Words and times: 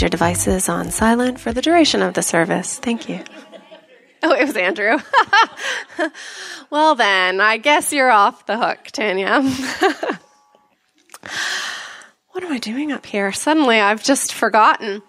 Your 0.00 0.10
devices 0.10 0.68
on 0.68 0.90
silent 0.90 1.38
for 1.40 1.52
the 1.52 1.62
duration 1.62 2.02
of 2.02 2.14
the 2.14 2.22
service. 2.22 2.78
Thank 2.78 3.08
you. 3.08 3.22
Oh, 4.22 4.32
it 4.32 4.46
was 4.46 4.56
Andrew. 4.56 4.98
well, 6.70 6.94
then, 6.94 7.40
I 7.40 7.56
guess 7.56 7.92
you're 7.92 8.10
off 8.10 8.46
the 8.46 8.58
hook, 8.58 8.86
Tanya. 8.92 9.40
what 12.32 12.44
am 12.44 12.52
I 12.52 12.58
doing 12.58 12.92
up 12.92 13.06
here? 13.06 13.32
Suddenly, 13.32 13.80
I've 13.80 14.02
just 14.02 14.34
forgotten. 14.34 15.02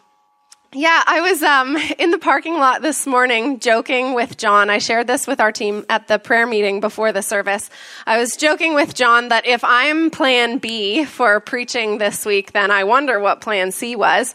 Yeah, 0.74 1.04
I 1.06 1.20
was 1.20 1.44
um, 1.44 1.76
in 2.00 2.12
the 2.12 2.18
parking 2.18 2.54
lot 2.54 2.82
this 2.82 3.06
morning 3.06 3.60
joking 3.60 4.14
with 4.14 4.38
John. 4.38 4.70
I 4.70 4.78
shared 4.78 5.06
this 5.06 5.28
with 5.28 5.42
our 5.42 5.52
team 5.52 5.86
at 5.90 6.08
the 6.08 6.18
prayer 6.18 6.48
meeting 6.48 6.80
before 6.80 7.12
the 7.12 7.22
service. 7.22 7.70
I 8.08 8.18
was 8.18 8.38
joking 8.38 8.74
with 8.74 8.96
John 8.96 9.28
that 9.30 9.46
if 9.46 9.66
I'm 9.66 10.10
plan 10.10 10.60
B 10.60 11.04
for 11.04 11.42
preaching 11.42 11.98
this 11.98 12.26
week, 12.26 12.54
then 12.54 12.72
I 12.72 12.86
wonder 12.86 13.20
what 13.20 13.42
plan 13.42 13.74
C 13.74 13.98
was. 13.98 14.34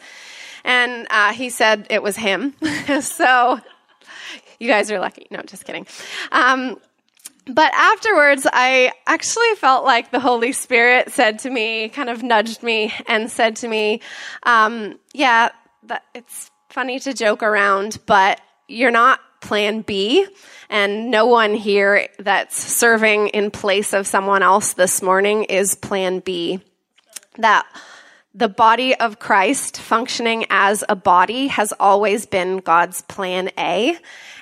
And 0.67 1.07
uh, 1.09 1.33
he 1.33 1.49
said 1.49 1.87
it 1.89 2.03
was 2.03 2.17
him. 2.17 2.55
so 3.01 3.61
you 4.59 4.69
guys 4.69 4.91
are 4.91 4.99
lucky. 4.99 5.27
No, 5.31 5.41
just 5.43 5.65
kidding. 5.65 5.87
Um, 6.33 6.79
but 7.49 7.73
afterwards, 7.75 8.47
I 8.53 8.93
actually 9.07 9.55
felt 9.57 9.85
like 9.85 10.11
the 10.11 10.19
Holy 10.19 10.51
Spirit 10.51 11.13
said 11.13 11.39
to 11.41 11.51
me, 11.51 11.89
kind 11.89 12.11
of 12.11 12.23
nudged 12.23 12.63
me, 12.63 12.93
and 13.07 13.31
said 13.31 13.57
to 13.57 13.69
me, 13.69 14.01
um, 14.43 14.99
"Yeah, 15.15 15.51
that, 15.85 16.03
it's 16.15 16.51
funny 16.71 16.99
to 17.01 17.15
joke 17.15 17.45
around, 17.45 17.99
but 18.07 18.41
you're 18.67 18.91
not 18.91 19.21
Plan 19.41 19.83
B." 19.83 20.27
And 20.69 21.13
no 21.13 21.27
one 21.27 21.55
here 21.55 22.09
that's 22.19 22.61
serving 22.61 23.29
in 23.29 23.53
place 23.53 23.93
of 23.93 24.09
someone 24.09 24.43
else 24.43 24.73
this 24.73 25.01
morning 25.01 25.45
is 25.45 25.77
Plan 25.77 26.19
B. 26.19 26.61
That 27.39 27.65
the 28.37 28.49
body 28.49 28.95
of 28.95 29.19
Christ 29.19 29.79
functioning 29.79 30.45
as 30.51 30.85
a 30.89 30.95
body 30.95 31.47
has 31.47 31.73
always 31.81 32.27
been 32.27 32.59
God's 32.59 33.01
plan 33.03 33.51
A. 33.59 33.97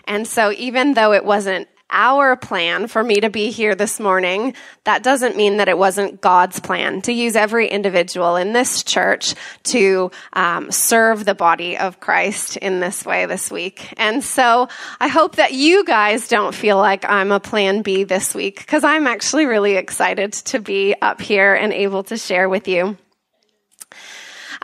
And 0.06 0.26
so 0.26 0.50
even 0.52 0.94
though 0.94 1.12
it 1.12 1.24
wasn't 1.24 1.68
our 1.90 2.34
plan 2.34 2.88
for 2.88 3.04
me 3.04 3.20
to 3.20 3.30
be 3.30 3.52
here 3.52 3.76
this 3.76 4.00
morning, 4.00 4.54
that 4.82 5.04
doesn't 5.04 5.36
mean 5.36 5.58
that 5.58 5.68
it 5.68 5.78
wasn't 5.78 6.20
God's 6.20 6.58
plan 6.58 7.02
to 7.02 7.12
use 7.12 7.36
every 7.36 7.68
individual 7.68 8.34
in 8.34 8.52
this 8.52 8.82
church 8.82 9.36
to 9.64 10.10
um, 10.32 10.72
serve 10.72 11.24
the 11.24 11.36
body 11.36 11.78
of 11.78 12.00
Christ 12.00 12.56
in 12.56 12.80
this 12.80 13.06
way 13.06 13.26
this 13.26 13.48
week. 13.48 13.94
And 13.96 14.24
so 14.24 14.68
I 14.98 15.06
hope 15.06 15.36
that 15.36 15.52
you 15.52 15.84
guys 15.84 16.26
don't 16.26 16.54
feel 16.54 16.78
like 16.78 17.04
I'm 17.04 17.30
a 17.30 17.38
plan 17.38 17.82
B 17.82 18.02
this 18.02 18.34
week 18.34 18.58
because 18.58 18.82
I'm 18.82 19.06
actually 19.06 19.46
really 19.46 19.76
excited 19.76 20.32
to 20.32 20.58
be 20.58 20.96
up 21.00 21.20
here 21.20 21.54
and 21.54 21.72
able 21.72 22.02
to 22.04 22.16
share 22.16 22.48
with 22.48 22.66
you. 22.66 22.98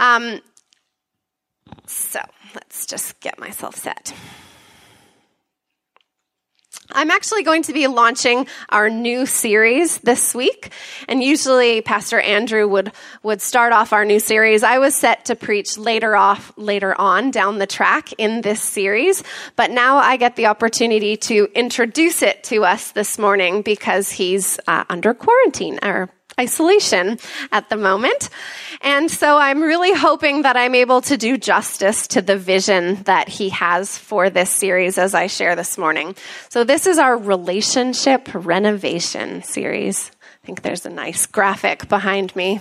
Um, 0.00 0.40
so 1.86 2.20
let's 2.54 2.86
just 2.86 3.20
get 3.20 3.38
myself 3.38 3.76
set. 3.76 4.14
I'm 6.92 7.10
actually 7.10 7.44
going 7.44 7.62
to 7.64 7.72
be 7.72 7.86
launching 7.86 8.46
our 8.70 8.90
new 8.90 9.26
series 9.26 9.98
this 9.98 10.34
week. 10.34 10.72
And 11.06 11.22
usually 11.22 11.82
Pastor 11.82 12.18
Andrew 12.18 12.66
would, 12.66 12.92
would 13.22 13.40
start 13.40 13.72
off 13.72 13.92
our 13.92 14.04
new 14.04 14.18
series. 14.18 14.62
I 14.64 14.78
was 14.78 14.96
set 14.96 15.26
to 15.26 15.36
preach 15.36 15.78
later 15.78 16.16
off, 16.16 16.52
later 16.56 16.98
on 16.98 17.30
down 17.30 17.58
the 17.58 17.66
track 17.66 18.12
in 18.14 18.40
this 18.40 18.60
series. 18.60 19.22
But 19.54 19.70
now 19.70 19.98
I 19.98 20.16
get 20.16 20.34
the 20.34 20.46
opportunity 20.46 21.16
to 21.18 21.48
introduce 21.54 22.22
it 22.22 22.42
to 22.44 22.64
us 22.64 22.90
this 22.92 23.18
morning 23.18 23.62
because 23.62 24.10
he's 24.10 24.58
uh, 24.66 24.84
under 24.88 25.14
quarantine 25.14 25.78
or 25.82 26.08
isolation 26.38 27.18
at 27.52 27.68
the 27.68 27.76
moment. 27.76 28.28
And 28.80 29.10
so 29.10 29.38
I'm 29.38 29.62
really 29.62 29.92
hoping 29.92 30.42
that 30.42 30.56
I'm 30.56 30.74
able 30.74 31.00
to 31.02 31.16
do 31.16 31.36
justice 31.36 32.06
to 32.08 32.22
the 32.22 32.36
vision 32.36 33.02
that 33.04 33.28
he 33.28 33.50
has 33.50 33.96
for 33.96 34.30
this 34.30 34.50
series 34.50 34.98
as 34.98 35.14
I 35.14 35.26
share 35.26 35.56
this 35.56 35.76
morning. 35.76 36.14
So 36.48 36.64
this 36.64 36.86
is 36.86 36.98
our 36.98 37.16
relationship 37.16 38.28
renovation 38.32 39.42
series. 39.42 40.10
I 40.42 40.46
think 40.46 40.62
there's 40.62 40.86
a 40.86 40.90
nice 40.90 41.26
graphic 41.26 41.88
behind 41.88 42.34
me. 42.34 42.60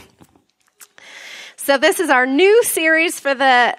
So 1.56 1.78
this 1.78 2.00
is 2.00 2.10
our 2.10 2.26
new 2.26 2.64
series 2.64 3.20
for 3.20 3.36
the 3.36 3.78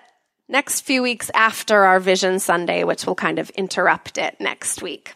next 0.48 0.82
few 0.82 1.02
weeks 1.02 1.30
after 1.34 1.84
our 1.84 2.00
Vision 2.00 2.38
Sunday, 2.38 2.84
which 2.84 3.06
will 3.06 3.14
kind 3.14 3.38
of 3.38 3.50
interrupt 3.50 4.18
it 4.18 4.36
next 4.40 4.82
week. 4.82 5.14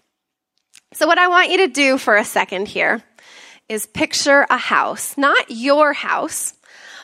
So 0.93 1.07
what 1.07 1.19
I 1.19 1.29
want 1.29 1.51
you 1.51 1.59
to 1.59 1.69
do 1.69 1.99
for 1.99 2.17
a 2.17 2.25
second 2.25 2.69
here 2.69 3.03
is 3.69 3.87
picture 3.87 4.47
a 4.51 4.59
house, 4.59 5.17
not 5.17 5.47
your 5.49 5.93
house, 5.93 6.55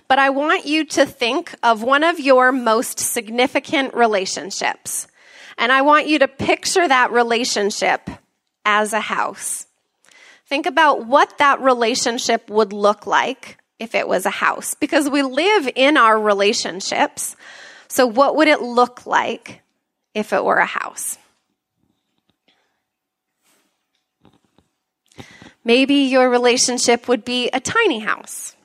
but 0.08 0.18
I 0.18 0.30
want 0.30 0.66
you 0.66 0.84
to 0.86 1.06
think 1.06 1.54
of 1.62 1.82
one 1.82 2.02
of 2.02 2.18
your 2.18 2.52
most 2.52 2.98
significant 2.98 3.94
relationships. 3.94 5.06
And 5.56 5.70
I 5.70 5.82
want 5.82 6.08
you 6.08 6.18
to 6.18 6.28
picture 6.28 6.86
that 6.86 7.12
relationship 7.12 8.10
as 8.64 8.92
a 8.92 9.00
house. 9.00 9.66
Think 10.46 10.66
about 10.66 11.06
what 11.06 11.38
that 11.38 11.60
relationship 11.60 12.50
would 12.50 12.72
look 12.72 13.06
like 13.06 13.58
if 13.78 13.94
it 13.94 14.08
was 14.08 14.26
a 14.26 14.30
house, 14.30 14.74
because 14.74 15.08
we 15.08 15.22
live 15.22 15.70
in 15.76 15.96
our 15.96 16.20
relationships. 16.20 17.36
So, 17.88 18.06
what 18.06 18.36
would 18.36 18.48
it 18.48 18.60
look 18.60 19.06
like 19.06 19.62
if 20.12 20.32
it 20.32 20.44
were 20.44 20.56
a 20.56 20.66
house? 20.66 21.18
Maybe 25.64 25.94
your 25.94 26.30
relationship 26.30 27.08
would 27.08 27.24
be 27.24 27.48
a 27.50 27.60
tiny 27.60 27.98
house. 27.98 28.56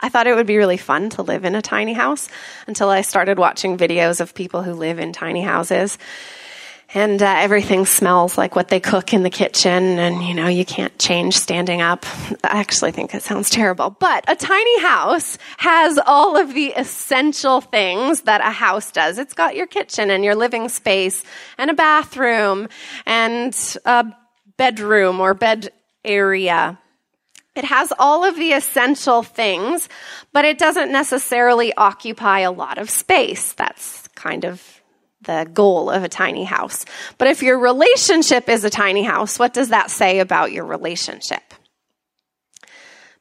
I 0.00 0.08
thought 0.08 0.28
it 0.28 0.34
would 0.34 0.46
be 0.46 0.56
really 0.56 0.76
fun 0.76 1.10
to 1.10 1.22
live 1.22 1.44
in 1.44 1.54
a 1.54 1.62
tiny 1.62 1.92
house 1.92 2.28
until 2.66 2.88
I 2.88 3.00
started 3.00 3.38
watching 3.38 3.76
videos 3.76 4.20
of 4.20 4.34
people 4.34 4.62
who 4.62 4.72
live 4.72 4.98
in 5.00 5.12
tiny 5.12 5.42
houses. 5.42 5.98
And 6.94 7.20
uh, 7.20 7.26
everything 7.26 7.84
smells 7.84 8.38
like 8.38 8.56
what 8.56 8.68
they 8.68 8.80
cook 8.80 9.12
in 9.12 9.22
the 9.22 9.28
kitchen, 9.28 9.98
and 9.98 10.24
you 10.24 10.32
know, 10.32 10.46
you 10.46 10.64
can't 10.64 10.96
change 10.98 11.36
standing 11.36 11.82
up. 11.82 12.06
I 12.44 12.60
actually 12.60 12.92
think 12.92 13.14
it 13.14 13.22
sounds 13.22 13.50
terrible. 13.50 13.90
But 13.90 14.24
a 14.26 14.34
tiny 14.34 14.80
house 14.80 15.36
has 15.58 15.98
all 16.06 16.38
of 16.38 16.54
the 16.54 16.68
essential 16.68 17.60
things 17.60 18.22
that 18.22 18.40
a 18.40 18.50
house 18.50 18.90
does. 18.90 19.18
It's 19.18 19.34
got 19.34 19.54
your 19.54 19.66
kitchen 19.66 20.08
and 20.08 20.24
your 20.24 20.34
living 20.34 20.70
space, 20.70 21.22
and 21.58 21.70
a 21.70 21.74
bathroom, 21.74 22.68
and 23.04 23.54
a 23.84 24.06
bedroom 24.58 25.20
or 25.20 25.32
bed 25.32 25.72
area. 26.04 26.78
It 27.56 27.64
has 27.64 27.92
all 27.98 28.24
of 28.24 28.36
the 28.36 28.52
essential 28.52 29.22
things, 29.22 29.88
but 30.32 30.44
it 30.44 30.58
doesn't 30.58 30.92
necessarily 30.92 31.74
occupy 31.74 32.40
a 32.40 32.52
lot 32.52 32.76
of 32.76 32.90
space. 32.90 33.54
That's 33.54 34.06
kind 34.08 34.44
of 34.44 34.62
the 35.22 35.48
goal 35.52 35.90
of 35.90 36.04
a 36.04 36.08
tiny 36.08 36.44
house. 36.44 36.84
But 37.16 37.28
if 37.28 37.42
your 37.42 37.58
relationship 37.58 38.48
is 38.48 38.64
a 38.64 38.70
tiny 38.70 39.02
house, 39.02 39.38
what 39.38 39.54
does 39.54 39.70
that 39.70 39.90
say 39.90 40.20
about 40.20 40.52
your 40.52 40.66
relationship? 40.66 41.42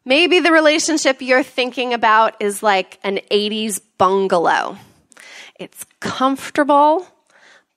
Maybe 0.05 0.39
the 0.39 0.51
relationship 0.51 1.21
you're 1.21 1.43
thinking 1.43 1.93
about 1.93 2.35
is 2.39 2.61
like 2.63 2.99
an 3.03 3.19
80s 3.31 3.81
bungalow. 3.97 4.77
It's 5.59 5.85
comfortable, 5.99 7.07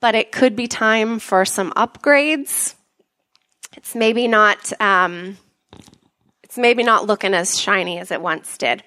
but 0.01 0.15
it 0.15 0.31
could 0.31 0.55
be 0.55 0.69
time 0.69 1.19
for 1.19 1.45
some 1.45 1.73
upgrades. 1.73 2.75
It's 3.77 3.95
maybe 3.95 4.27
not, 4.29 4.73
um, 4.81 5.39
it's 6.43 6.59
maybe 6.59 6.83
not 6.83 7.07
looking 7.07 7.35
as 7.35 7.59
shiny 7.59 7.99
as 7.99 8.11
it 8.11 8.21
once 8.21 8.59
did. 8.59 8.83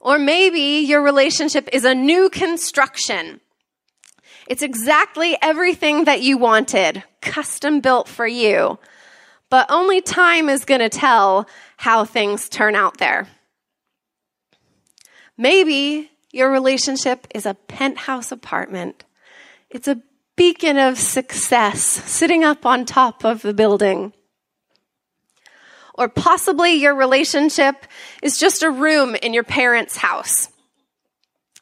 Or 0.00 0.18
maybe 0.18 0.86
your 0.86 1.02
relationship 1.02 1.68
is 1.72 1.84
a 1.84 1.94
new 1.94 2.30
construction. 2.30 3.40
It's 4.46 4.62
exactly 4.62 5.36
everything 5.42 6.04
that 6.04 6.22
you 6.22 6.38
wanted, 6.38 7.02
custom 7.20 7.80
built 7.80 8.06
for 8.08 8.26
you. 8.26 8.78
But 9.50 9.70
only 9.70 10.00
time 10.00 10.48
is 10.48 10.64
going 10.64 10.80
to 10.80 10.88
tell 10.88 11.48
how 11.76 12.04
things 12.04 12.48
turn 12.48 12.74
out 12.74 12.98
there. 12.98 13.26
Maybe 15.36 16.10
your 16.32 16.50
relationship 16.50 17.26
is 17.34 17.46
a 17.46 17.54
penthouse 17.54 18.30
apartment. 18.30 19.04
It's 19.70 19.88
a 19.88 20.00
beacon 20.36 20.78
of 20.78 20.98
success 20.98 21.80
sitting 21.82 22.44
up 22.44 22.64
on 22.66 22.84
top 22.84 23.24
of 23.24 23.42
the 23.42 23.54
building. 23.54 24.12
Or 25.94 26.08
possibly 26.08 26.74
your 26.74 26.94
relationship 26.94 27.86
is 28.22 28.38
just 28.38 28.62
a 28.62 28.70
room 28.70 29.14
in 29.14 29.32
your 29.32 29.44
parents' 29.44 29.96
house. 29.96 30.50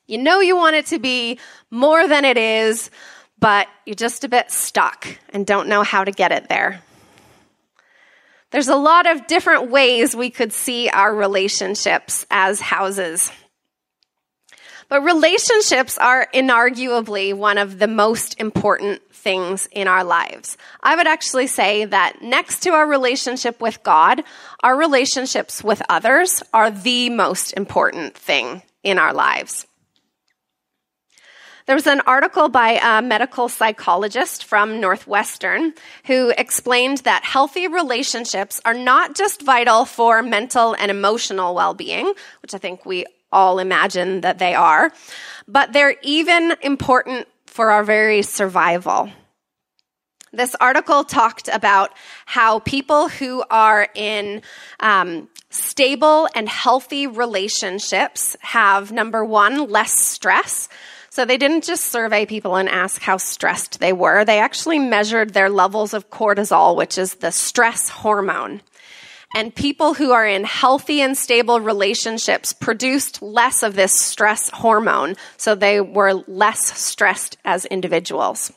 You 0.07 0.19
know 0.19 0.41
you 0.41 0.57
want 0.57 0.77
it 0.77 0.87
to 0.87 0.99
be 0.99 1.39
more 1.71 2.07
than 2.07 2.25
it 2.25 2.37
is, 2.37 2.91
but 3.39 3.69
you're 3.87 3.95
just 3.95 4.25
a 4.25 4.29
bit 4.29 4.51
stuck 4.51 5.07
and 5.31 5.47
don't 5.47 5.69
know 5.69 5.83
how 5.83 6.05
to 6.05 6.11
get 6.11 6.33
it 6.33 6.49
there. 6.49 6.83
There's 8.51 8.69
a 8.69 8.77
lot 8.77 9.07
of 9.07 9.27
different 9.27 9.71
ways 9.71 10.15
we 10.15 10.31
could 10.31 10.53
see 10.53 10.89
our 10.89 11.15
relationships 11.15 12.27
as 12.31 12.61
houses. 12.61 13.33
But 14.95 15.03
relationships 15.03 15.99
are 15.99 16.29
inarguably 16.33 17.35
one 17.35 17.59
of 17.59 17.81
the 17.81 17.89
most 17.89 18.41
important 18.41 19.03
things 19.11 19.69
in 19.73 19.89
our 19.89 20.05
lives. 20.05 20.57
I 20.85 20.95
would 20.95 21.09
actually 21.09 21.49
say 21.49 21.85
that 21.85 22.23
next 22.23 22.61
to 22.61 22.71
our 22.71 22.87
relationship 22.87 23.61
with 23.61 23.83
God, 23.83 24.23
our 24.63 24.77
relationships 24.77 25.65
with 25.65 25.83
others 25.89 26.45
are 26.53 26.71
the 26.71 27.11
most 27.11 27.55
important 27.55 28.17
thing 28.17 28.63
in 28.85 29.01
our 29.01 29.13
lives. 29.13 29.67
There 31.67 31.75
was 31.75 31.89
an 31.89 32.03
article 32.03 32.49
by 32.49 32.79
a 32.81 33.03
medical 33.03 33.49
psychologist 33.49 34.45
from 34.45 34.81
Northwestern 34.81 35.73
who 36.05 36.33
explained 36.39 36.99
that 36.99 37.25
healthy 37.25 37.67
relationships 37.67 38.61
are 38.65 38.75
not 38.75 39.17
just 39.17 39.43
vital 39.43 39.87
for 39.87 40.23
mental 40.23 40.77
and 40.79 40.91
emotional 40.91 41.53
well 41.55 41.75
being, 41.75 42.13
which 42.43 42.55
I 42.55 42.59
think 42.59 42.87
we 42.87 43.07
all 43.35 43.59
imagine 43.59 44.23
that 44.23 44.39
they 44.39 44.55
are, 44.55 44.93
but 45.47 45.73
they're 45.73 45.97
even 46.03 46.55
important 46.63 47.29
for 47.47 47.71
our 47.71 47.85
very 47.85 48.23
survival. 48.23 49.11
This 50.33 50.57
article 50.61 51.05
talked 51.05 51.49
about 51.49 51.91
how 52.27 52.61
people 52.61 53.09
who 53.09 53.45
are 53.51 53.87
in 53.95 54.43
um, 54.81 55.29
stable 55.51 56.29
and 56.35 56.49
healthy 56.49 57.07
relationships 57.07 58.37
have, 58.41 58.91
number 58.91 59.25
one, 59.25 59.69
less 59.71 59.93
stress. 59.93 60.69
So 61.11 61.25
they 61.25 61.39
didn't 61.39 61.63
just 61.63 61.85
survey 61.93 62.27
people 62.27 62.57
and 62.57 62.69
ask 62.69 63.01
how 63.01 63.19
stressed 63.19 63.79
they 63.79 63.93
were. 63.93 64.25
They 64.25 64.41
actually 64.41 64.81
measured 64.81 65.33
their 65.33 65.49
levels 65.49 65.95
of 65.95 66.11
cortisol, 66.11 66.75
which 66.75 66.99
is 66.99 67.15
the 67.15 67.31
stress 67.31 67.89
hormone. 67.89 68.63
And 69.35 69.53
people 69.53 69.95
who 69.95 70.13
are 70.13 70.27
in 70.27 70.45
healthy 70.45 71.01
and 71.01 71.19
stable 71.19 71.61
relationships 71.61 72.53
produced 72.53 73.21
less 73.21 73.65
of 73.65 73.75
this 73.75 73.93
stress 73.93 74.49
hormone, 74.51 75.17
so 75.37 75.57
they 75.57 75.81
were 75.81 76.15
less 76.29 76.79
stressed 76.79 77.37
as 77.45 77.65
individuals. 77.65 78.53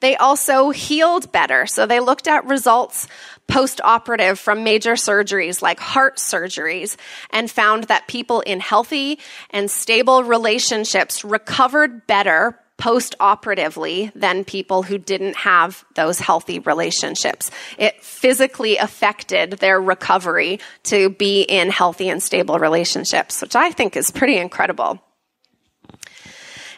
They 0.00 0.16
also 0.16 0.68
healed 0.68 1.32
better. 1.32 1.64
So 1.66 1.86
they 1.86 2.00
looked 2.00 2.28
at 2.28 2.44
results 2.44 3.08
post 3.48 3.80
operative 3.82 4.38
from 4.38 4.62
major 4.62 4.92
surgeries 4.92 5.62
like 5.62 5.80
heart 5.80 6.16
surgeries 6.16 6.96
and 7.30 7.50
found 7.50 7.84
that 7.84 8.08
people 8.08 8.40
in 8.42 8.60
healthy 8.60 9.18
and 9.50 9.70
stable 9.70 10.22
relationships 10.22 11.24
recovered 11.24 12.06
better 12.06 12.58
post 12.76 13.14
operatively 13.20 14.10
than 14.14 14.44
people 14.44 14.82
who 14.82 14.98
didn't 14.98 15.36
have 15.36 15.84
those 15.94 16.18
healthy 16.18 16.58
relationships. 16.58 17.50
It 17.78 18.02
physically 18.02 18.76
affected 18.76 19.52
their 19.52 19.80
recovery 19.80 20.60
to 20.84 21.10
be 21.10 21.42
in 21.42 21.70
healthy 21.70 22.08
and 22.08 22.22
stable 22.22 22.58
relationships, 22.58 23.40
which 23.40 23.54
I 23.54 23.70
think 23.70 23.96
is 23.96 24.10
pretty 24.10 24.36
incredible. 24.36 25.00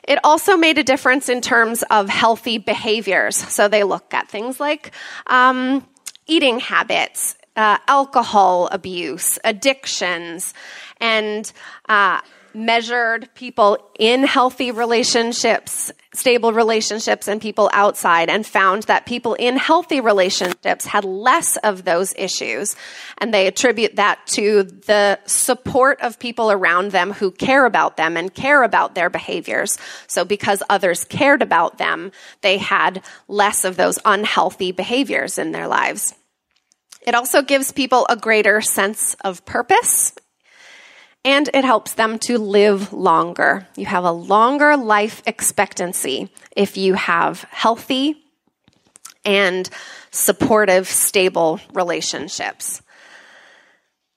It 0.06 0.18
also 0.22 0.56
made 0.56 0.78
a 0.78 0.84
difference 0.84 1.28
in 1.28 1.40
terms 1.40 1.82
of 1.90 2.08
healthy 2.08 2.58
behaviors. 2.58 3.36
So 3.36 3.66
they 3.66 3.82
look 3.82 4.14
at 4.14 4.28
things 4.28 4.60
like 4.60 4.92
um, 5.26 5.84
eating 6.26 6.60
habits, 6.60 7.36
uh, 7.56 7.78
alcohol 7.88 8.68
abuse, 8.70 9.38
addictions, 9.42 10.54
and 11.00 11.50
uh, 11.88 12.20
measured 12.56 13.28
people 13.34 13.78
in 13.98 14.24
healthy 14.24 14.70
relationships, 14.70 15.92
stable 16.14 16.52
relationships, 16.52 17.28
and 17.28 17.40
people 17.40 17.68
outside, 17.72 18.30
and 18.30 18.46
found 18.46 18.84
that 18.84 19.06
people 19.06 19.34
in 19.34 19.56
healthy 19.56 20.00
relationships 20.00 20.86
had 20.86 21.04
less 21.04 21.56
of 21.58 21.84
those 21.84 22.14
issues. 22.16 22.74
And 23.18 23.32
they 23.32 23.46
attribute 23.46 23.96
that 23.96 24.26
to 24.28 24.62
the 24.62 25.18
support 25.26 26.00
of 26.00 26.18
people 26.18 26.50
around 26.50 26.92
them 26.92 27.12
who 27.12 27.30
care 27.30 27.66
about 27.66 27.96
them 27.96 28.16
and 28.16 28.32
care 28.32 28.62
about 28.62 28.94
their 28.94 29.10
behaviors. 29.10 29.76
So 30.06 30.24
because 30.24 30.62
others 30.70 31.04
cared 31.04 31.42
about 31.42 31.76
them, 31.78 32.10
they 32.40 32.56
had 32.56 33.02
less 33.28 33.64
of 33.64 33.76
those 33.76 33.98
unhealthy 34.04 34.72
behaviors 34.72 35.38
in 35.38 35.52
their 35.52 35.68
lives. 35.68 36.14
It 37.02 37.14
also 37.14 37.42
gives 37.42 37.70
people 37.70 38.06
a 38.08 38.16
greater 38.16 38.60
sense 38.60 39.14
of 39.22 39.44
purpose 39.44 40.12
and 41.26 41.50
it 41.52 41.64
helps 41.64 41.94
them 41.94 42.20
to 42.20 42.38
live 42.38 42.92
longer. 42.92 43.66
You 43.74 43.84
have 43.86 44.04
a 44.04 44.12
longer 44.12 44.76
life 44.76 45.24
expectancy 45.26 46.30
if 46.56 46.76
you 46.76 46.94
have 46.94 47.42
healthy 47.50 48.22
and 49.24 49.68
supportive, 50.12 50.86
stable 50.86 51.58
relationships. 51.72 52.80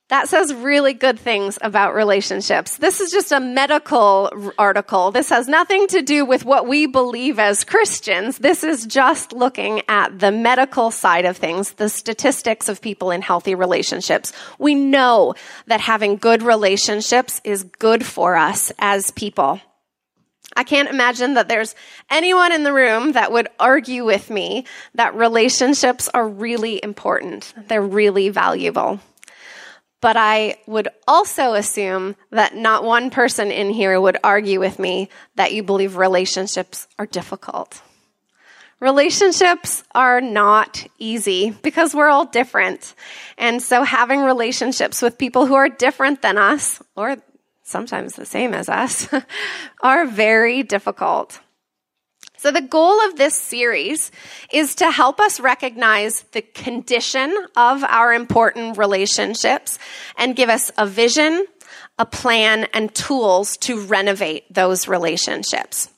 That 0.09 0.27
says 0.27 0.51
really 0.55 0.93
good 0.93 1.19
things 1.19 1.59
about 1.61 1.93
relationships. 1.93 2.77
This 2.77 2.99
is 2.99 3.11
just 3.11 3.31
a 3.31 3.39
medical 3.39 4.51
article. 4.57 5.11
This 5.11 5.29
has 5.29 5.47
nothing 5.47 5.85
to 5.87 6.01
do 6.01 6.25
with 6.25 6.45
what 6.45 6.67
we 6.67 6.87
believe 6.87 7.37
as 7.37 7.63
Christians. 7.63 8.39
This 8.39 8.63
is 8.63 8.87
just 8.87 9.33
looking 9.33 9.83
at 9.87 10.17
the 10.17 10.31
medical 10.31 10.89
side 10.89 11.25
of 11.25 11.37
things, 11.37 11.73
the 11.73 11.89
statistics 11.89 12.67
of 12.67 12.81
people 12.81 13.11
in 13.11 13.21
healthy 13.21 13.53
relationships. 13.53 14.33
We 14.57 14.73
know 14.73 15.35
that 15.67 15.79
having 15.79 16.15
good 16.15 16.41
relationships 16.41 17.39
is 17.43 17.63
good 17.63 18.03
for 18.03 18.35
us 18.35 18.71
as 18.79 19.11
people. 19.11 19.61
I 20.55 20.63
can't 20.63 20.89
imagine 20.89 21.35
that 21.35 21.47
there's 21.47 21.75
anyone 22.09 22.51
in 22.51 22.63
the 22.63 22.73
room 22.73 23.11
that 23.11 23.31
would 23.31 23.47
argue 23.59 24.05
with 24.05 24.31
me 24.31 24.65
that 24.95 25.13
relationships 25.13 26.09
are 26.15 26.27
really 26.27 26.83
important. 26.83 27.53
They're 27.67 27.79
really 27.83 28.29
valuable. 28.29 28.99
But 30.01 30.15
I 30.15 30.57
would 30.65 30.87
also 31.07 31.53
assume 31.53 32.15
that 32.31 32.55
not 32.55 32.83
one 32.83 33.09
person 33.09 33.51
in 33.51 33.69
here 33.69 33.99
would 33.99 34.17
argue 34.23 34.59
with 34.59 34.79
me 34.79 35.09
that 35.35 35.53
you 35.53 35.61
believe 35.61 35.97
relationships 35.97 36.87
are 36.97 37.05
difficult. 37.05 37.81
Relationships 38.79 39.83
are 39.93 40.21
not 40.21 40.87
easy 40.99 41.51
because 41.51 41.93
we're 41.93 42.07
all 42.07 42.25
different. 42.25 42.95
And 43.37 43.61
so 43.61 43.83
having 43.83 44.21
relationships 44.21 45.01
with 45.01 45.17
people 45.17 45.45
who 45.45 45.55
are 45.55 45.67
different 45.67 46.21
than 46.21 46.37
us, 46.37 46.81
or 46.95 47.17
sometimes 47.63 48.15
the 48.15 48.25
same 48.25 48.53
as 48.53 48.69
us, 48.69 49.09
are 49.83 50.05
very 50.05 50.63
difficult. 50.63 51.41
So, 52.39 52.51
the 52.51 52.61
goal 52.61 53.01
of 53.01 53.17
this 53.17 53.35
series 53.35 54.11
is 54.53 54.75
to 54.75 54.89
help 54.89 55.19
us 55.19 55.41
recognize 55.41 56.21
the 56.31 56.41
condition 56.41 57.35
of 57.57 57.83
our 57.83 58.13
important 58.13 58.77
relationships 58.77 59.77
and 60.17 60.37
give 60.37 60.47
us 60.47 60.71
a 60.77 60.87
vision, 60.87 61.45
a 61.97 62.05
plan, 62.05 62.65
and 62.73 62.95
tools 62.95 63.57
to 63.57 63.81
renovate 63.81 64.45
those 64.53 64.87
relationships 64.87 65.89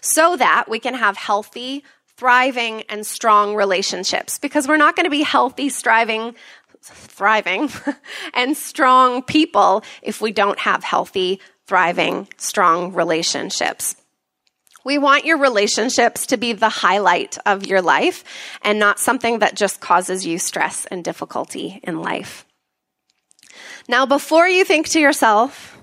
so 0.00 0.36
that 0.36 0.64
we 0.68 0.80
can 0.80 0.94
have 0.94 1.16
healthy, 1.16 1.84
thriving, 2.16 2.82
and 2.88 3.06
strong 3.06 3.54
relationships. 3.54 4.40
Because 4.40 4.66
we're 4.66 4.78
not 4.78 4.96
going 4.96 5.04
to 5.04 5.10
be 5.10 5.22
healthy, 5.22 5.68
striving, 5.68 6.34
thriving, 6.82 7.70
and 8.34 8.56
strong 8.56 9.22
people 9.22 9.84
if 10.02 10.20
we 10.20 10.32
don't 10.32 10.58
have 10.58 10.82
healthy, 10.82 11.40
thriving, 11.68 12.26
strong 12.38 12.92
relationships. 12.92 13.94
We 14.86 14.98
want 14.98 15.24
your 15.24 15.38
relationships 15.38 16.26
to 16.26 16.36
be 16.36 16.52
the 16.52 16.68
highlight 16.68 17.38
of 17.44 17.66
your 17.66 17.82
life 17.82 18.22
and 18.62 18.78
not 18.78 19.00
something 19.00 19.40
that 19.40 19.56
just 19.56 19.80
causes 19.80 20.24
you 20.24 20.38
stress 20.38 20.86
and 20.86 21.02
difficulty 21.02 21.80
in 21.82 22.00
life. 22.00 22.46
Now, 23.88 24.06
before 24.06 24.46
you 24.46 24.64
think 24.64 24.88
to 24.90 25.00
yourself, 25.00 25.76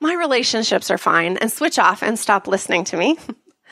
my 0.00 0.14
relationships 0.14 0.92
are 0.92 0.96
fine, 0.96 1.38
and 1.38 1.50
switch 1.50 1.76
off 1.76 2.04
and 2.04 2.16
stop 2.16 2.46
listening 2.46 2.84
to 2.84 2.96
me, 2.96 3.18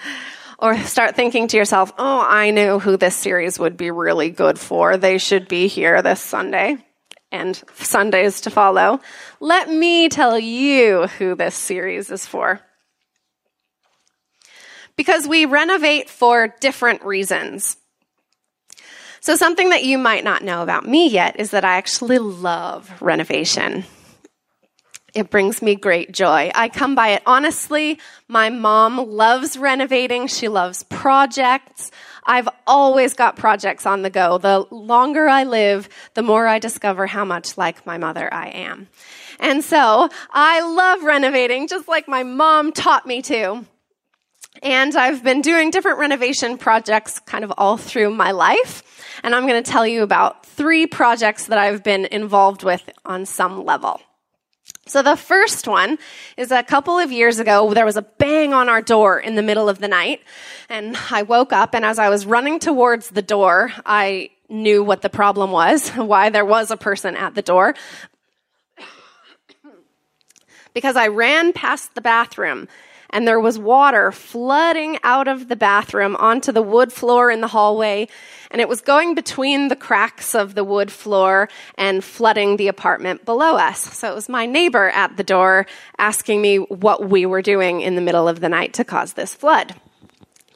or 0.59 0.77
start 0.79 1.15
thinking 1.15 1.47
to 1.47 1.57
yourself, 1.57 1.93
oh, 1.97 2.27
I 2.29 2.51
knew 2.51 2.81
who 2.81 2.97
this 2.97 3.15
series 3.15 3.61
would 3.61 3.77
be 3.77 3.93
really 3.93 4.31
good 4.31 4.59
for. 4.59 4.97
They 4.97 5.19
should 5.19 5.47
be 5.47 5.69
here 5.69 6.03
this 6.03 6.21
Sunday 6.21 6.79
and 7.31 7.63
Sundays 7.75 8.41
to 8.41 8.51
follow. 8.51 8.99
Let 9.39 9.71
me 9.71 10.09
tell 10.09 10.37
you 10.37 11.07
who 11.07 11.37
this 11.37 11.55
series 11.55 12.11
is 12.11 12.27
for 12.27 12.61
because 14.99 15.27
we 15.27 15.47
renovate 15.47 16.11
for 16.11 16.55
different 16.61 17.03
reasons. 17.05 17.79
So, 19.21 19.37
something 19.37 19.71
that 19.71 19.85
you 19.85 19.97
might 19.97 20.25
not 20.25 20.43
know 20.43 20.63
about 20.63 20.87
me 20.87 21.09
yet 21.09 21.41
is 21.41 21.53
that 21.53 21.65
I 21.65 21.77
actually 21.77 22.19
love 22.19 22.91
renovation. 23.01 23.85
It 25.15 25.31
brings 25.31 25.63
me 25.63 25.75
great 25.75 26.13
joy. 26.13 26.51
I 26.55 26.69
come 26.69 26.95
by 26.95 27.09
it 27.11 27.23
honestly. 27.25 27.99
My 28.29 28.51
mom 28.51 29.11
loves 29.11 29.57
renovating. 29.57 30.27
She 30.27 30.49
loves 30.49 30.83
projects. 30.85 31.91
I've 32.25 32.49
always 32.67 33.15
got 33.15 33.37
projects 33.37 33.87
on 33.87 34.03
the 34.03 34.11
go. 34.11 34.39
The 34.39 34.67
longer 34.71 35.29
I 35.29 35.45
live, 35.45 35.89
the 36.15 36.23
more 36.23 36.47
I 36.47 36.59
discover 36.59 37.07
how 37.07 37.25
much 37.25 37.57
like 37.57 37.87
my 37.87 37.99
mother 37.99 38.33
I 38.33 38.49
am. 38.49 38.89
And 39.41 39.65
so 39.65 40.09
I 40.31 40.61
love 40.61 41.03
renovating 41.05 41.69
just 41.69 41.89
like 41.89 42.07
my 42.07 42.23
mom 42.23 42.73
taught 42.73 43.07
me 43.07 43.23
to. 43.23 43.65
And 44.63 44.97
I've 44.97 45.23
been 45.23 45.41
doing 45.41 45.71
different 45.71 45.99
renovation 45.99 46.59
projects 46.59 47.21
kind 47.21 47.45
of 47.45 47.53
all 47.57 47.77
through 47.77 48.11
my 48.11 48.33
life. 48.33 48.83
And 49.23 49.35
I'm 49.35 49.47
going 49.47 49.63
to 49.63 49.71
tell 49.71 49.87
you 49.87 50.03
about 50.03 50.45
three 50.47 50.87
projects 50.87 51.47
that 51.47 51.59
I've 51.59 51.83
been 51.83 52.07
involved 52.07 52.65
with 52.65 52.89
on 53.05 53.27
some 53.27 53.65
level. 53.65 54.01
So 54.87 55.03
the 55.03 55.17
first 55.17 55.69
one 55.69 55.99
is 56.39 56.51
a 56.51 56.63
couple 56.63 56.99
of 56.99 57.13
years 57.13 57.39
ago, 57.39 57.73
there 57.75 57.85
was 57.85 57.99
a 57.99 58.03
bang 58.03 58.55
on 58.55 58.71
our 58.71 58.81
door 58.81 59.19
in 59.21 59.35
the 59.35 59.43
middle 59.43 59.69
of 59.69 59.79
the 59.79 59.89
night. 59.89 60.23
And 60.69 60.97
I 61.11 61.23
woke 61.23 61.53
up 61.53 61.75
and 61.75 61.85
as 61.85 61.99
I 61.99 62.09
was 62.09 62.25
running 62.25 62.59
towards 62.59 63.11
the 63.11 63.23
door, 63.23 63.71
I 63.85 64.31
knew 64.49 64.83
what 64.83 65.03
the 65.03 65.11
problem 65.11 65.51
was, 65.51 65.91
why 65.97 66.31
there 66.31 66.45
was 66.45 66.71
a 66.71 66.77
person 66.77 67.17
at 67.17 67.35
the 67.35 67.43
door. 67.43 67.75
because 70.75 70.97
I 70.97 71.09
ran 71.09 71.53
past 71.53 71.95
the 71.95 72.01
bathroom 72.01 72.67
and 73.11 73.27
there 73.27 73.41
was 73.41 73.59
water 73.59 74.13
flooding 74.13 74.99
out 75.03 75.29
of 75.29 75.49
the 75.49 75.57
bathroom 75.57 76.17
onto 76.17 76.53
the 76.53 76.63
wood 76.63 76.93
floor 76.93 77.31
in 77.31 77.41
the 77.41 77.49
hallway, 77.49 78.09
and 78.51 78.61
it 78.61 78.69
was 78.69 78.81
going 78.81 79.15
between 79.15 79.69
the 79.69 79.77
cracks 79.77 80.35
of 80.35 80.55
the 80.55 80.65
wood 80.65 80.91
floor 80.91 81.49
and 81.77 82.05
flooding 82.05 82.57
the 82.57 82.69
apartment 82.69 83.25
below 83.25 83.57
us. 83.57 83.81
So 83.81 84.11
it 84.11 84.15
was 84.15 84.29
my 84.29 84.47
neighbor 84.47 84.89
at 84.91 85.17
the 85.17 85.25
door 85.25 85.67
asking 85.99 86.41
me 86.43 86.57
what 86.59 87.09
we 87.09 87.27
were 87.27 87.43
doing 87.43 87.81
in 87.81 87.95
the 87.95 88.01
middle 88.01 88.29
of 88.29 88.41
the 88.41 88.49
night 88.49 88.75
to 88.75 88.85
cause 88.85 89.15
this 89.15 89.35
flood. 89.35 89.75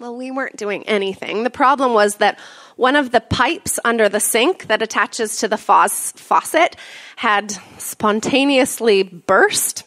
Well, 0.00 0.16
we 0.16 0.30
weren't 0.32 0.56
doing 0.56 0.82
anything. 0.88 1.44
The 1.44 1.50
problem 1.50 1.94
was 1.94 2.16
that 2.16 2.40
one 2.76 2.96
of 2.96 3.12
the 3.12 3.20
pipes 3.20 3.78
under 3.84 4.08
the 4.08 4.18
sink 4.18 4.66
that 4.66 4.82
attaches 4.82 5.36
to 5.38 5.48
the 5.48 5.56
faucet 5.56 6.76
had 7.14 7.52
spontaneously 7.78 9.04
burst 9.04 9.84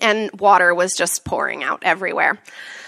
and 0.00 0.30
water 0.38 0.74
was 0.74 0.94
just 0.94 1.24
pouring 1.24 1.62
out 1.62 1.82
everywhere. 1.82 2.38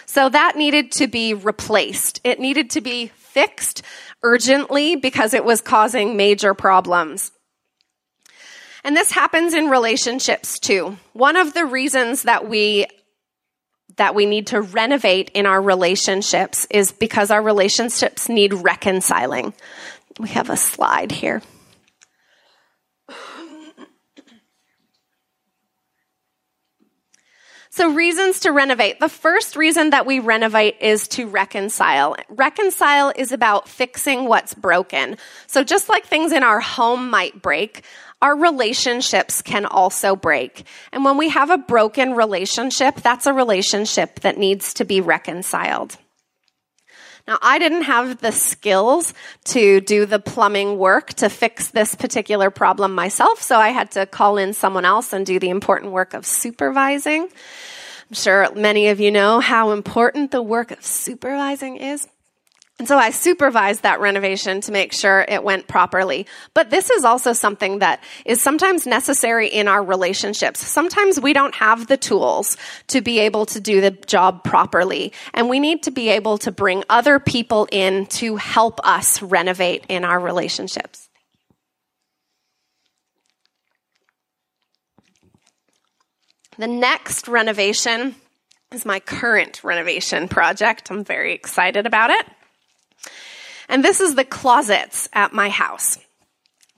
So 0.07 0.29
that 0.29 0.57
needed 0.57 0.93
to 0.93 1.07
be 1.07 1.35
replaced. 1.35 2.21
It 2.25 2.39
needed 2.39 2.71
to 2.71 2.81
be 2.81 3.07
fixed 3.17 3.83
urgently 4.23 4.97
because 4.97 5.35
it 5.35 5.45
was 5.45 5.61
causing 5.61 6.17
major 6.17 6.55
problems. 6.55 7.33
And 8.85 8.97
this 8.97 9.11
happens 9.13 9.55
in 9.55 9.71
relationships 9.71 10.59
too. 10.59 10.99
One 11.13 11.37
of 11.37 11.55
the 11.55 11.65
reasons 11.65 12.25
that 12.25 12.49
we 12.49 12.87
that 13.97 14.15
we 14.15 14.25
need 14.25 14.47
to 14.49 14.61
renovate 14.61 15.31
in 15.35 15.45
our 15.45 15.61
relationships 15.61 16.67
is 16.71 16.93
because 16.93 17.31
our 17.31 17.43
relationships 17.43 18.29
need 18.29 18.55
reconciling. 18.55 19.53
We 20.19 20.31
have 20.31 20.49
a 20.49 20.57
slide 20.57 21.13
here. 21.13 21.43
So, 27.75 27.91
reasons 27.91 28.41
to 28.41 28.53
renovate. 28.53 29.01
The 29.01 29.09
first 29.09 29.57
reason 29.57 29.91
that 29.91 30.05
we 30.05 30.19
renovate 30.19 30.77
is 30.83 31.09
to 31.09 31.27
reconcile. 31.27 32.17
Reconcile 32.29 33.15
is 33.17 33.33
about 33.33 33.67
fixing 33.67 34.27
what's 34.27 34.53
broken. 34.53 35.17
So, 35.47 35.65
just 35.65 35.89
like 35.89 36.05
things 36.05 36.33
in 36.33 36.43
our 36.43 36.61
home 36.61 37.09
might 37.09 37.41
break, 37.41 37.83
our 38.21 38.37
relationships 38.37 39.41
can 39.41 39.65
also 39.65 40.15
break. 40.15 40.65
And 40.93 41.03
when 41.03 41.17
we 41.17 41.31
have 41.31 41.49
a 41.49 41.57
broken 41.57 42.13
relationship, 42.13 42.97
that's 42.97 43.25
a 43.25 43.33
relationship 43.33 44.21
that 44.21 44.37
needs 44.37 44.75
to 44.75 44.85
be 44.85 45.01
reconciled. 45.01 45.97
Now, 47.27 47.39
I 47.41 47.59
didn't 47.59 47.83
have 47.83 48.19
the 48.19 48.33
skills 48.33 49.15
to 49.45 49.81
do 49.81 50.07
the 50.07 50.19
plumbing 50.19 50.77
work 50.77 51.13
to 51.15 51.29
fix 51.29 51.69
this 51.71 51.95
particular 51.95 52.51
problem 52.51 52.95
myself, 52.95 53.41
so 53.41 53.57
I 53.57 53.69
had 53.69 53.93
to 53.93 54.07
call 54.07 54.39
in 54.39 54.53
someone 54.55 54.85
else 54.85 55.13
and 55.13 55.25
do 55.25 55.39
the 55.39 55.51
important 55.51 55.93
work 55.93 56.15
of 56.15 56.27
supervising. 56.27 57.23
I'm 57.23 58.15
sure 58.15 58.53
many 58.55 58.89
of 58.89 58.99
you 58.99 59.11
know 59.11 59.41
how 59.41 59.71
important 59.71 60.33
the 60.33 60.43
work 60.43 60.73
of 60.73 60.85
supervising 60.85 61.77
is. 61.77 62.09
And 62.79 62.89
so 62.89 62.97
I 62.97 63.11
supervised 63.11 63.83
that 63.83 64.01
renovation 64.01 64.61
to 64.63 64.73
make 64.73 64.93
sure 64.93 65.25
it 65.29 65.45
went 65.45 65.69
properly. 65.69 66.27
But 66.53 66.71
this 66.71 66.91
is 66.91 67.05
also 67.05 67.33
something 67.33 67.79
that 67.79 68.03
is 68.25 68.43
sometimes 68.43 68.87
necessary 68.87 69.49
in 69.49 69.69
our 69.69 69.85
relationships. 69.85 70.67
Sometimes 70.67 71.21
we 71.21 71.33
don't 71.33 71.55
have 71.55 71.87
the 71.87 71.97
tools 71.97 72.57
to 72.89 73.01
be 73.01 73.21
able 73.21 73.47
to 73.47 73.61
do 73.61 73.81
the 73.81 73.91
job 73.91 74.43
properly. 74.43 75.13
And 75.35 75.49
we 75.49 75.61
need 75.61 75.85
to 75.85 75.91
be 75.91 76.09
able 76.09 76.39
to 76.39 76.51
bring 76.51 76.83
other 76.89 77.21
people 77.21 77.69
in 77.71 78.07
to 78.07 78.37
help 78.37 78.81
us 78.85 79.23
renovate 79.23 79.85
in 79.89 80.05
our 80.05 80.19
relationships. 80.19 81.09
The 86.59 86.67
next 86.67 87.29
renovation 87.29 88.17
is 88.73 88.85
my 88.85 88.99
current 88.99 89.63
renovation 89.63 90.27
project. 90.27 90.91
I'm 90.91 91.05
very 91.05 91.33
excited 91.33 91.87
about 91.87 92.11
it. 92.11 92.27
And 93.73 93.83
this 93.83 94.03
is 94.03 94.15
the 94.15 94.25
closets 94.25 95.09
at 95.15 95.33
my 95.33 95.49
house. 95.49 95.99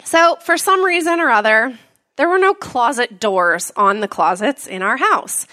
So, 0.05 0.37
for 0.37 0.57
some 0.57 0.85
reason 0.85 1.19
or 1.19 1.29
other, 1.29 1.77
there 2.15 2.29
were 2.29 2.39
no 2.39 2.55
closet 2.55 3.19
doors 3.19 3.73
on 3.75 3.99
the 3.99 4.07
closets 4.07 4.69
in 4.69 4.81
our 4.81 4.97
house. 4.97 5.49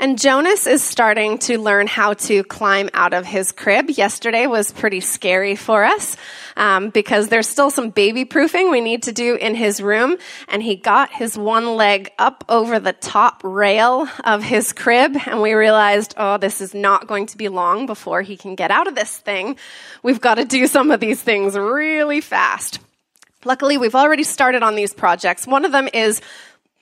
And 0.00 0.18
Jonas 0.18 0.66
is 0.66 0.82
starting 0.82 1.36
to 1.40 1.58
learn 1.58 1.86
how 1.86 2.14
to 2.14 2.42
climb 2.44 2.88
out 2.94 3.12
of 3.12 3.26
his 3.26 3.52
crib. 3.52 3.90
Yesterday 3.90 4.46
was 4.46 4.72
pretty 4.72 5.00
scary 5.00 5.56
for 5.56 5.84
us 5.84 6.16
um, 6.56 6.88
because 6.88 7.28
there's 7.28 7.46
still 7.46 7.68
some 7.68 7.90
baby 7.90 8.24
proofing 8.24 8.70
we 8.70 8.80
need 8.80 9.02
to 9.02 9.12
do 9.12 9.34
in 9.34 9.54
his 9.54 9.82
room. 9.82 10.16
And 10.48 10.62
he 10.62 10.76
got 10.76 11.12
his 11.12 11.36
one 11.36 11.76
leg 11.76 12.12
up 12.18 12.46
over 12.48 12.80
the 12.80 12.94
top 12.94 13.42
rail 13.44 14.08
of 14.24 14.42
his 14.42 14.72
crib, 14.72 15.18
and 15.26 15.42
we 15.42 15.52
realized, 15.52 16.14
oh, 16.16 16.38
this 16.38 16.62
is 16.62 16.72
not 16.72 17.06
going 17.06 17.26
to 17.26 17.36
be 17.36 17.48
long 17.48 17.84
before 17.84 18.22
he 18.22 18.38
can 18.38 18.54
get 18.54 18.70
out 18.70 18.88
of 18.88 18.94
this 18.94 19.18
thing. 19.18 19.56
We've 20.02 20.18
got 20.20 20.36
to 20.36 20.46
do 20.46 20.66
some 20.66 20.90
of 20.90 21.00
these 21.00 21.20
things 21.20 21.58
really 21.58 22.22
fast. 22.22 22.78
Luckily, 23.44 23.76
we've 23.76 23.94
already 23.94 24.22
started 24.22 24.62
on 24.62 24.76
these 24.76 24.92
projects. 24.92 25.46
One 25.46 25.64
of 25.64 25.72
them 25.72 25.88
is 25.92 26.20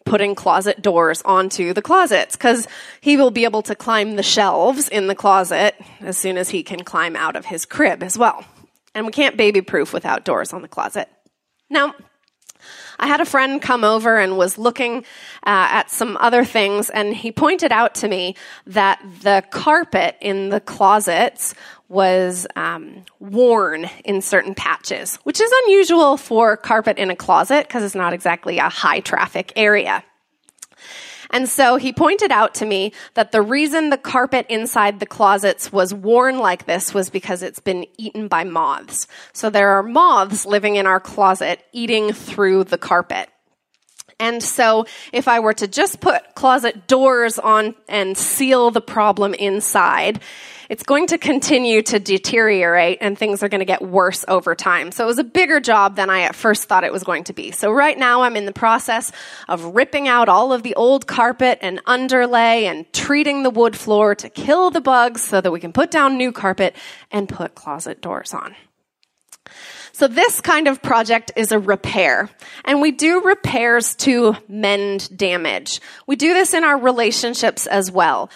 putting 0.09 0.35
closet 0.35 0.81
doors 0.81 1.23
onto 1.23 1.73
the 1.73 1.83
closets 1.83 2.37
because 2.37 2.67
he 3.01 3.17
will 3.17 3.31
be 3.31 3.45
able 3.45 3.63
to 3.63 3.75
climb 3.75 4.17
the 4.17 4.23
shelves 4.23 4.89
in 4.89 5.07
the 5.07 5.15
closet 5.15 5.75
as 6.01 6.17
soon 6.17 6.39
as 6.39 6.49
he 6.49 6.63
can 6.63 6.83
climb 6.83 7.15
out 7.15 7.37
of 7.37 7.45
his 7.45 7.65
crib 7.67 8.03
as 8.03 8.17
well. 8.17 8.45
And 8.95 9.07
we 9.07 9.13
can't 9.13 9.37
baby 9.37 9.61
proof 9.61 9.93
without 9.93 10.25
doors 10.25 10.53
on 10.53 10.63
the 10.63 10.69
closet. 10.69 11.09
Now, 11.71 11.95
I 12.99 13.07
had 13.07 13.21
a 13.21 13.27
friend 13.27 13.63
come 13.63 13.85
over 13.85 14.19
and 14.19 14.37
was 14.37 14.59
looking 14.59 14.99
uh, 15.45 15.69
at 15.71 15.91
some 15.91 16.17
other 16.17 16.45
things, 16.45 16.91
and 16.91 17.15
he 17.15 17.31
pointed 17.31 17.71
out 17.71 17.95
to 17.97 18.09
me 18.09 18.35
that 18.67 19.01
the 19.23 19.45
carpet 19.51 20.17
in 20.21 20.49
the 20.49 20.59
closets 20.59 21.55
was 21.89 22.47
um, 22.55 23.05
worn 23.19 23.89
in 24.05 24.21
certain 24.21 24.55
patches, 24.55 25.17
which 25.25 25.41
is 25.41 25.51
unusual 25.65 26.17
for 26.17 26.57
carpet 26.57 26.99
in 26.99 27.11
a 27.11 27.17
closet 27.17 27.67
because 27.67 27.83
it's 27.83 27.95
not 27.95 28.13
exactly 28.13 28.59
a 28.59 28.69
high 28.69 29.01
traffic 29.01 29.53
area. 29.57 30.05
And 31.31 31.49
so 31.49 31.77
he 31.77 31.93
pointed 31.93 32.31
out 32.31 32.55
to 32.55 32.67
me 32.67 32.93
that 33.15 33.33
the 33.33 33.43
reason 33.43 33.91
the 33.91 33.99
carpet 33.99 34.47
inside 34.49 34.99
the 34.99 35.07
closets 35.07 35.71
was 35.71 35.93
worn 35.93 36.39
like 36.39 36.65
this 36.65 36.95
was 36.95 37.11
because 37.11 37.43
it's 37.43 37.61
been 37.61 37.87
eaten 37.99 38.29
by 38.29 38.45
moths. 38.45 39.07
So 39.33 39.51
there 39.51 39.71
are 39.71 39.83
moths 39.83 40.47
living 40.47 40.77
in 40.77 40.87
our 40.87 41.01
closet 41.01 41.63
eating 41.73 42.13
through 42.13 42.65
the 42.65 42.79
carpet. 42.79 43.29
And 44.21 44.43
so 44.43 44.87
if 45.13 45.29
I 45.29 45.41
were 45.41 45.55
to 45.55 45.69
just 45.69 46.01
put 46.01 46.35
closet 46.35 46.89
doors 46.89 47.39
on 47.39 47.75
and 47.89 48.17
seal 48.17 48.71
the 48.71 48.81
problem 48.81 49.33
inside, 49.35 50.21
it's 50.69 50.83
going 50.83 51.07
to 51.09 51.19
continue 51.19 51.81
to 51.83 51.99
deteriorate 51.99 52.99
and 53.01 53.17
things 53.17 53.43
are 53.43 53.49
going 53.49 53.61
to 53.61 53.65
get 53.65 53.81
worse 53.81 54.25
over 54.29 54.55
time. 54.55 54.93
So 54.93 55.05
it 55.05 55.07
was 55.07 55.19
a 55.19 55.25
bigger 55.25 55.61
job 55.61 55.97
than 55.97 56.11
I 56.11 56.23
at 56.23 56.35
first 56.35 56.65
thought 56.65 56.85
it 56.85 56.93
was 56.93 57.05
going 57.05 57.25
to 57.25 57.33
be. 57.33 57.53
So 57.53 57.73
right 57.73 57.99
now 57.99 58.23
I'm 58.23 58.37
in 58.37 58.45
the 58.45 58.53
process 58.53 59.11
of 59.49 59.75
ripping 59.75 60.09
out 60.09 60.29
all 60.29 60.53
of 60.53 60.63
the 60.63 60.75
old 60.75 61.07
carpet 61.07 61.59
and 61.63 61.81
underlay 61.87 62.67
and 62.67 62.91
treating 62.93 63.43
the 63.43 63.51
wood 63.51 63.77
floor 63.77 64.15
to 64.17 64.29
kill 64.29 64.71
the 64.71 64.81
bugs 64.81 65.23
so 65.23 65.41
that 65.41 65.51
we 65.51 65.61
can 65.61 65.73
put 65.73 65.91
down 65.91 66.19
new 66.19 66.33
carpet 66.33 66.77
and 67.11 67.29
put 67.29 67.55
closet 67.55 68.03
doors 68.03 68.35
on. 68.35 68.55
So 69.93 70.07
this 70.07 70.41
kind 70.41 70.69
of 70.69 70.83
project 70.83 71.33
is 71.35 71.51
a 71.51 71.59
repair. 71.59 72.29
And 72.65 72.81
we 72.81 72.93
do 72.93 73.23
repairs 73.23 73.97
to 73.97 74.37
mend 74.47 75.17
damage. 75.17 75.81
We 76.07 76.15
do 76.15 76.35
this 76.35 76.55
in 76.55 76.63
our 76.63 76.79
relationships 76.79 77.67
as 77.67 77.91
well 77.91 78.31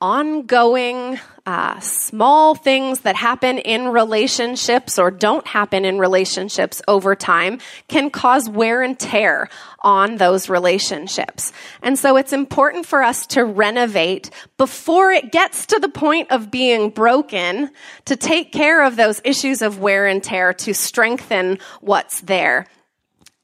ongoing 0.00 1.18
uh, 1.44 1.80
small 1.80 2.54
things 2.54 3.00
that 3.00 3.16
happen 3.16 3.58
in 3.58 3.88
relationships 3.88 4.98
or 4.98 5.10
don't 5.10 5.46
happen 5.46 5.84
in 5.84 5.98
relationships 5.98 6.80
over 6.86 7.16
time 7.16 7.58
can 7.88 8.10
cause 8.10 8.48
wear 8.48 8.82
and 8.82 8.98
tear 8.98 9.48
on 9.80 10.16
those 10.16 10.48
relationships. 10.48 11.52
And 11.82 11.98
so 11.98 12.16
it's 12.16 12.32
important 12.32 12.86
for 12.86 13.02
us 13.02 13.26
to 13.28 13.44
renovate 13.44 14.30
before 14.56 15.10
it 15.10 15.32
gets 15.32 15.66
to 15.66 15.80
the 15.80 15.88
point 15.88 16.30
of 16.30 16.50
being 16.50 16.90
broken 16.90 17.70
to 18.04 18.14
take 18.14 18.52
care 18.52 18.84
of 18.84 18.96
those 18.96 19.20
issues 19.24 19.62
of 19.62 19.80
wear 19.80 20.06
and 20.06 20.22
tear 20.22 20.52
to 20.52 20.74
strengthen 20.74 21.58
what's 21.80 22.20
there. 22.20 22.66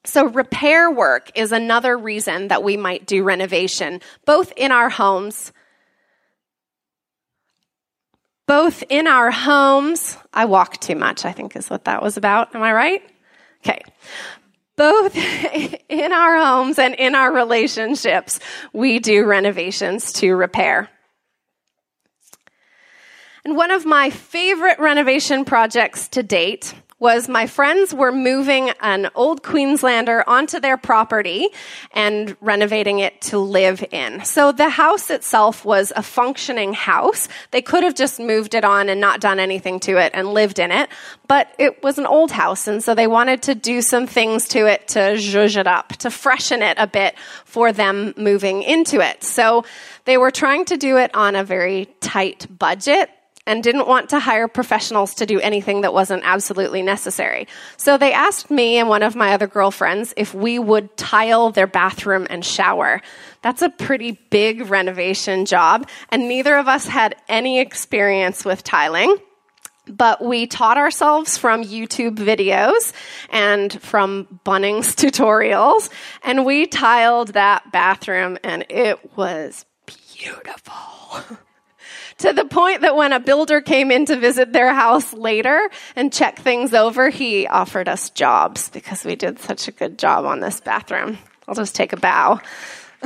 So, 0.06 0.26
repair 0.28 0.90
work 0.90 1.30
is 1.34 1.50
another 1.50 1.96
reason 1.96 2.48
that 2.48 2.62
we 2.62 2.76
might 2.76 3.06
do 3.06 3.24
renovation, 3.24 4.02
both 4.26 4.52
in 4.54 4.70
our 4.70 4.90
homes. 4.90 5.50
Both 8.46 8.84
in 8.88 9.06
our 9.06 9.30
homes. 9.30 10.16
I 10.32 10.44
walk 10.44 10.80
too 10.80 10.96
much, 10.96 11.24
I 11.24 11.32
think 11.32 11.56
is 11.56 11.70
what 11.70 11.84
that 11.84 12.02
was 12.02 12.16
about. 12.16 12.54
Am 12.54 12.62
I 12.62 12.72
right? 12.72 13.02
Okay. 13.64 13.80
Both 14.76 15.16
in 15.88 16.12
our 16.12 16.36
homes 16.36 16.78
and 16.78 16.94
in 16.94 17.14
our 17.14 17.32
relationships, 17.32 18.40
we 18.72 18.98
do 18.98 19.24
renovations 19.24 20.12
to 20.14 20.34
repair. 20.34 20.90
And 23.44 23.56
one 23.56 23.70
of 23.70 23.84
my 23.84 24.10
favorite 24.10 24.78
renovation 24.78 25.44
projects 25.44 26.08
to 26.08 26.22
date 26.22 26.74
was 26.98 27.28
my 27.28 27.46
friends 27.46 27.92
were 27.92 28.12
moving 28.12 28.70
an 28.80 29.10
old 29.14 29.42
Queenslander 29.42 30.22
onto 30.28 30.60
their 30.60 30.76
property 30.76 31.48
and 31.92 32.36
renovating 32.40 33.00
it 33.00 33.20
to 33.20 33.38
live 33.38 33.84
in. 33.90 34.24
So 34.24 34.52
the 34.52 34.68
house 34.68 35.10
itself 35.10 35.64
was 35.64 35.92
a 35.96 36.02
functioning 36.02 36.72
house. 36.72 37.28
They 37.50 37.62
could 37.62 37.82
have 37.82 37.94
just 37.94 38.20
moved 38.20 38.54
it 38.54 38.64
on 38.64 38.88
and 38.88 39.00
not 39.00 39.20
done 39.20 39.40
anything 39.40 39.80
to 39.80 39.98
it 39.98 40.12
and 40.14 40.32
lived 40.32 40.58
in 40.58 40.70
it, 40.70 40.88
but 41.26 41.48
it 41.58 41.82
was 41.82 41.98
an 41.98 42.06
old 42.06 42.30
house. 42.30 42.68
And 42.68 42.82
so 42.82 42.94
they 42.94 43.06
wanted 43.06 43.42
to 43.42 43.54
do 43.54 43.82
some 43.82 44.06
things 44.06 44.48
to 44.48 44.66
it 44.66 44.88
to 44.88 44.98
zhuzh 44.98 45.56
it 45.56 45.66
up, 45.66 45.88
to 45.96 46.10
freshen 46.10 46.62
it 46.62 46.76
a 46.78 46.86
bit 46.86 47.16
for 47.44 47.72
them 47.72 48.14
moving 48.16 48.62
into 48.62 49.00
it. 49.00 49.24
So 49.24 49.64
they 50.04 50.16
were 50.16 50.30
trying 50.30 50.64
to 50.66 50.76
do 50.76 50.96
it 50.98 51.14
on 51.14 51.34
a 51.34 51.44
very 51.44 51.86
tight 52.00 52.46
budget 52.56 53.10
and 53.46 53.62
didn't 53.62 53.86
want 53.86 54.10
to 54.10 54.18
hire 54.18 54.48
professionals 54.48 55.14
to 55.14 55.26
do 55.26 55.40
anything 55.40 55.82
that 55.82 55.92
wasn't 55.92 56.22
absolutely 56.24 56.82
necessary. 56.82 57.46
So 57.76 57.98
they 57.98 58.12
asked 58.12 58.50
me 58.50 58.78
and 58.78 58.88
one 58.88 59.02
of 59.02 59.14
my 59.14 59.34
other 59.34 59.46
girlfriends 59.46 60.14
if 60.16 60.34
we 60.34 60.58
would 60.58 60.96
tile 60.96 61.50
their 61.50 61.66
bathroom 61.66 62.26
and 62.30 62.44
shower. 62.44 63.00
That's 63.42 63.62
a 63.62 63.68
pretty 63.68 64.12
big 64.30 64.70
renovation 64.70 65.44
job, 65.44 65.88
and 66.10 66.28
neither 66.28 66.56
of 66.56 66.68
us 66.68 66.86
had 66.86 67.16
any 67.28 67.60
experience 67.60 68.44
with 68.44 68.64
tiling. 68.64 69.16
But 69.86 70.24
we 70.24 70.46
taught 70.46 70.78
ourselves 70.78 71.36
from 71.36 71.62
YouTube 71.62 72.16
videos 72.16 72.94
and 73.28 73.70
from 73.82 74.40
Bunnings 74.46 74.94
tutorials, 74.94 75.90
and 76.22 76.46
we 76.46 76.66
tiled 76.66 77.34
that 77.34 77.70
bathroom, 77.70 78.38
and 78.42 78.64
it 78.70 79.14
was 79.16 79.66
beautiful. 79.86 81.36
to 82.18 82.32
the 82.32 82.44
point 82.44 82.82
that 82.82 82.96
when 82.96 83.12
a 83.12 83.20
builder 83.20 83.60
came 83.60 83.90
in 83.90 84.06
to 84.06 84.16
visit 84.16 84.52
their 84.52 84.72
house 84.72 85.12
later 85.12 85.70
and 85.96 86.12
check 86.12 86.38
things 86.38 86.74
over, 86.74 87.08
he 87.10 87.46
offered 87.46 87.88
us 87.88 88.10
jobs 88.10 88.68
because 88.70 89.04
we 89.04 89.16
did 89.16 89.38
such 89.38 89.68
a 89.68 89.72
good 89.72 89.98
job 89.98 90.24
on 90.24 90.40
this 90.40 90.60
bathroom. 90.60 91.18
I'll 91.48 91.54
just 91.54 91.74
take 91.74 91.92
a 91.92 91.96
bow. 91.96 92.40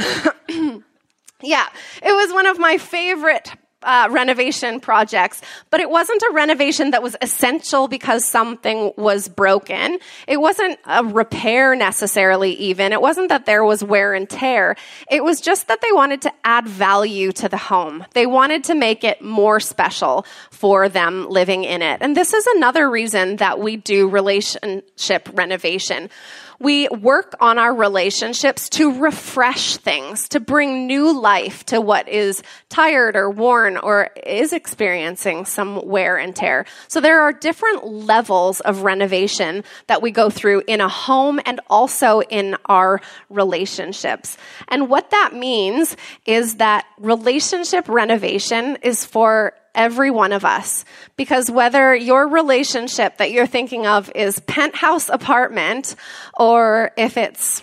yeah, 1.42 1.66
it 2.02 2.12
was 2.12 2.32
one 2.32 2.46
of 2.46 2.58
my 2.58 2.78
favorite 2.78 3.52
uh, 3.82 4.08
renovation 4.10 4.80
projects, 4.80 5.40
but 5.70 5.80
it 5.80 5.88
wasn't 5.88 6.20
a 6.22 6.30
renovation 6.32 6.90
that 6.90 7.02
was 7.02 7.16
essential 7.22 7.88
because 7.88 8.24
something 8.24 8.92
was 8.96 9.28
broken. 9.28 9.98
It 10.26 10.40
wasn't 10.40 10.78
a 10.84 11.04
repair 11.04 11.76
necessarily, 11.76 12.52
even. 12.54 12.92
It 12.92 13.00
wasn't 13.00 13.28
that 13.28 13.46
there 13.46 13.64
was 13.64 13.84
wear 13.84 14.14
and 14.14 14.28
tear. 14.28 14.76
It 15.10 15.22
was 15.22 15.40
just 15.40 15.68
that 15.68 15.80
they 15.80 15.92
wanted 15.92 16.22
to 16.22 16.32
add 16.44 16.66
value 16.66 17.30
to 17.32 17.48
the 17.48 17.56
home. 17.56 18.04
They 18.14 18.26
wanted 18.26 18.64
to 18.64 18.74
make 18.74 19.04
it 19.04 19.22
more 19.22 19.60
special 19.60 20.26
for 20.50 20.88
them 20.88 21.28
living 21.28 21.64
in 21.64 21.82
it. 21.82 21.98
And 22.00 22.16
this 22.16 22.34
is 22.34 22.46
another 22.56 22.90
reason 22.90 23.36
that 23.36 23.60
we 23.60 23.76
do 23.76 24.08
relationship 24.08 25.28
renovation 25.34 26.10
we 26.60 26.88
work 26.88 27.34
on 27.40 27.58
our 27.58 27.72
relationships 27.72 28.68
to 28.70 29.00
refresh 29.00 29.76
things, 29.76 30.28
to 30.30 30.40
bring 30.40 30.86
new 30.86 31.18
life 31.18 31.64
to 31.66 31.80
what 31.80 32.08
is 32.08 32.42
tired 32.68 33.16
or 33.16 33.30
worn 33.30 33.76
or 33.76 34.10
is 34.26 34.52
experiencing 34.52 35.44
some 35.44 35.86
wear 35.86 36.16
and 36.16 36.34
tear. 36.34 36.66
So 36.88 37.00
there 37.00 37.20
are 37.20 37.32
different 37.32 37.86
levels 37.86 38.60
of 38.60 38.82
renovation 38.82 39.62
that 39.86 40.02
we 40.02 40.10
go 40.10 40.30
through 40.30 40.62
in 40.66 40.80
a 40.80 40.88
home 40.88 41.40
and 41.46 41.60
also 41.70 42.20
in 42.22 42.56
our 42.66 43.00
relationships. 43.30 44.36
And 44.68 44.88
what 44.88 45.10
that 45.10 45.34
means 45.34 45.96
is 46.26 46.56
that 46.56 46.86
relationship 46.98 47.88
renovation 47.88 48.78
is 48.82 49.04
for 49.04 49.54
every 49.74 50.10
one 50.10 50.32
of 50.32 50.44
us. 50.44 50.84
Because 51.16 51.50
whether 51.50 51.94
your 51.94 52.28
relationship 52.28 53.18
that 53.18 53.30
you're 53.30 53.46
thinking 53.46 53.86
of 53.86 54.10
is 54.14 54.40
penthouse 54.40 55.08
apartment 55.08 55.94
or 56.38 56.92
if 56.96 57.16
it's 57.16 57.62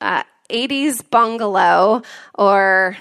uh, 0.00 0.22
80s 0.50 1.08
bungalow 1.10 2.02
or 2.34 2.96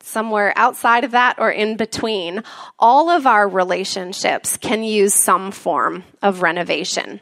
somewhere 0.00 0.52
outside 0.56 1.04
of 1.04 1.12
that 1.12 1.38
or 1.38 1.50
in 1.50 1.76
between, 1.76 2.42
all 2.78 3.08
of 3.08 3.26
our 3.26 3.48
relationships 3.48 4.56
can 4.56 4.82
use 4.82 5.14
some 5.14 5.52
form 5.52 6.04
of 6.20 6.42
renovation. 6.42 7.20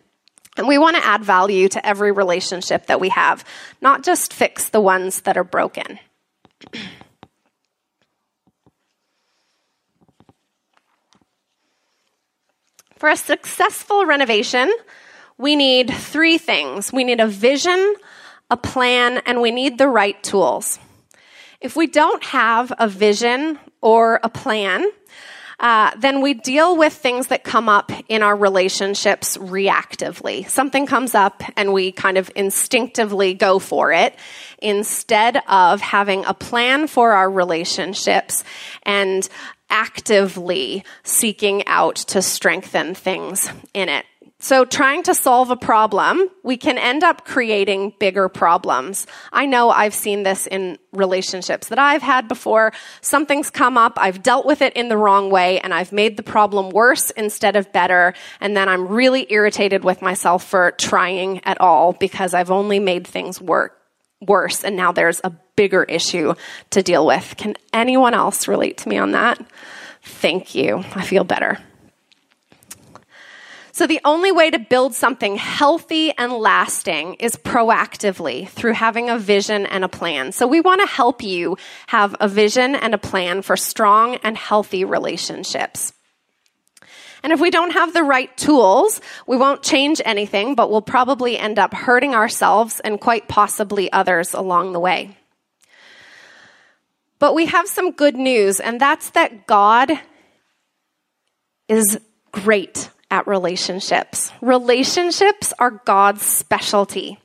And 0.56 0.66
we 0.66 0.78
want 0.78 0.96
to 0.96 1.04
add 1.04 1.24
value 1.24 1.68
to 1.68 1.86
every 1.86 2.12
relationship 2.12 2.86
that 2.86 3.00
we 3.00 3.10
have, 3.10 3.44
not 3.80 4.02
just 4.02 4.32
fix 4.32 4.68
the 4.70 4.80
ones 4.80 5.22
that 5.22 5.36
are 5.36 5.44
broken. 5.44 5.98
For 13.00 13.08
a 13.08 13.16
successful 13.16 14.04
renovation, 14.04 14.70
we 15.38 15.56
need 15.56 15.90
three 15.90 16.36
things 16.36 16.92
we 16.92 17.02
need 17.02 17.18
a 17.18 17.26
vision, 17.26 17.94
a 18.50 18.58
plan, 18.58 19.22
and 19.24 19.40
we 19.40 19.50
need 19.50 19.78
the 19.78 19.88
right 19.88 20.22
tools. 20.22 20.78
If 21.62 21.76
we 21.76 21.86
don't 21.86 22.22
have 22.24 22.74
a 22.78 22.86
vision 22.88 23.58
or 23.80 24.20
a 24.22 24.28
plan, 24.28 24.84
uh, 25.60 25.92
then 25.98 26.20
we 26.20 26.34
deal 26.34 26.76
with 26.76 26.92
things 26.92 27.28
that 27.28 27.42
come 27.42 27.70
up 27.70 27.90
in 28.08 28.22
our 28.22 28.36
relationships 28.36 29.38
reactively. 29.38 30.48
Something 30.48 30.86
comes 30.86 31.14
up 31.14 31.42
and 31.56 31.72
we 31.72 31.92
kind 31.92 32.18
of 32.18 32.30
instinctively 32.34 33.32
go 33.32 33.58
for 33.58 33.92
it 33.92 34.14
instead 34.60 35.42
of 35.48 35.80
having 35.80 36.24
a 36.26 36.34
plan 36.34 36.86
for 36.86 37.12
our 37.12 37.30
relationships 37.30 38.44
and 38.84 39.26
actively 39.70 40.84
seeking 41.02 41.66
out 41.66 41.96
to 41.96 42.20
strengthen 42.20 42.94
things 42.94 43.50
in 43.72 43.88
it. 43.88 44.04
So, 44.42 44.64
trying 44.64 45.02
to 45.02 45.14
solve 45.14 45.50
a 45.50 45.56
problem, 45.56 46.26
we 46.42 46.56
can 46.56 46.78
end 46.78 47.04
up 47.04 47.26
creating 47.26 47.92
bigger 47.98 48.30
problems. 48.30 49.06
I 49.34 49.44
know 49.44 49.68
I've 49.68 49.92
seen 49.92 50.22
this 50.22 50.46
in 50.46 50.78
relationships 50.92 51.68
that 51.68 51.78
I've 51.78 52.00
had 52.00 52.26
before. 52.26 52.72
Something's 53.02 53.50
come 53.50 53.76
up, 53.76 53.98
I've 53.98 54.22
dealt 54.22 54.46
with 54.46 54.62
it 54.62 54.72
in 54.72 54.88
the 54.88 54.96
wrong 54.96 55.30
way, 55.30 55.60
and 55.60 55.74
I've 55.74 55.92
made 55.92 56.16
the 56.16 56.22
problem 56.22 56.70
worse 56.70 57.10
instead 57.10 57.54
of 57.54 57.70
better. 57.70 58.14
And 58.40 58.56
then 58.56 58.66
I'm 58.66 58.88
really 58.88 59.26
irritated 59.28 59.84
with 59.84 60.00
myself 60.00 60.42
for 60.42 60.70
trying 60.70 61.44
at 61.44 61.60
all 61.60 61.92
because 61.92 62.32
I've 62.32 62.50
only 62.50 62.78
made 62.78 63.06
things 63.06 63.42
work 63.42 63.79
worse, 64.20 64.64
and 64.64 64.76
now 64.76 64.92
there's 64.92 65.20
a 65.24 65.30
bigger 65.56 65.84
issue 65.84 66.34
to 66.70 66.82
deal 66.82 67.06
with. 67.06 67.34
Can 67.36 67.54
anyone 67.72 68.14
else 68.14 68.48
relate 68.48 68.78
to 68.78 68.88
me 68.88 68.98
on 68.98 69.12
that? 69.12 69.38
Thank 70.02 70.54
you. 70.54 70.84
I 70.94 71.02
feel 71.02 71.24
better. 71.24 71.58
So, 73.72 73.86
the 73.86 74.00
only 74.04 74.32
way 74.32 74.50
to 74.50 74.58
build 74.58 74.94
something 74.94 75.36
healthy 75.36 76.12
and 76.18 76.32
lasting 76.32 77.14
is 77.14 77.36
proactively 77.36 78.48
through 78.48 78.74
having 78.74 79.08
a 79.08 79.18
vision 79.18 79.64
and 79.64 79.84
a 79.84 79.88
plan. 79.88 80.32
So, 80.32 80.46
we 80.46 80.60
want 80.60 80.80
to 80.80 80.86
help 80.86 81.22
you 81.22 81.56
have 81.86 82.16
a 82.20 82.28
vision 82.28 82.74
and 82.74 82.94
a 82.94 82.98
plan 82.98 83.42
for 83.42 83.56
strong 83.56 84.16
and 84.16 84.36
healthy 84.36 84.84
relationships. 84.84 85.92
And 87.22 87.32
if 87.32 87.40
we 87.40 87.50
don't 87.50 87.72
have 87.72 87.92
the 87.92 88.02
right 88.02 88.34
tools, 88.36 89.00
we 89.26 89.36
won't 89.36 89.62
change 89.62 90.00
anything, 90.04 90.54
but 90.54 90.70
we'll 90.70 90.82
probably 90.82 91.38
end 91.38 91.58
up 91.58 91.74
hurting 91.74 92.14
ourselves 92.14 92.80
and 92.80 93.00
quite 93.00 93.28
possibly 93.28 93.92
others 93.92 94.34
along 94.34 94.72
the 94.72 94.80
way. 94.80 95.16
But 97.18 97.34
we 97.34 97.46
have 97.46 97.68
some 97.68 97.92
good 97.92 98.16
news, 98.16 98.60
and 98.60 98.80
that's 98.80 99.10
that 99.10 99.46
God 99.46 99.92
is 101.68 101.98
great 102.32 102.88
at 103.10 103.26
relationships. 103.26 104.32
Relationships 104.40 105.52
are 105.58 105.70
God's 105.70 106.22
specialty. 106.22 107.18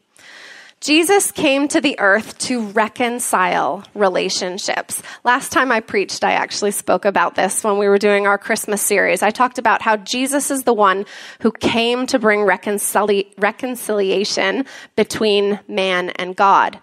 Jesus 0.85 1.31
came 1.31 1.67
to 1.69 1.81
the 1.81 1.99
earth 1.99 2.37
to 2.37 2.61
reconcile 2.67 3.83
relationships. 3.95 5.01
Last 5.23 5.51
time 5.51 5.71
I 5.71 5.79
preached, 5.79 6.23
I 6.23 6.33
actually 6.33 6.69
spoke 6.69 7.05
about 7.05 7.33
this 7.33 7.63
when 7.63 7.79
we 7.79 7.87
were 7.87 7.97
doing 7.97 8.27
our 8.27 8.37
Christmas 8.37 8.83
series. 8.83 9.23
I 9.23 9.31
talked 9.31 9.57
about 9.57 9.81
how 9.81 9.97
Jesus 9.97 10.51
is 10.51 10.61
the 10.61 10.75
one 10.75 11.07
who 11.41 11.51
came 11.51 12.05
to 12.05 12.19
bring 12.19 12.41
reconcili- 12.41 13.33
reconciliation 13.39 14.67
between 14.95 15.59
man 15.67 16.11
and 16.11 16.35
God. 16.35 16.79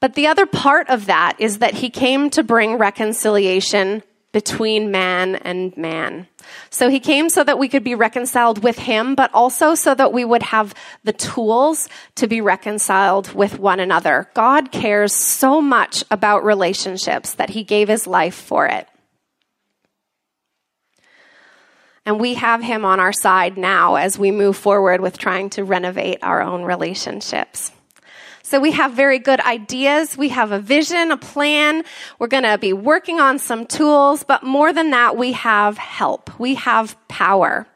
But 0.00 0.14
the 0.14 0.28
other 0.28 0.46
part 0.46 0.88
of 0.88 1.04
that 1.04 1.36
is 1.38 1.58
that 1.58 1.74
he 1.74 1.90
came 1.90 2.30
to 2.30 2.42
bring 2.42 2.78
reconciliation 2.78 4.02
between 4.36 4.90
man 4.90 5.34
and 5.36 5.74
man. 5.78 6.28
So 6.68 6.90
he 6.90 7.00
came 7.00 7.30
so 7.30 7.42
that 7.42 7.58
we 7.58 7.70
could 7.70 7.82
be 7.82 7.94
reconciled 7.94 8.62
with 8.62 8.78
him, 8.78 9.14
but 9.14 9.30
also 9.32 9.74
so 9.74 9.94
that 9.94 10.12
we 10.12 10.26
would 10.26 10.42
have 10.42 10.74
the 11.04 11.14
tools 11.14 11.88
to 12.16 12.26
be 12.26 12.42
reconciled 12.42 13.32
with 13.32 13.58
one 13.58 13.80
another. 13.80 14.28
God 14.34 14.72
cares 14.72 15.14
so 15.14 15.62
much 15.62 16.04
about 16.10 16.44
relationships 16.44 17.32
that 17.36 17.48
he 17.48 17.64
gave 17.64 17.88
his 17.88 18.06
life 18.06 18.34
for 18.34 18.66
it. 18.66 18.86
And 22.04 22.20
we 22.20 22.34
have 22.34 22.60
him 22.60 22.84
on 22.84 23.00
our 23.00 23.14
side 23.14 23.56
now 23.56 23.94
as 23.94 24.18
we 24.18 24.30
move 24.32 24.58
forward 24.58 25.00
with 25.00 25.16
trying 25.16 25.48
to 25.56 25.64
renovate 25.64 26.18
our 26.20 26.42
own 26.42 26.62
relationships. 26.64 27.72
So 28.46 28.60
we 28.60 28.70
have 28.70 28.92
very 28.92 29.18
good 29.18 29.40
ideas. 29.40 30.16
We 30.16 30.28
have 30.28 30.52
a 30.52 30.60
vision, 30.60 31.10
a 31.10 31.16
plan. 31.16 31.82
We're 32.20 32.28
going 32.28 32.44
to 32.44 32.56
be 32.58 32.72
working 32.72 33.18
on 33.18 33.40
some 33.40 33.66
tools, 33.66 34.22
but 34.22 34.44
more 34.44 34.72
than 34.72 34.90
that, 34.90 35.16
we 35.16 35.32
have 35.32 35.76
help. 35.76 36.38
We 36.38 36.54
have 36.54 36.96
power. 37.08 37.66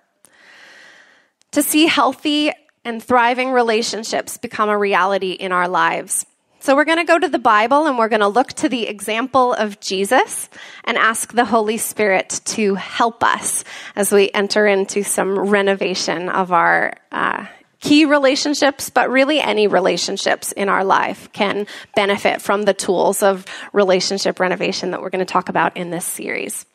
To 1.50 1.62
see 1.64 1.86
healthy 1.86 2.52
and 2.84 3.02
thriving 3.02 3.50
relationships 3.50 4.38
become 4.38 4.68
a 4.68 4.78
reality 4.78 5.32
in 5.32 5.50
our 5.50 5.66
lives. 5.66 6.24
So 6.60 6.76
we're 6.76 6.84
going 6.84 6.98
to 6.98 7.04
go 7.04 7.18
to 7.18 7.28
the 7.28 7.40
Bible 7.40 7.88
and 7.88 7.98
we're 7.98 8.08
going 8.08 8.20
to 8.20 8.28
look 8.28 8.52
to 8.52 8.68
the 8.68 8.86
example 8.86 9.52
of 9.54 9.80
Jesus 9.80 10.48
and 10.84 10.96
ask 10.96 11.32
the 11.32 11.46
Holy 11.46 11.78
Spirit 11.78 12.40
to 12.44 12.76
help 12.76 13.24
us 13.24 13.64
as 13.96 14.12
we 14.12 14.30
enter 14.30 14.68
into 14.68 15.02
some 15.02 15.36
renovation 15.36 16.28
of 16.28 16.52
our 16.52 16.92
uh, 17.10 17.46
key 17.80 18.04
relationships, 18.04 18.90
but 18.90 19.10
really 19.10 19.40
any 19.40 19.66
relationships 19.66 20.52
in 20.52 20.68
our 20.68 20.84
life 20.84 21.32
can 21.32 21.66
benefit 21.96 22.42
from 22.42 22.62
the 22.62 22.74
tools 22.74 23.22
of 23.22 23.46
relationship 23.72 24.38
renovation 24.38 24.90
that 24.90 25.00
we're 25.00 25.10
going 25.10 25.24
to 25.24 25.32
talk 25.32 25.48
about 25.48 25.76
in 25.76 25.90
this 25.90 26.04
series. 26.04 26.66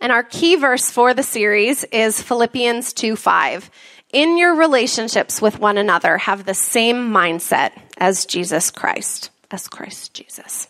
And 0.00 0.12
our 0.12 0.22
key 0.22 0.56
verse 0.56 0.90
for 0.90 1.12
the 1.12 1.22
series 1.22 1.84
is 1.84 2.22
Philippians 2.22 2.92
2 2.92 3.16
5. 3.16 3.70
In 4.12 4.38
your 4.38 4.54
relationships 4.54 5.42
with 5.42 5.58
one 5.58 5.76
another, 5.76 6.16
have 6.16 6.44
the 6.44 6.54
same 6.54 7.10
mindset 7.10 7.72
as 7.98 8.24
Jesus 8.24 8.70
Christ, 8.70 9.30
as 9.50 9.68
Christ 9.68 10.14
Jesus. 10.14 10.68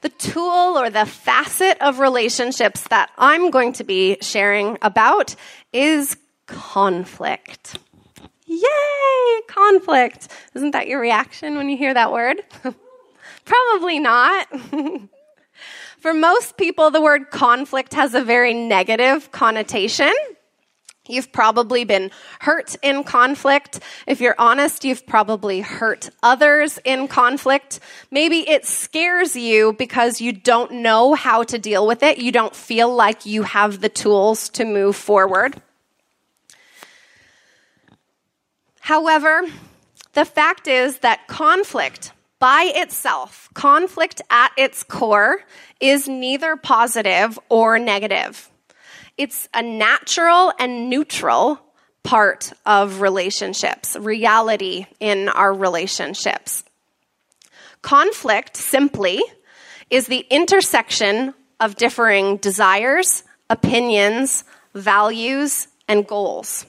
The 0.00 0.08
tool 0.08 0.76
or 0.78 0.90
the 0.90 1.06
facet 1.06 1.80
of 1.80 2.00
relationships 2.00 2.82
that 2.88 3.10
I'm 3.16 3.50
going 3.50 3.74
to 3.74 3.84
be 3.84 4.18
sharing 4.20 4.78
about 4.82 5.36
is 5.72 6.16
conflict. 6.46 7.78
Conflict. 9.70 10.28
Isn't 10.54 10.72
that 10.72 10.86
your 10.86 11.00
reaction 11.00 11.56
when 11.56 11.68
you 11.68 11.76
hear 11.76 11.94
that 11.94 12.12
word? 12.12 12.42
Probably 13.44 13.98
not. 13.98 14.48
For 15.98 16.12
most 16.12 16.56
people, 16.56 16.90
the 16.90 17.00
word 17.00 17.30
conflict 17.30 17.94
has 17.94 18.14
a 18.14 18.22
very 18.22 18.54
negative 18.54 19.32
connotation. 19.32 20.12
You've 21.08 21.32
probably 21.32 21.84
been 21.84 22.10
hurt 22.40 22.76
in 22.82 23.04
conflict. 23.04 23.80
If 24.06 24.20
you're 24.20 24.34
honest, 24.38 24.84
you've 24.84 25.06
probably 25.06 25.60
hurt 25.60 26.10
others 26.22 26.78
in 26.84 27.08
conflict. 27.08 27.80
Maybe 28.10 28.48
it 28.48 28.66
scares 28.66 29.36
you 29.36 29.72
because 29.72 30.20
you 30.20 30.32
don't 30.32 30.72
know 30.72 31.14
how 31.14 31.44
to 31.44 31.58
deal 31.58 31.86
with 31.86 32.02
it. 32.02 32.18
You 32.18 32.32
don't 32.32 32.54
feel 32.54 32.94
like 32.94 33.26
you 33.26 33.44
have 33.44 33.80
the 33.80 33.88
tools 33.88 34.48
to 34.50 34.64
move 34.64 34.96
forward. 34.96 35.60
However, 38.86 39.42
the 40.12 40.24
fact 40.24 40.68
is 40.68 40.98
that 40.98 41.26
conflict 41.26 42.12
by 42.38 42.70
itself, 42.72 43.48
conflict 43.52 44.22
at 44.30 44.52
its 44.56 44.84
core, 44.84 45.40
is 45.80 46.06
neither 46.06 46.54
positive 46.54 47.36
or 47.48 47.80
negative. 47.80 48.48
It's 49.18 49.48
a 49.52 49.60
natural 49.60 50.52
and 50.60 50.88
neutral 50.88 51.58
part 52.04 52.52
of 52.64 53.00
relationships, 53.00 53.96
reality 53.96 54.86
in 55.00 55.30
our 55.30 55.52
relationships. 55.52 56.62
Conflict 57.82 58.56
simply 58.56 59.20
is 59.90 60.06
the 60.06 60.24
intersection 60.30 61.34
of 61.58 61.74
differing 61.74 62.36
desires, 62.36 63.24
opinions, 63.50 64.44
values, 64.74 65.66
and 65.88 66.06
goals. 66.06 66.66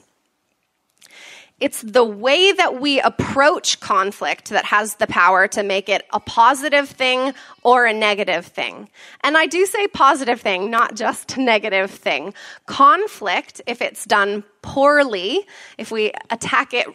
It's 1.60 1.82
the 1.82 2.04
way 2.04 2.52
that 2.52 2.80
we 2.80 3.00
approach 3.00 3.80
conflict 3.80 4.50
that 4.50 4.66
has 4.66 4.94
the 4.96 5.08
power 5.08 5.48
to 5.48 5.64
make 5.64 5.88
it 5.88 6.06
a 6.12 6.20
positive 6.20 6.88
thing 6.88 7.34
or 7.64 7.84
a 7.84 7.92
negative 7.92 8.46
thing. 8.46 8.88
And 9.22 9.36
I 9.36 9.46
do 9.46 9.66
say 9.66 9.88
positive 9.88 10.40
thing, 10.40 10.70
not 10.70 10.94
just 10.94 11.36
negative 11.38 11.90
thing. 11.90 12.32
Conflict, 12.66 13.60
if 13.66 13.82
it's 13.82 14.04
done 14.04 14.44
poorly, 14.62 15.46
if 15.78 15.90
we 15.90 16.12
attack 16.30 16.74
it 16.74 16.86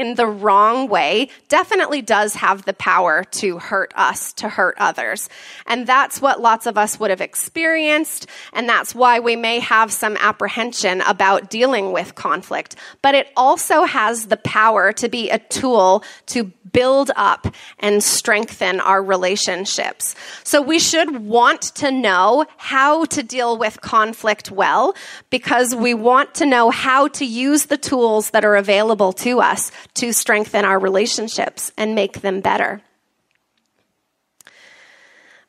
in 0.00 0.14
the 0.14 0.26
wrong 0.26 0.88
way 0.88 1.28
definitely 1.48 2.00
does 2.00 2.34
have 2.36 2.64
the 2.64 2.72
power 2.72 3.22
to 3.24 3.58
hurt 3.58 3.92
us, 3.94 4.32
to 4.32 4.48
hurt 4.48 4.74
others. 4.78 5.28
And 5.66 5.86
that's 5.86 6.22
what 6.22 6.40
lots 6.40 6.64
of 6.64 6.78
us 6.78 6.98
would 6.98 7.10
have 7.10 7.20
experienced. 7.20 8.26
And 8.54 8.66
that's 8.66 8.94
why 8.94 9.20
we 9.20 9.36
may 9.36 9.58
have 9.60 9.92
some 9.92 10.16
apprehension 10.16 11.02
about 11.02 11.50
dealing 11.50 11.92
with 11.92 12.14
conflict. 12.14 12.76
But 13.02 13.14
it 13.14 13.28
also 13.36 13.84
has 13.84 14.28
the 14.28 14.38
power 14.38 14.92
to 14.94 15.08
be 15.10 15.28
a 15.28 15.38
tool 15.38 16.02
to 16.26 16.50
build 16.72 17.10
up 17.16 17.52
and 17.78 18.02
strengthen 18.02 18.80
our 18.80 19.02
relationships. 19.02 20.14
So 20.44 20.62
we 20.62 20.78
should 20.78 21.24
want 21.24 21.62
to 21.76 21.90
know 21.90 22.46
how 22.56 23.04
to 23.06 23.22
deal 23.22 23.58
with 23.58 23.80
conflict 23.80 24.50
well 24.50 24.94
because 25.30 25.74
we 25.74 25.94
want 25.94 26.34
to 26.36 26.46
know 26.46 26.70
how 26.70 27.08
to 27.08 27.24
use 27.24 27.66
the 27.66 27.76
tools 27.76 28.30
that 28.30 28.44
are 28.44 28.56
available 28.56 29.12
to 29.14 29.40
us 29.40 29.72
to 29.94 30.12
strengthen 30.12 30.64
our 30.64 30.78
relationships 30.78 31.72
and 31.76 31.94
make 31.94 32.20
them 32.20 32.40
better. 32.40 32.82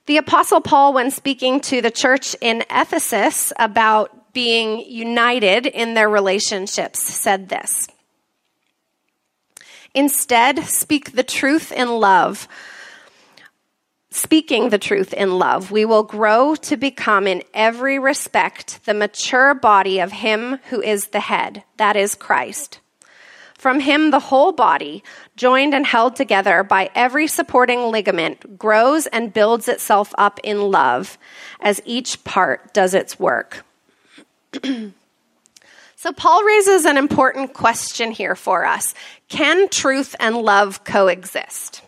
The 0.07 0.17
Apostle 0.17 0.61
Paul, 0.61 0.93
when 0.93 1.09
speaking 1.09 1.61
to 1.61 1.81
the 1.81 1.91
church 1.91 2.35
in 2.41 2.63
Ephesus 2.69 3.53
about 3.57 4.33
being 4.33 4.83
united 4.85 5.65
in 5.65 5.93
their 5.93 6.09
relationships, 6.09 6.99
said 6.99 7.47
this 7.47 7.87
Instead, 9.93 10.65
speak 10.65 11.13
the 11.13 11.23
truth 11.23 11.71
in 11.71 11.87
love. 11.87 12.47
Speaking 14.09 14.67
the 14.67 14.77
truth 14.77 15.13
in 15.13 15.39
love, 15.39 15.71
we 15.71 15.85
will 15.85 16.03
grow 16.03 16.55
to 16.55 16.75
become 16.75 17.27
in 17.27 17.43
every 17.53 17.97
respect 17.97 18.83
the 18.83 18.93
mature 18.93 19.53
body 19.53 19.99
of 19.99 20.11
Him 20.11 20.59
who 20.69 20.81
is 20.81 21.07
the 21.07 21.21
head, 21.21 21.63
that 21.77 21.95
is 21.95 22.15
Christ. 22.15 22.80
From 23.61 23.79
him, 23.79 24.09
the 24.09 24.17
whole 24.17 24.53
body, 24.53 25.03
joined 25.35 25.75
and 25.75 25.85
held 25.85 26.15
together 26.15 26.63
by 26.63 26.89
every 26.95 27.27
supporting 27.27 27.91
ligament, 27.91 28.57
grows 28.57 29.05
and 29.05 29.31
builds 29.31 29.67
itself 29.67 30.15
up 30.17 30.39
in 30.43 30.71
love 30.71 31.19
as 31.59 31.79
each 31.85 32.23
part 32.23 32.73
does 32.73 32.95
its 32.95 33.19
work. 33.19 33.63
so, 34.63 36.11
Paul 36.11 36.43
raises 36.43 36.85
an 36.85 36.97
important 36.97 37.53
question 37.53 38.09
here 38.09 38.35
for 38.35 38.65
us 38.65 38.95
Can 39.27 39.69
truth 39.69 40.15
and 40.19 40.37
love 40.37 40.83
coexist? 40.83 41.83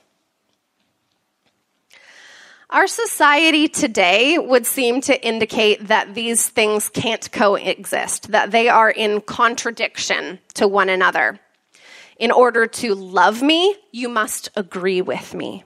Our 2.69 2.85
society 2.85 3.67
today 3.67 4.37
would 4.37 4.67
seem 4.67 5.01
to 5.01 5.27
indicate 5.27 5.87
that 5.87 6.13
these 6.13 6.47
things 6.49 6.87
can't 6.89 7.31
coexist, 7.31 8.31
that 8.31 8.51
they 8.51 8.69
are 8.69 8.91
in 8.91 9.21
contradiction 9.21 10.37
to 10.53 10.67
one 10.67 10.89
another. 10.89 11.39
In 12.17 12.31
order 12.31 12.67
to 12.67 12.95
love 12.95 13.41
me, 13.41 13.75
you 13.91 14.09
must 14.09 14.49
agree 14.55 15.01
with 15.01 15.33
me. 15.33 15.63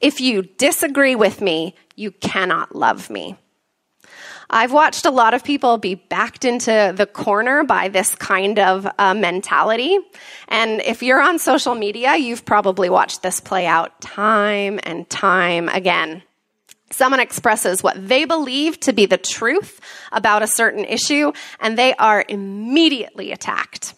If 0.00 0.20
you 0.20 0.42
disagree 0.42 1.14
with 1.14 1.40
me, 1.40 1.74
you 1.96 2.10
cannot 2.10 2.74
love 2.74 3.10
me. 3.10 3.36
I've 4.50 4.72
watched 4.72 5.04
a 5.04 5.10
lot 5.10 5.34
of 5.34 5.44
people 5.44 5.76
be 5.76 5.94
backed 5.94 6.46
into 6.46 6.94
the 6.96 7.04
corner 7.04 7.64
by 7.64 7.88
this 7.88 8.14
kind 8.14 8.58
of 8.58 8.88
uh, 8.98 9.12
mentality. 9.12 9.98
And 10.48 10.80
if 10.80 11.02
you're 11.02 11.20
on 11.20 11.38
social 11.38 11.74
media, 11.74 12.16
you've 12.16 12.46
probably 12.46 12.88
watched 12.88 13.22
this 13.22 13.40
play 13.40 13.66
out 13.66 14.00
time 14.00 14.80
and 14.84 15.08
time 15.10 15.68
again. 15.68 16.22
Someone 16.90 17.20
expresses 17.20 17.82
what 17.82 18.08
they 18.08 18.24
believe 18.24 18.80
to 18.80 18.94
be 18.94 19.04
the 19.04 19.18
truth 19.18 19.80
about 20.12 20.42
a 20.42 20.46
certain 20.46 20.86
issue, 20.86 21.32
and 21.60 21.76
they 21.76 21.94
are 21.96 22.24
immediately 22.26 23.32
attacked. 23.32 23.92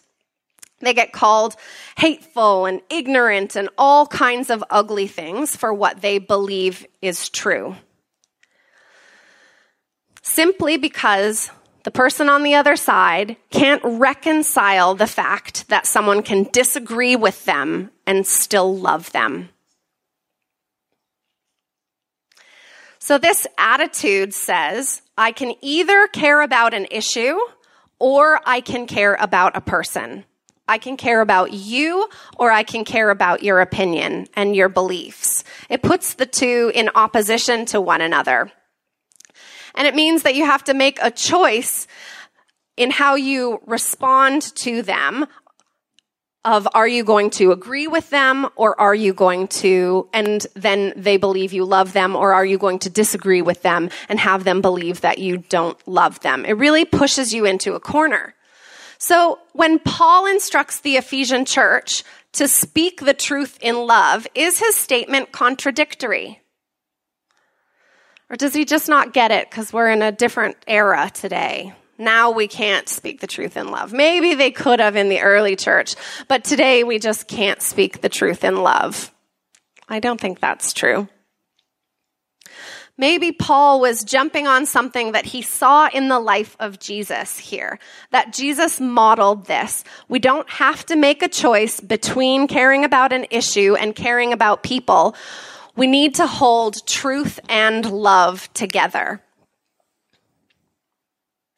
They 0.81 0.93
get 0.93 1.13
called 1.13 1.55
hateful 1.97 2.65
and 2.65 2.81
ignorant 2.89 3.55
and 3.55 3.69
all 3.77 4.07
kinds 4.07 4.49
of 4.49 4.63
ugly 4.69 5.07
things 5.07 5.55
for 5.55 5.73
what 5.73 6.01
they 6.01 6.17
believe 6.17 6.85
is 7.01 7.29
true. 7.29 7.75
Simply 10.21 10.77
because 10.77 11.51
the 11.83 11.91
person 11.91 12.29
on 12.29 12.43
the 12.43 12.55
other 12.55 12.75
side 12.75 13.37
can't 13.49 13.81
reconcile 13.83 14.93
the 14.93 15.07
fact 15.07 15.67
that 15.69 15.87
someone 15.87 16.21
can 16.21 16.43
disagree 16.51 17.15
with 17.15 17.45
them 17.45 17.91
and 18.05 18.25
still 18.27 18.75
love 18.75 19.11
them. 19.11 19.49
So 22.99 23.17
this 23.17 23.47
attitude 23.57 24.33
says, 24.33 25.01
I 25.17 25.31
can 25.31 25.55
either 25.61 26.07
care 26.07 26.41
about 26.41 26.75
an 26.75 26.85
issue 26.91 27.35
or 27.97 28.39
I 28.45 28.61
can 28.61 28.85
care 28.85 29.15
about 29.19 29.57
a 29.57 29.61
person. 29.61 30.23
I 30.71 30.77
can 30.77 30.95
care 30.95 31.19
about 31.19 31.51
you 31.51 32.07
or 32.37 32.49
I 32.49 32.63
can 32.63 32.85
care 32.85 33.09
about 33.09 33.43
your 33.43 33.59
opinion 33.59 34.27
and 34.35 34.55
your 34.55 34.69
beliefs. 34.69 35.43
It 35.69 35.83
puts 35.83 36.13
the 36.13 36.25
two 36.25 36.71
in 36.73 36.89
opposition 36.95 37.65
to 37.67 37.81
one 37.81 37.99
another. 37.99 38.49
And 39.75 39.85
it 39.85 39.95
means 39.95 40.23
that 40.23 40.35
you 40.35 40.45
have 40.45 40.63
to 40.63 40.73
make 40.73 40.97
a 41.01 41.11
choice 41.11 41.87
in 42.77 42.89
how 42.89 43.15
you 43.15 43.59
respond 43.65 44.43
to 44.63 44.81
them 44.81 45.27
of 46.45 46.69
are 46.73 46.87
you 46.87 47.03
going 47.03 47.31
to 47.31 47.51
agree 47.51 47.87
with 47.87 48.09
them 48.09 48.47
or 48.55 48.79
are 48.79 48.95
you 48.95 49.13
going 49.13 49.49
to 49.49 50.07
and 50.13 50.47
then 50.55 50.93
they 50.95 51.17
believe 51.17 51.51
you 51.51 51.65
love 51.65 51.91
them 51.91 52.15
or 52.15 52.33
are 52.33 52.45
you 52.45 52.57
going 52.57 52.79
to 52.79 52.89
disagree 52.89 53.41
with 53.41 53.61
them 53.61 53.89
and 54.07 54.21
have 54.21 54.45
them 54.45 54.61
believe 54.61 55.01
that 55.01 55.19
you 55.19 55.37
don't 55.37 55.77
love 55.85 56.21
them 56.21 56.45
it 56.45 56.53
really 56.53 56.85
pushes 56.85 57.33
you 57.33 57.45
into 57.45 57.73
a 57.73 57.79
corner 57.79 58.33
so 59.01 59.39
when 59.53 59.79
paul 59.79 60.25
instructs 60.27 60.79
the 60.81 60.95
ephesian 60.95 61.43
church 61.43 62.03
to 62.31 62.47
speak 62.47 63.01
the 63.01 63.13
truth 63.13 63.57
in 63.61 63.75
love 63.75 64.27
is 64.35 64.59
his 64.59 64.75
statement 64.75 65.31
contradictory 65.31 66.39
or 68.29 68.35
does 68.35 68.53
he 68.53 68.63
just 68.63 68.87
not 68.87 69.11
get 69.11 69.31
it 69.31 69.49
because 69.49 69.73
we're 69.73 69.89
in 69.89 70.01
a 70.01 70.11
different 70.11 70.55
era 70.67 71.09
today 71.13 71.73
now 72.01 72.31
we 72.31 72.47
can't 72.47 72.89
speak 72.89 73.21
the 73.21 73.27
truth 73.27 73.55
in 73.55 73.69
love. 73.69 73.93
Maybe 73.93 74.33
they 74.33 74.49
could 74.49 74.79
have 74.79 74.95
in 74.95 75.07
the 75.07 75.21
early 75.21 75.55
church, 75.55 75.93
but 76.27 76.43
today 76.43 76.83
we 76.83 76.97
just 76.97 77.27
can't 77.27 77.61
speak 77.61 78.01
the 78.01 78.09
truth 78.09 78.43
in 78.43 78.63
love. 78.63 79.13
I 79.87 79.99
don't 79.99 80.19
think 80.19 80.39
that's 80.39 80.73
true. 80.73 81.07
Maybe 83.01 83.31
Paul 83.31 83.81
was 83.81 84.03
jumping 84.03 84.45
on 84.45 84.67
something 84.67 85.13
that 85.13 85.25
he 85.25 85.41
saw 85.41 85.89
in 85.91 86.07
the 86.07 86.19
life 86.19 86.55
of 86.59 86.77
Jesus 86.77 87.35
here, 87.39 87.79
that 88.11 88.31
Jesus 88.31 88.79
modeled 88.79 89.47
this. 89.47 89.83
We 90.07 90.19
don't 90.19 90.47
have 90.47 90.85
to 90.85 90.95
make 90.95 91.23
a 91.23 91.27
choice 91.27 91.79
between 91.79 92.47
caring 92.47 92.85
about 92.85 93.11
an 93.11 93.25
issue 93.31 93.73
and 93.73 93.95
caring 93.95 94.33
about 94.33 94.61
people. 94.61 95.15
We 95.75 95.87
need 95.87 96.13
to 96.15 96.27
hold 96.27 96.85
truth 96.85 97.39
and 97.49 97.91
love 97.91 98.53
together. 98.53 99.19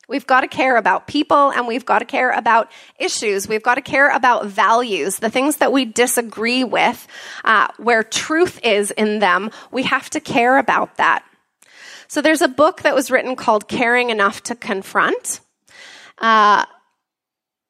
We've 0.07 0.27
got 0.27 0.41
to 0.41 0.47
care 0.47 0.77
about 0.77 1.07
people 1.07 1.51
and 1.51 1.67
we've 1.67 1.85
got 1.85 1.99
to 1.99 2.05
care 2.05 2.31
about 2.31 2.71
issues. 2.99 3.49
We've 3.49 3.63
got 3.63 3.75
to 3.75 3.81
care 3.81 4.09
about 4.15 4.45
values, 4.45 5.17
the 5.17 5.29
things 5.29 5.57
that 5.57 5.73
we 5.73 5.83
disagree 5.83 6.63
with, 6.63 7.05
uh, 7.43 7.67
where 7.79 8.01
truth 8.01 8.61
is 8.63 8.91
in 8.91 9.19
them. 9.19 9.51
We 9.71 9.83
have 9.83 10.09
to 10.11 10.21
care 10.21 10.57
about 10.57 10.95
that. 10.95 11.25
So 12.07 12.21
there's 12.21 12.41
a 12.41 12.47
book 12.47 12.81
that 12.81 12.95
was 12.95 13.11
written 13.11 13.35
called 13.35 13.67
Caring 13.67 14.09
Enough 14.09 14.43
to 14.43 14.55
Confront. 14.55 15.39
Uh, 16.17 16.65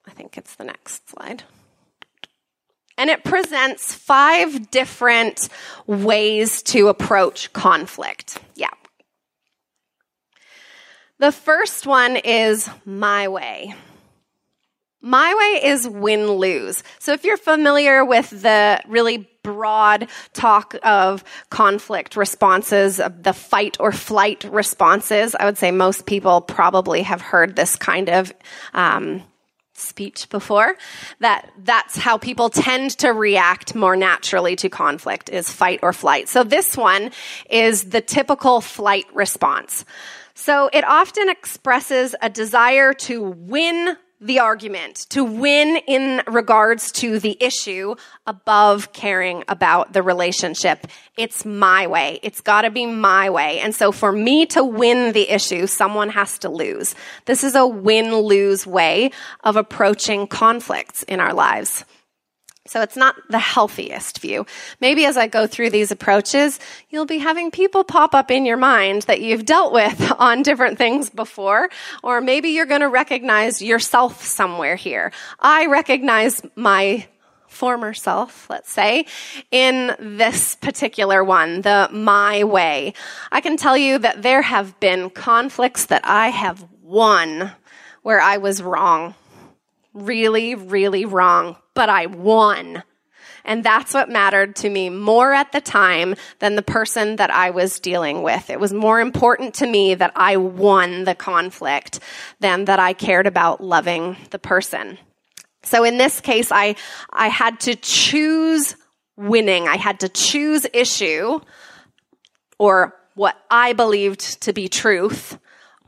I 0.05 0.11
think 0.15 0.37
it's 0.37 0.55
the 0.55 0.65
next 0.65 1.09
slide. 1.09 1.43
And 2.97 3.09
it 3.09 3.23
presents 3.23 3.95
five 3.95 4.69
different 4.69 5.49
ways 5.87 6.61
to 6.63 6.89
approach 6.89 7.51
conflict. 7.51 8.37
Yeah, 8.55 8.69
the 11.23 11.31
first 11.31 11.87
one 11.87 12.17
is 12.17 12.69
my 12.85 13.29
way. 13.29 13.73
My 14.99 15.33
way 15.33 15.69
is 15.69 15.87
win 15.87 16.31
lose. 16.31 16.83
So 16.99 17.13
if 17.13 17.23
you're 17.23 17.37
familiar 17.37 18.03
with 18.03 18.29
the 18.29 18.81
really 18.87 19.29
broad 19.43 20.07
talk 20.33 20.75
of 20.83 21.23
conflict 21.49 22.15
responses, 22.15 22.99
of 22.99 23.23
the 23.23 23.33
fight 23.33 23.77
or 23.79 23.91
flight 23.91 24.43
responses, 24.45 25.35
I 25.35 25.45
would 25.45 25.57
say 25.57 25.71
most 25.71 26.05
people 26.05 26.41
probably 26.41 27.03
have 27.03 27.21
heard 27.21 27.55
this 27.55 27.75
kind 27.75 28.09
of 28.09 28.33
um, 28.73 29.23
speech 29.75 30.29
before 30.29 30.75
that 31.19 31.49
that's 31.63 31.97
how 31.97 32.17
people 32.17 32.49
tend 32.49 32.91
to 32.91 33.09
react 33.09 33.75
more 33.75 33.95
naturally 33.95 34.55
to 34.55 34.69
conflict 34.69 35.29
is 35.29 35.51
fight 35.51 35.79
or 35.81 35.93
flight. 35.93 36.29
So 36.29 36.43
this 36.43 36.77
one 36.77 37.11
is 37.49 37.85
the 37.85 38.01
typical 38.01 38.61
flight 38.61 39.05
response. 39.13 39.83
So 40.35 40.69
it 40.73 40.83
often 40.83 41.29
expresses 41.29 42.15
a 42.21 42.29
desire 42.29 42.93
to 42.93 43.21
win 43.21 43.97
the 44.23 44.39
argument, 44.39 45.05
to 45.09 45.23
win 45.23 45.77
in 45.87 46.21
regards 46.27 46.91
to 46.93 47.19
the 47.19 47.37
issue 47.41 47.95
above 48.25 48.93
caring 48.93 49.43
about 49.49 49.91
the 49.91 50.01
relationship. 50.01 50.87
It's 51.17 51.45
my 51.45 51.87
way. 51.87 52.19
It's 52.23 52.39
gotta 52.39 52.71
be 52.71 52.85
my 52.85 53.29
way. 53.29 53.59
And 53.59 53.75
so 53.75 53.91
for 53.91 54.11
me 54.11 54.45
to 54.47 54.63
win 54.63 55.11
the 55.11 55.29
issue, 55.29 55.67
someone 55.67 56.09
has 56.09 56.37
to 56.39 56.49
lose. 56.49 56.95
This 57.25 57.43
is 57.43 57.53
a 57.53 57.67
win-lose 57.67 58.65
way 58.65 59.11
of 59.43 59.57
approaching 59.57 60.25
conflicts 60.27 61.03
in 61.03 61.19
our 61.19 61.33
lives. 61.33 61.83
So 62.65 62.81
it's 62.81 62.95
not 62.95 63.15
the 63.29 63.39
healthiest 63.39 64.19
view. 64.19 64.45
Maybe 64.79 65.05
as 65.05 65.17
I 65.17 65.27
go 65.27 65.47
through 65.47 65.71
these 65.71 65.91
approaches, 65.91 66.61
you'll 66.89 67.05
be 67.05 67.17
having 67.17 67.51
people 67.51 67.83
pop 67.83 68.15
up 68.15 68.31
in 68.31 68.45
your 68.45 68.55
mind 68.55 69.01
that 69.03 69.19
you've 69.19 69.43
dealt 69.43 69.73
with 69.73 70.11
on 70.17 70.43
different 70.43 70.77
things 70.77 71.09
before, 71.09 71.69
or 72.03 72.21
maybe 72.21 72.49
you're 72.49 72.65
going 72.65 72.79
to 72.79 72.87
recognize 72.87 73.61
yourself 73.61 74.23
somewhere 74.23 74.77
here. 74.77 75.11
I 75.39 75.65
recognize 75.65 76.41
my 76.55 77.05
former 77.47 77.93
self, 77.93 78.49
let's 78.49 78.71
say, 78.71 79.07
in 79.51 79.93
this 79.99 80.55
particular 80.55 81.21
one, 81.21 81.61
the 81.61 81.89
my 81.91 82.45
way. 82.45 82.93
I 83.29 83.41
can 83.41 83.57
tell 83.57 83.77
you 83.77 83.99
that 83.99 84.21
there 84.21 84.41
have 84.41 84.79
been 84.79 85.09
conflicts 85.09 85.87
that 85.87 86.05
I 86.05 86.29
have 86.29 86.65
won 86.81 87.51
where 88.03 88.21
I 88.21 88.37
was 88.37 88.61
wrong 88.61 89.15
really, 89.93 90.55
really 90.55 91.05
wrong, 91.05 91.55
but 91.73 91.89
I 91.89 92.05
won. 92.07 92.83
And 93.45 93.63
that's 93.63 93.93
what 93.93 94.09
mattered 94.09 94.55
to 94.57 94.69
me 94.69 94.89
more 94.89 95.33
at 95.33 95.51
the 95.51 95.61
time 95.61 96.15
than 96.39 96.55
the 96.55 96.61
person 96.61 97.17
that 97.17 97.29
I 97.29 97.49
was 97.49 97.79
dealing 97.79 98.23
with. 98.23 98.49
It 98.49 98.59
was 98.59 98.73
more 98.73 99.01
important 99.01 99.55
to 99.55 99.67
me 99.67 99.95
that 99.95 100.13
I 100.15 100.37
won 100.37 101.03
the 101.03 101.15
conflict 101.15 101.99
than 102.39 102.65
that 102.65 102.79
I 102.79 102.93
cared 102.93 103.27
about 103.27 103.61
loving 103.61 104.15
the 104.29 104.39
person. 104.39 104.97
So 105.63 105.83
in 105.83 105.97
this 105.97 106.21
case, 106.21 106.51
I, 106.51 106.75
I 107.11 107.27
had 107.27 107.59
to 107.61 107.75
choose 107.75 108.75
winning. 109.17 109.67
I 109.67 109.77
had 109.77 110.01
to 110.01 110.09
choose 110.09 110.65
issue 110.73 111.39
or 112.57 112.95
what 113.15 113.37
I 113.49 113.73
believed 113.73 114.41
to 114.43 114.53
be 114.53 114.67
truth 114.67 115.37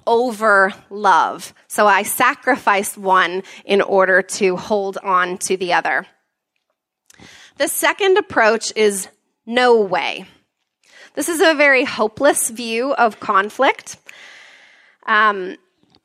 over 0.08 0.74
love. 0.89 1.54
So 1.68 1.88
I 1.88 2.04
sacrificed 2.04 2.98
one 2.98 3.44
in 3.63 3.82
order 3.82 4.22
to 4.22 4.56
hold 4.56 4.98
on 4.98 5.38
to 5.39 5.58
the 5.58 5.74
other. 5.74 6.06
The 7.58 7.68
second 7.68 8.18
approach 8.18 8.74
is 8.76 9.08
no 9.46 9.80
way. 9.82 10.26
This 11.13 11.30
is 11.30 11.39
a 11.39 11.56
very 11.56 11.86
hopeless 11.86 12.50
view 12.50 12.94
of 12.94 13.20
conflict. 13.20 13.98
Um, 15.08 15.56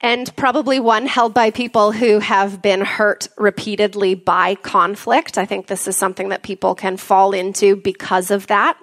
and 0.00 0.34
probably 0.36 0.80
one 0.80 1.06
held 1.06 1.34
by 1.34 1.50
people 1.50 1.92
who 1.92 2.20
have 2.20 2.62
been 2.62 2.80
hurt 2.80 3.28
repeatedly 3.36 4.14
by 4.14 4.54
conflict. 4.54 5.36
I 5.36 5.44
think 5.44 5.66
this 5.66 5.86
is 5.86 5.96
something 5.96 6.30
that 6.30 6.42
people 6.42 6.74
can 6.74 6.96
fall 6.96 7.32
into 7.32 7.76
because 7.76 8.30
of 8.30 8.46
that 8.46 8.78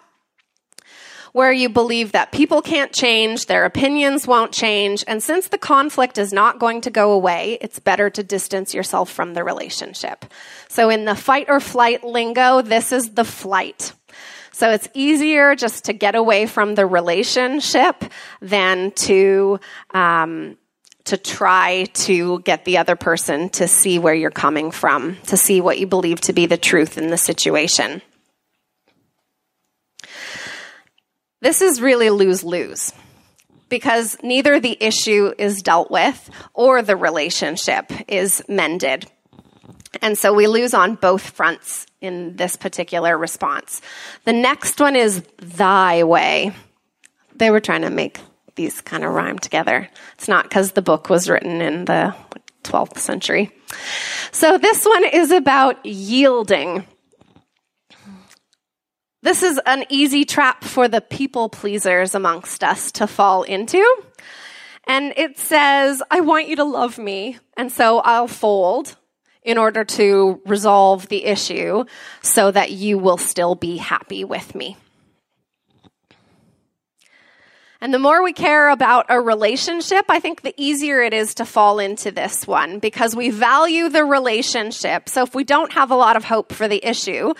where 1.37 1.53
you 1.53 1.69
believe 1.69 2.13
that 2.13 2.31
people 2.31 2.63
can't 2.63 2.91
change, 2.91 3.45
their 3.45 3.63
opinions 3.63 4.25
won't 4.25 4.51
change, 4.51 5.03
and 5.07 5.21
since 5.21 5.49
the 5.49 5.57
conflict 5.59 6.17
is 6.17 6.33
not 6.33 6.57
going 6.57 6.81
to 6.81 6.89
go 6.89 7.11
away, 7.11 7.59
it's 7.61 7.77
better 7.77 8.09
to 8.09 8.23
distance 8.23 8.73
yourself 8.73 9.11
from 9.11 9.35
the 9.35 9.43
relationship. 9.43 10.25
So 10.67 10.89
in 10.89 11.05
the 11.05 11.13
fight 11.13 11.45
or 11.47 11.59
flight 11.59 12.03
lingo, 12.03 12.63
this 12.63 12.91
is 12.91 13.11
the 13.11 13.23
flight. 13.23 13.93
So 14.51 14.71
it's 14.71 14.89
easier 14.95 15.53
just 15.53 15.85
to 15.85 15.93
get 15.93 16.15
away 16.15 16.47
from 16.47 16.73
the 16.73 16.87
relationship 16.87 18.03
than 18.41 18.89
to, 19.05 19.59
um, 19.91 20.57
to 21.03 21.17
try 21.17 21.85
to 21.93 22.39
get 22.39 22.65
the 22.65 22.79
other 22.79 22.95
person 22.95 23.49
to 23.49 23.67
see 23.67 23.99
where 23.99 24.15
you're 24.15 24.31
coming 24.31 24.71
from, 24.71 25.17
to 25.27 25.37
see 25.37 25.61
what 25.61 25.77
you 25.77 25.85
believe 25.85 26.19
to 26.21 26.33
be 26.33 26.47
the 26.47 26.57
truth 26.57 26.97
in 26.97 27.11
the 27.11 27.17
situation. 27.17 28.01
This 31.41 31.61
is 31.61 31.81
really 31.81 32.09
lose 32.09 32.43
lose 32.43 32.93
because 33.69 34.17
neither 34.23 34.59
the 34.59 34.77
issue 34.79 35.33
is 35.37 35.61
dealt 35.61 35.91
with 35.91 36.29
or 36.53 36.81
the 36.81 36.95
relationship 36.95 37.91
is 38.07 38.41
mended. 38.47 39.05
And 40.01 40.17
so 40.17 40.33
we 40.33 40.47
lose 40.47 40.73
on 40.73 40.95
both 40.95 41.29
fronts 41.29 41.85
in 42.01 42.35
this 42.35 42.55
particular 42.55 43.17
response. 43.17 43.81
The 44.25 44.33
next 44.33 44.79
one 44.79 44.95
is 44.95 45.23
thy 45.37 46.03
way. 46.03 46.53
They 47.35 47.51
were 47.51 47.59
trying 47.59 47.81
to 47.81 47.89
make 47.89 48.19
these 48.55 48.81
kind 48.81 49.03
of 49.03 49.13
rhyme 49.13 49.39
together. 49.39 49.87
It's 50.15 50.27
not 50.27 50.43
because 50.43 50.71
the 50.71 50.81
book 50.81 51.09
was 51.09 51.29
written 51.29 51.61
in 51.61 51.85
the 51.85 52.15
12th 52.63 52.97
century. 52.97 53.51
So 54.31 54.57
this 54.57 54.85
one 54.85 55.05
is 55.05 55.31
about 55.31 55.85
yielding. 55.85 56.85
This 59.23 59.41
is 59.41 59.59
an 59.65 59.83
easy 59.89 60.25
trap 60.25 60.63
for 60.63 60.87
the 60.87 61.01
people 61.01 61.49
pleasers 61.49 62.13
amongst 62.13 62.63
us 62.63 62.91
to 62.93 63.07
fall 63.07 63.43
into. 63.43 63.83
And 64.85 65.13
it 65.17 65.37
says, 65.37 66.01
I 66.09 66.21
want 66.21 66.47
you 66.47 66.55
to 66.57 66.63
love 66.63 66.97
me, 66.97 67.37
and 67.57 67.71
so 67.71 67.99
I'll 67.99 68.27
fold 68.27 68.95
in 69.43 69.57
order 69.57 69.83
to 69.83 70.41
resolve 70.45 71.07
the 71.07 71.25
issue 71.25 71.85
so 72.21 72.51
that 72.51 72.71
you 72.71 72.97
will 72.97 73.17
still 73.17 73.55
be 73.55 73.77
happy 73.77 74.23
with 74.23 74.53
me. 74.53 74.77
And 77.79 77.93
the 77.93 77.99
more 77.99 78.23
we 78.23 78.33
care 78.33 78.69
about 78.69 79.05
a 79.09 79.21
relationship, 79.21 80.05
I 80.09 80.19
think 80.19 80.41
the 80.41 80.53
easier 80.57 81.01
it 81.01 81.13
is 81.13 81.35
to 81.35 81.45
fall 81.45 81.79
into 81.79 82.11
this 82.11 82.47
one 82.47 82.79
because 82.79 83.15
we 83.15 83.29
value 83.29 83.89
the 83.89 84.03
relationship. 84.03 85.09
So 85.09 85.23
if 85.23 85.35
we 85.35 85.43
don't 85.43 85.73
have 85.73 85.91
a 85.91 85.95
lot 85.95 86.15
of 86.15 86.23
hope 86.23 86.51
for 86.51 86.67
the 86.67 86.83
issue, 86.83 87.33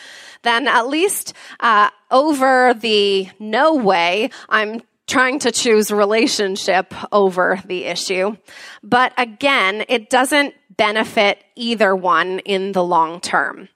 then 0.43 0.67
at 0.67 0.88
least 0.88 1.34
uh, 1.60 1.89
over 2.12 2.73
the 2.73 3.30
no 3.39 3.76
way, 3.76 4.30
I'm 4.50 4.82
trying 5.08 5.39
to 5.39 5.52
choose 5.52 5.89
relationship 5.89 6.93
over 7.12 7.62
the 7.65 7.86
issue. 7.86 8.36
But 8.84 9.13
again, 9.17 9.86
it 9.88 10.10
doesn't 10.10 10.54
benefit 10.76 11.43
either 11.56 11.95
one 11.95 12.39
in 12.39 12.73
the 12.73 12.84
long 12.84 13.21
term. 13.21 13.69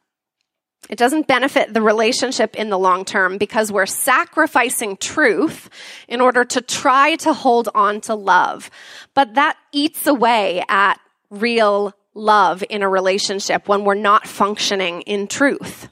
It 0.90 0.98
doesn't 0.98 1.28
benefit 1.28 1.74
the 1.74 1.82
relationship 1.82 2.56
in 2.56 2.70
the 2.70 2.78
long 2.78 3.06
term 3.06 3.38
because 3.38 3.72
we're 3.72 3.86
sacrificing 3.86 4.98
truth 4.98 5.70
in 6.08 6.22
order 6.22 6.44
to 6.44 6.62
try 6.62 7.16
to 7.18 7.34
hold 7.34 7.70
on 7.74 8.02
to 8.02 8.16
love. 8.16 8.70
But 9.14 9.36
that 9.36 9.58
eats 9.72 10.06
away 10.08 10.64
at 10.68 11.00
real 11.30 11.94
love 12.14 12.64
in 12.70 12.82
a 12.82 12.90
relationship 12.90 13.68
when 13.68 13.86
we're 13.86 13.94
not 13.94 14.28
functioning 14.28 15.02
in 15.02 15.28
truth. 15.28 15.88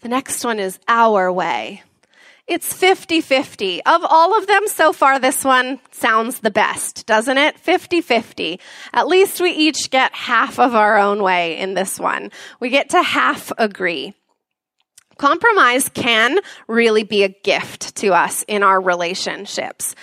The 0.00 0.08
next 0.08 0.44
one 0.44 0.60
is 0.60 0.78
our 0.86 1.32
way. 1.32 1.82
It's 2.48 2.72
50 2.72 3.20
50. 3.20 3.84
Of 3.84 4.00
all 4.08 4.36
of 4.38 4.46
them 4.46 4.66
so 4.68 4.94
far, 4.94 5.18
this 5.18 5.44
one 5.44 5.80
sounds 5.90 6.40
the 6.40 6.50
best, 6.50 7.04
doesn't 7.04 7.36
it? 7.36 7.58
50 7.58 8.00
50. 8.00 8.58
At 8.94 9.06
least 9.06 9.38
we 9.40 9.50
each 9.50 9.90
get 9.90 10.14
half 10.14 10.58
of 10.58 10.74
our 10.74 10.96
own 10.96 11.22
way 11.22 11.58
in 11.58 11.74
this 11.74 12.00
one. 12.00 12.30
We 12.58 12.70
get 12.70 12.88
to 12.90 13.02
half 13.02 13.52
agree. 13.58 14.14
Compromise 15.18 15.90
can 15.90 16.38
really 16.68 17.02
be 17.02 17.22
a 17.22 17.28
gift 17.28 17.96
to 17.96 18.14
us 18.14 18.44
in 18.48 18.62
our 18.62 18.80
relationships. 18.80 19.94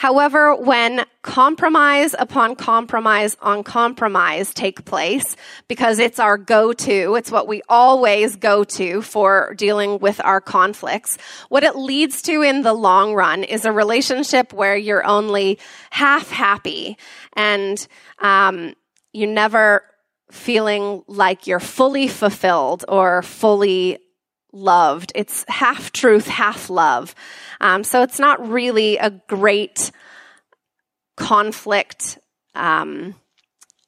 However, 0.00 0.56
when 0.56 1.04
compromise 1.20 2.14
upon 2.18 2.56
compromise 2.56 3.36
on 3.42 3.62
compromise 3.62 4.54
take 4.54 4.86
place, 4.86 5.36
because 5.68 5.98
it's 5.98 6.18
our 6.18 6.38
go-to, 6.38 7.16
it's 7.16 7.30
what 7.30 7.46
we 7.46 7.60
always 7.68 8.36
go 8.36 8.64
to 8.64 9.02
for 9.02 9.52
dealing 9.58 9.98
with 9.98 10.18
our 10.24 10.40
conflicts, 10.40 11.18
what 11.50 11.64
it 11.64 11.76
leads 11.76 12.22
to 12.22 12.40
in 12.40 12.62
the 12.62 12.72
long 12.72 13.12
run 13.12 13.44
is 13.44 13.66
a 13.66 13.72
relationship 13.72 14.54
where 14.54 14.74
you're 14.74 15.04
only 15.04 15.58
half 15.90 16.30
happy 16.30 16.96
and 17.34 17.86
um, 18.20 18.72
you 19.12 19.26
never 19.26 19.84
feeling 20.30 21.02
like 21.08 21.46
you're 21.46 21.60
fully 21.60 22.08
fulfilled 22.08 22.86
or 22.88 23.20
fully 23.20 23.98
loved. 24.52 25.12
It's 25.14 25.44
half 25.48 25.92
truth, 25.92 26.26
half 26.26 26.70
love. 26.70 27.14
Um, 27.60 27.84
so 27.84 28.02
it's 28.02 28.18
not 28.18 28.48
really 28.48 28.96
a 28.96 29.10
great 29.10 29.90
conflict 31.16 32.18
um, 32.54 33.14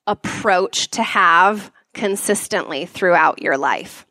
approach 0.06 0.90
to 0.90 1.02
have 1.02 1.72
consistently 1.94 2.86
throughout 2.86 3.40
your 3.40 3.56
life. 3.56 4.06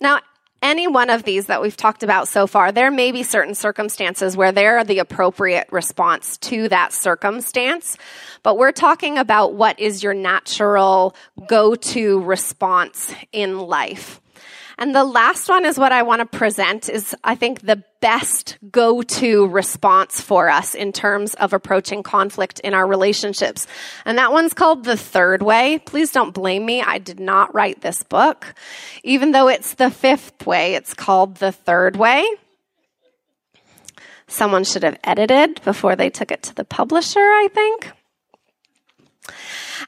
Now, 0.00 0.20
any 0.62 0.86
one 0.86 1.08
of 1.08 1.22
these 1.22 1.46
that 1.46 1.62
we've 1.62 1.76
talked 1.76 2.02
about 2.02 2.28
so 2.28 2.46
far, 2.46 2.70
there 2.70 2.90
may 2.90 3.12
be 3.12 3.22
certain 3.22 3.54
circumstances 3.54 4.36
where 4.36 4.52
they're 4.52 4.84
the 4.84 4.98
appropriate 4.98 5.68
response 5.70 6.36
to 6.38 6.68
that 6.68 6.92
circumstance. 6.92 7.96
But 8.42 8.58
we're 8.58 8.72
talking 8.72 9.16
about 9.16 9.54
what 9.54 9.80
is 9.80 10.02
your 10.02 10.12
natural 10.12 11.14
go 11.46 11.74
to 11.74 12.20
response 12.20 13.14
in 13.32 13.58
life. 13.58 14.19
And 14.80 14.94
the 14.94 15.04
last 15.04 15.50
one 15.50 15.66
is 15.66 15.78
what 15.78 15.92
I 15.92 16.02
want 16.02 16.20
to 16.20 16.38
present 16.38 16.88
is 16.88 17.14
I 17.22 17.34
think 17.34 17.60
the 17.60 17.84
best 18.00 18.56
go-to 18.72 19.46
response 19.46 20.22
for 20.22 20.48
us 20.48 20.74
in 20.74 20.90
terms 20.92 21.34
of 21.34 21.52
approaching 21.52 22.02
conflict 22.02 22.60
in 22.60 22.72
our 22.72 22.86
relationships. 22.86 23.66
And 24.06 24.16
that 24.16 24.32
one's 24.32 24.54
called 24.54 24.84
the 24.84 24.96
third 24.96 25.42
way. 25.42 25.80
Please 25.84 26.12
don't 26.12 26.32
blame 26.32 26.64
me. 26.64 26.80
I 26.80 26.96
did 26.96 27.20
not 27.20 27.54
write 27.54 27.82
this 27.82 28.02
book. 28.02 28.54
Even 29.04 29.32
though 29.32 29.48
it's 29.48 29.74
the 29.74 29.90
fifth 29.90 30.46
way, 30.46 30.74
it's 30.74 30.94
called 30.94 31.36
the 31.36 31.52
third 31.52 31.96
way. 31.96 32.26
Someone 34.28 34.64
should 34.64 34.82
have 34.82 34.98
edited 35.04 35.60
before 35.62 35.94
they 35.94 36.08
took 36.08 36.32
it 36.32 36.42
to 36.44 36.54
the 36.54 36.64
publisher, 36.64 37.20
I 37.20 37.48
think. 37.52 37.92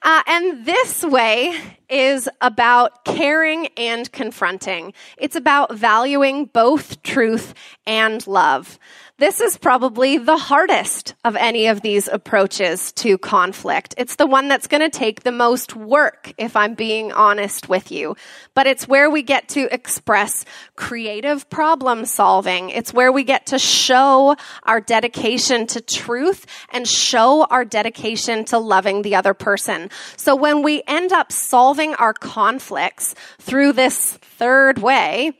Uh, 0.00 0.22
and 0.26 0.64
this 0.64 1.04
way 1.04 1.58
is 1.88 2.28
about 2.40 3.04
caring 3.04 3.66
and 3.76 4.10
confronting. 4.12 4.94
It's 5.18 5.36
about 5.36 5.74
valuing 5.74 6.46
both 6.46 7.02
truth 7.02 7.52
and 7.86 8.26
love. 8.26 8.78
This 9.22 9.40
is 9.40 9.56
probably 9.56 10.18
the 10.18 10.36
hardest 10.36 11.14
of 11.24 11.36
any 11.36 11.68
of 11.68 11.80
these 11.80 12.08
approaches 12.08 12.90
to 12.94 13.18
conflict. 13.18 13.94
It's 13.96 14.16
the 14.16 14.26
one 14.26 14.48
that's 14.48 14.66
going 14.66 14.80
to 14.80 14.90
take 14.90 15.22
the 15.22 15.30
most 15.30 15.76
work, 15.76 16.34
if 16.38 16.56
I'm 16.56 16.74
being 16.74 17.12
honest 17.12 17.68
with 17.68 17.92
you. 17.92 18.16
But 18.54 18.66
it's 18.66 18.88
where 18.88 19.08
we 19.08 19.22
get 19.22 19.48
to 19.50 19.72
express 19.72 20.44
creative 20.74 21.48
problem 21.50 22.04
solving. 22.04 22.70
It's 22.70 22.92
where 22.92 23.12
we 23.12 23.22
get 23.22 23.46
to 23.46 23.60
show 23.60 24.34
our 24.64 24.80
dedication 24.80 25.68
to 25.68 25.80
truth 25.80 26.44
and 26.70 26.88
show 26.88 27.44
our 27.44 27.64
dedication 27.64 28.44
to 28.46 28.58
loving 28.58 29.02
the 29.02 29.14
other 29.14 29.34
person. 29.34 29.88
So 30.16 30.34
when 30.34 30.64
we 30.64 30.82
end 30.88 31.12
up 31.12 31.30
solving 31.30 31.94
our 31.94 32.12
conflicts 32.12 33.14
through 33.38 33.74
this 33.74 34.14
third 34.14 34.80
way, 34.80 35.30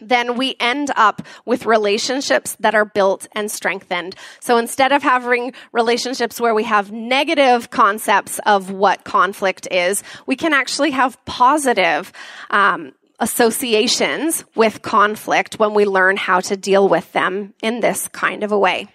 then 0.00 0.36
we 0.36 0.56
end 0.60 0.90
up 0.96 1.22
with 1.44 1.66
relationships 1.66 2.56
that 2.60 2.74
are 2.74 2.84
built 2.84 3.26
and 3.32 3.50
strengthened. 3.50 4.14
So 4.40 4.56
instead 4.56 4.92
of 4.92 5.02
having 5.02 5.52
relationships 5.72 6.40
where 6.40 6.54
we 6.54 6.64
have 6.64 6.92
negative 6.92 7.70
concepts 7.70 8.38
of 8.46 8.70
what 8.70 9.04
conflict 9.04 9.68
is, 9.70 10.02
we 10.26 10.36
can 10.36 10.52
actually 10.52 10.90
have 10.90 11.22
positive 11.24 12.12
um, 12.50 12.92
associations 13.18 14.44
with 14.54 14.82
conflict 14.82 15.58
when 15.58 15.74
we 15.74 15.84
learn 15.84 16.16
how 16.16 16.40
to 16.40 16.56
deal 16.56 16.88
with 16.88 17.12
them 17.12 17.54
in 17.62 17.80
this 17.80 18.08
kind 18.08 18.42
of 18.42 18.52
a 18.52 18.58
way. 18.58 18.88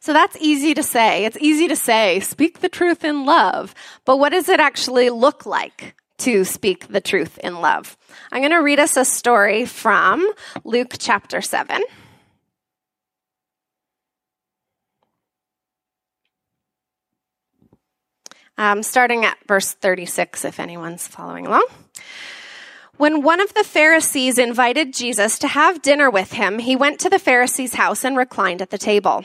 So 0.00 0.12
that's 0.12 0.36
easy 0.40 0.72
to 0.74 0.82
say. 0.82 1.24
It's 1.24 1.36
easy 1.40 1.68
to 1.68 1.76
say, 1.76 2.20
speak 2.20 2.60
the 2.60 2.68
truth 2.68 3.04
in 3.04 3.26
love. 3.26 3.74
But 4.04 4.18
what 4.18 4.30
does 4.30 4.48
it 4.48 4.60
actually 4.60 5.10
look 5.10 5.46
like 5.46 5.96
to 6.18 6.44
speak 6.44 6.88
the 6.88 7.00
truth 7.00 7.38
in 7.38 7.60
love. 7.60 7.96
I'm 8.32 8.40
going 8.40 8.52
to 8.52 8.58
read 8.58 8.78
us 8.78 8.96
a 8.96 9.04
story 9.04 9.66
from 9.66 10.30
Luke 10.64 10.94
chapter 10.98 11.40
7. 11.40 11.82
Um, 18.58 18.82
starting 18.82 19.24
at 19.24 19.36
verse 19.46 19.72
36, 19.74 20.44
if 20.46 20.58
anyone's 20.58 21.06
following 21.06 21.46
along. 21.46 21.66
When 22.96 23.20
one 23.20 23.40
of 23.40 23.52
the 23.52 23.64
Pharisees 23.64 24.38
invited 24.38 24.94
Jesus 24.94 25.38
to 25.40 25.48
have 25.48 25.82
dinner 25.82 26.10
with 26.10 26.32
him, 26.32 26.58
he 26.58 26.74
went 26.74 26.98
to 27.00 27.10
the 27.10 27.18
Pharisee's 27.18 27.74
house 27.74 28.04
and 28.04 28.16
reclined 28.16 28.62
at 28.62 28.70
the 28.70 28.78
table. 28.78 29.24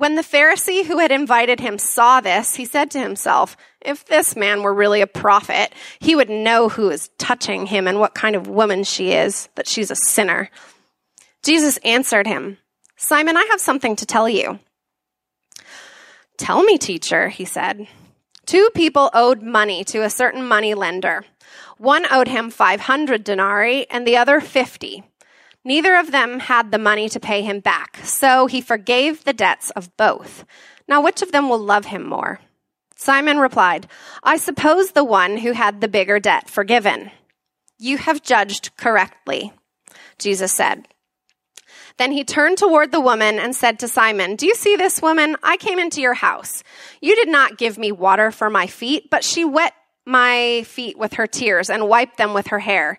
When 0.00 0.14
the 0.14 0.22
Pharisee 0.22 0.86
who 0.86 0.96
had 0.96 1.12
invited 1.12 1.60
him 1.60 1.76
saw 1.76 2.22
this, 2.22 2.54
he 2.54 2.64
said 2.64 2.90
to 2.92 2.98
himself, 2.98 3.54
if 3.82 4.06
this 4.06 4.34
man 4.34 4.62
were 4.62 4.72
really 4.72 5.02
a 5.02 5.06
prophet, 5.06 5.74
he 5.98 6.16
would 6.16 6.30
know 6.30 6.70
who 6.70 6.88
is 6.88 7.10
touching 7.18 7.66
him 7.66 7.86
and 7.86 8.00
what 8.00 8.14
kind 8.14 8.34
of 8.34 8.48
woman 8.48 8.82
she 8.82 9.12
is, 9.12 9.50
that 9.56 9.68
she's 9.68 9.90
a 9.90 9.96
sinner. 9.96 10.48
Jesus 11.42 11.76
answered 11.84 12.26
him, 12.26 12.56
Simon, 12.96 13.36
I 13.36 13.46
have 13.50 13.60
something 13.60 13.94
to 13.96 14.06
tell 14.06 14.26
you. 14.26 14.58
Tell 16.38 16.62
me, 16.62 16.78
teacher, 16.78 17.28
he 17.28 17.44
said. 17.44 17.86
Two 18.46 18.70
people 18.74 19.10
owed 19.12 19.42
money 19.42 19.84
to 19.84 20.02
a 20.02 20.08
certain 20.08 20.48
money 20.48 20.72
lender. 20.72 21.26
One 21.76 22.10
owed 22.10 22.28
him 22.28 22.48
500 22.48 23.22
denarii 23.22 23.86
and 23.90 24.06
the 24.06 24.16
other 24.16 24.40
50. 24.40 25.04
Neither 25.70 25.94
of 25.94 26.10
them 26.10 26.40
had 26.40 26.72
the 26.72 26.78
money 26.78 27.08
to 27.10 27.20
pay 27.20 27.42
him 27.42 27.60
back, 27.60 27.98
so 28.02 28.48
he 28.48 28.60
forgave 28.60 29.22
the 29.22 29.32
debts 29.32 29.70
of 29.70 29.96
both. 29.96 30.44
Now, 30.88 31.00
which 31.00 31.22
of 31.22 31.30
them 31.30 31.48
will 31.48 31.60
love 31.60 31.84
him 31.84 32.04
more? 32.04 32.40
Simon 32.96 33.38
replied, 33.38 33.86
I 34.24 34.36
suppose 34.36 34.90
the 34.90 35.04
one 35.04 35.36
who 35.36 35.52
had 35.52 35.80
the 35.80 35.86
bigger 35.86 36.18
debt 36.18 36.50
forgiven. 36.50 37.12
You 37.78 37.98
have 37.98 38.24
judged 38.24 38.76
correctly, 38.76 39.52
Jesus 40.18 40.52
said. 40.52 40.88
Then 41.98 42.10
he 42.10 42.24
turned 42.24 42.58
toward 42.58 42.90
the 42.90 43.00
woman 43.00 43.38
and 43.38 43.54
said 43.54 43.78
to 43.78 43.86
Simon, 43.86 44.34
Do 44.34 44.48
you 44.48 44.56
see 44.56 44.74
this 44.74 45.00
woman? 45.00 45.36
I 45.40 45.56
came 45.56 45.78
into 45.78 46.00
your 46.00 46.14
house. 46.14 46.64
You 47.00 47.14
did 47.14 47.28
not 47.28 47.58
give 47.58 47.78
me 47.78 47.92
water 47.92 48.32
for 48.32 48.50
my 48.50 48.66
feet, 48.66 49.08
but 49.08 49.22
she 49.22 49.44
wet 49.44 49.74
my 50.04 50.64
feet 50.66 50.98
with 50.98 51.12
her 51.12 51.28
tears 51.28 51.70
and 51.70 51.88
wiped 51.88 52.16
them 52.16 52.34
with 52.34 52.48
her 52.48 52.58
hair. 52.58 52.98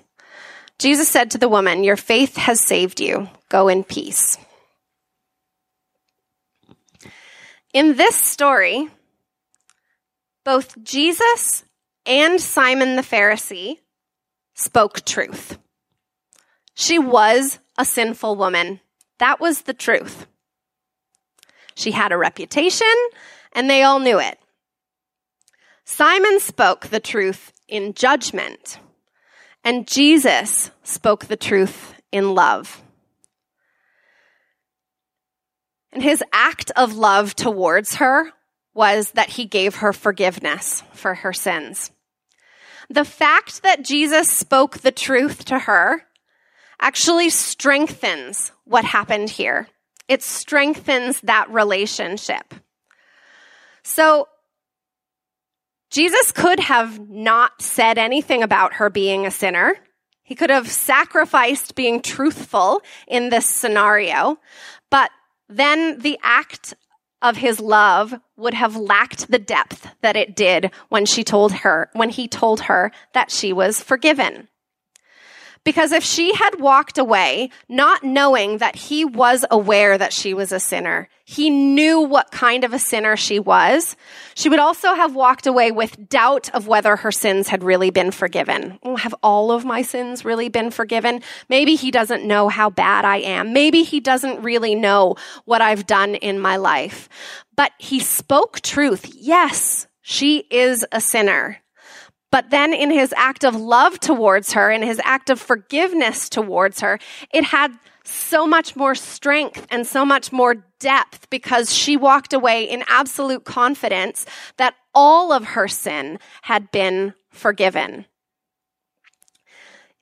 Jesus 0.81 1.07
said 1.07 1.29
to 1.29 1.37
the 1.37 1.47
woman, 1.47 1.83
Your 1.83 1.95
faith 1.95 2.37
has 2.37 2.59
saved 2.59 2.99
you. 2.99 3.29
Go 3.49 3.67
in 3.67 3.83
peace. 3.83 4.39
In 7.71 7.97
this 7.97 8.15
story, 8.15 8.89
both 10.43 10.83
Jesus 10.83 11.63
and 12.07 12.41
Simon 12.41 12.95
the 12.95 13.03
Pharisee 13.03 13.77
spoke 14.55 15.05
truth. 15.05 15.59
She 16.73 16.97
was 16.97 17.59
a 17.77 17.85
sinful 17.85 18.35
woman. 18.35 18.79
That 19.19 19.39
was 19.39 19.61
the 19.61 19.75
truth. 19.75 20.25
She 21.75 21.91
had 21.91 22.11
a 22.11 22.17
reputation, 22.17 22.87
and 23.53 23.69
they 23.69 23.83
all 23.83 23.99
knew 23.99 24.19
it. 24.19 24.39
Simon 25.85 26.39
spoke 26.39 26.87
the 26.87 26.99
truth 26.99 27.53
in 27.67 27.93
judgment. 27.93 28.79
And 29.63 29.87
Jesus 29.87 30.71
spoke 30.83 31.25
the 31.25 31.37
truth 31.37 31.93
in 32.11 32.33
love. 32.33 32.81
And 35.91 36.01
his 36.01 36.23
act 36.31 36.71
of 36.75 36.95
love 36.95 37.35
towards 37.35 37.95
her 37.95 38.31
was 38.73 39.11
that 39.11 39.31
he 39.31 39.45
gave 39.45 39.77
her 39.77 39.93
forgiveness 39.93 40.83
for 40.93 41.15
her 41.15 41.33
sins. 41.33 41.91
The 42.89 43.05
fact 43.05 43.63
that 43.63 43.83
Jesus 43.83 44.29
spoke 44.29 44.79
the 44.79 44.91
truth 44.91 45.45
to 45.45 45.59
her 45.59 46.03
actually 46.79 47.29
strengthens 47.29 48.51
what 48.65 48.83
happened 48.85 49.29
here. 49.29 49.67
It 50.07 50.23
strengthens 50.23 51.21
that 51.21 51.49
relationship. 51.49 52.53
So 53.83 54.27
Jesus 55.91 56.31
could 56.31 56.61
have 56.61 57.09
not 57.09 57.61
said 57.61 57.97
anything 57.97 58.43
about 58.43 58.75
her 58.75 58.89
being 58.89 59.25
a 59.25 59.31
sinner. 59.31 59.75
He 60.23 60.35
could 60.35 60.49
have 60.49 60.71
sacrificed 60.71 61.75
being 61.75 62.01
truthful 62.01 62.81
in 63.07 63.29
this 63.29 63.45
scenario, 63.45 64.39
but 64.89 65.11
then 65.49 65.99
the 65.99 66.17
act 66.23 66.73
of 67.21 67.35
his 67.35 67.59
love 67.59 68.15
would 68.37 68.53
have 68.53 68.77
lacked 68.77 69.29
the 69.29 69.37
depth 69.37 69.87
that 70.01 70.15
it 70.15 70.35
did 70.35 70.71
when 70.87 71.05
she 71.05 71.25
told 71.25 71.51
her, 71.51 71.89
when 71.91 72.09
he 72.09 72.27
told 72.27 72.61
her 72.61 72.91
that 73.13 73.29
she 73.29 73.51
was 73.51 73.83
forgiven. 73.83 74.47
Because 75.63 75.91
if 75.91 76.03
she 76.03 76.33
had 76.33 76.59
walked 76.59 76.97
away 76.97 77.51
not 77.69 78.03
knowing 78.03 78.57
that 78.57 78.75
he 78.75 79.05
was 79.05 79.45
aware 79.51 79.95
that 79.95 80.11
she 80.11 80.33
was 80.33 80.51
a 80.51 80.59
sinner, 80.59 81.07
he 81.23 81.51
knew 81.51 82.01
what 82.01 82.31
kind 82.31 82.63
of 82.63 82.73
a 82.73 82.79
sinner 82.79 83.15
she 83.15 83.39
was, 83.39 83.95
she 84.33 84.49
would 84.49 84.59
also 84.59 84.95
have 84.95 85.13
walked 85.13 85.45
away 85.45 85.71
with 85.71 86.09
doubt 86.09 86.49
of 86.55 86.67
whether 86.67 86.95
her 86.95 87.11
sins 87.11 87.47
had 87.47 87.63
really 87.63 87.91
been 87.91 88.09
forgiven. 88.09 88.79
Oh, 88.81 88.95
have 88.95 89.13
all 89.21 89.51
of 89.51 89.63
my 89.63 89.83
sins 89.83 90.25
really 90.25 90.49
been 90.49 90.71
forgiven? 90.71 91.21
Maybe 91.47 91.75
he 91.75 91.91
doesn't 91.91 92.25
know 92.25 92.49
how 92.49 92.71
bad 92.71 93.05
I 93.05 93.17
am. 93.17 93.53
Maybe 93.53 93.83
he 93.83 93.99
doesn't 93.99 94.41
really 94.41 94.73
know 94.73 95.15
what 95.45 95.61
I've 95.61 95.85
done 95.85 96.15
in 96.15 96.39
my 96.39 96.57
life. 96.57 97.07
But 97.55 97.71
he 97.77 97.99
spoke 97.99 98.61
truth. 98.61 99.13
Yes, 99.15 99.87
she 100.01 100.39
is 100.49 100.85
a 100.91 100.99
sinner. 100.99 101.59
But 102.31 102.49
then 102.49 102.73
in 102.73 102.91
his 102.91 103.13
act 103.17 103.43
of 103.43 103.55
love 103.55 103.99
towards 103.99 104.53
her, 104.53 104.71
in 104.71 104.81
his 104.81 105.01
act 105.03 105.29
of 105.29 105.39
forgiveness 105.39 106.29
towards 106.29 106.79
her, 106.79 106.97
it 107.33 107.43
had 107.43 107.77
so 108.03 108.47
much 108.47 108.75
more 108.75 108.95
strength 108.95 109.67
and 109.69 109.85
so 109.85 110.05
much 110.05 110.31
more 110.31 110.55
depth 110.79 111.29
because 111.29 111.73
she 111.73 111.97
walked 111.97 112.33
away 112.33 112.63
in 112.63 112.83
absolute 112.87 113.43
confidence 113.43 114.25
that 114.57 114.75
all 114.95 115.31
of 115.31 115.43
her 115.43 115.67
sin 115.67 116.19
had 116.43 116.71
been 116.71 117.13
forgiven. 117.29 118.05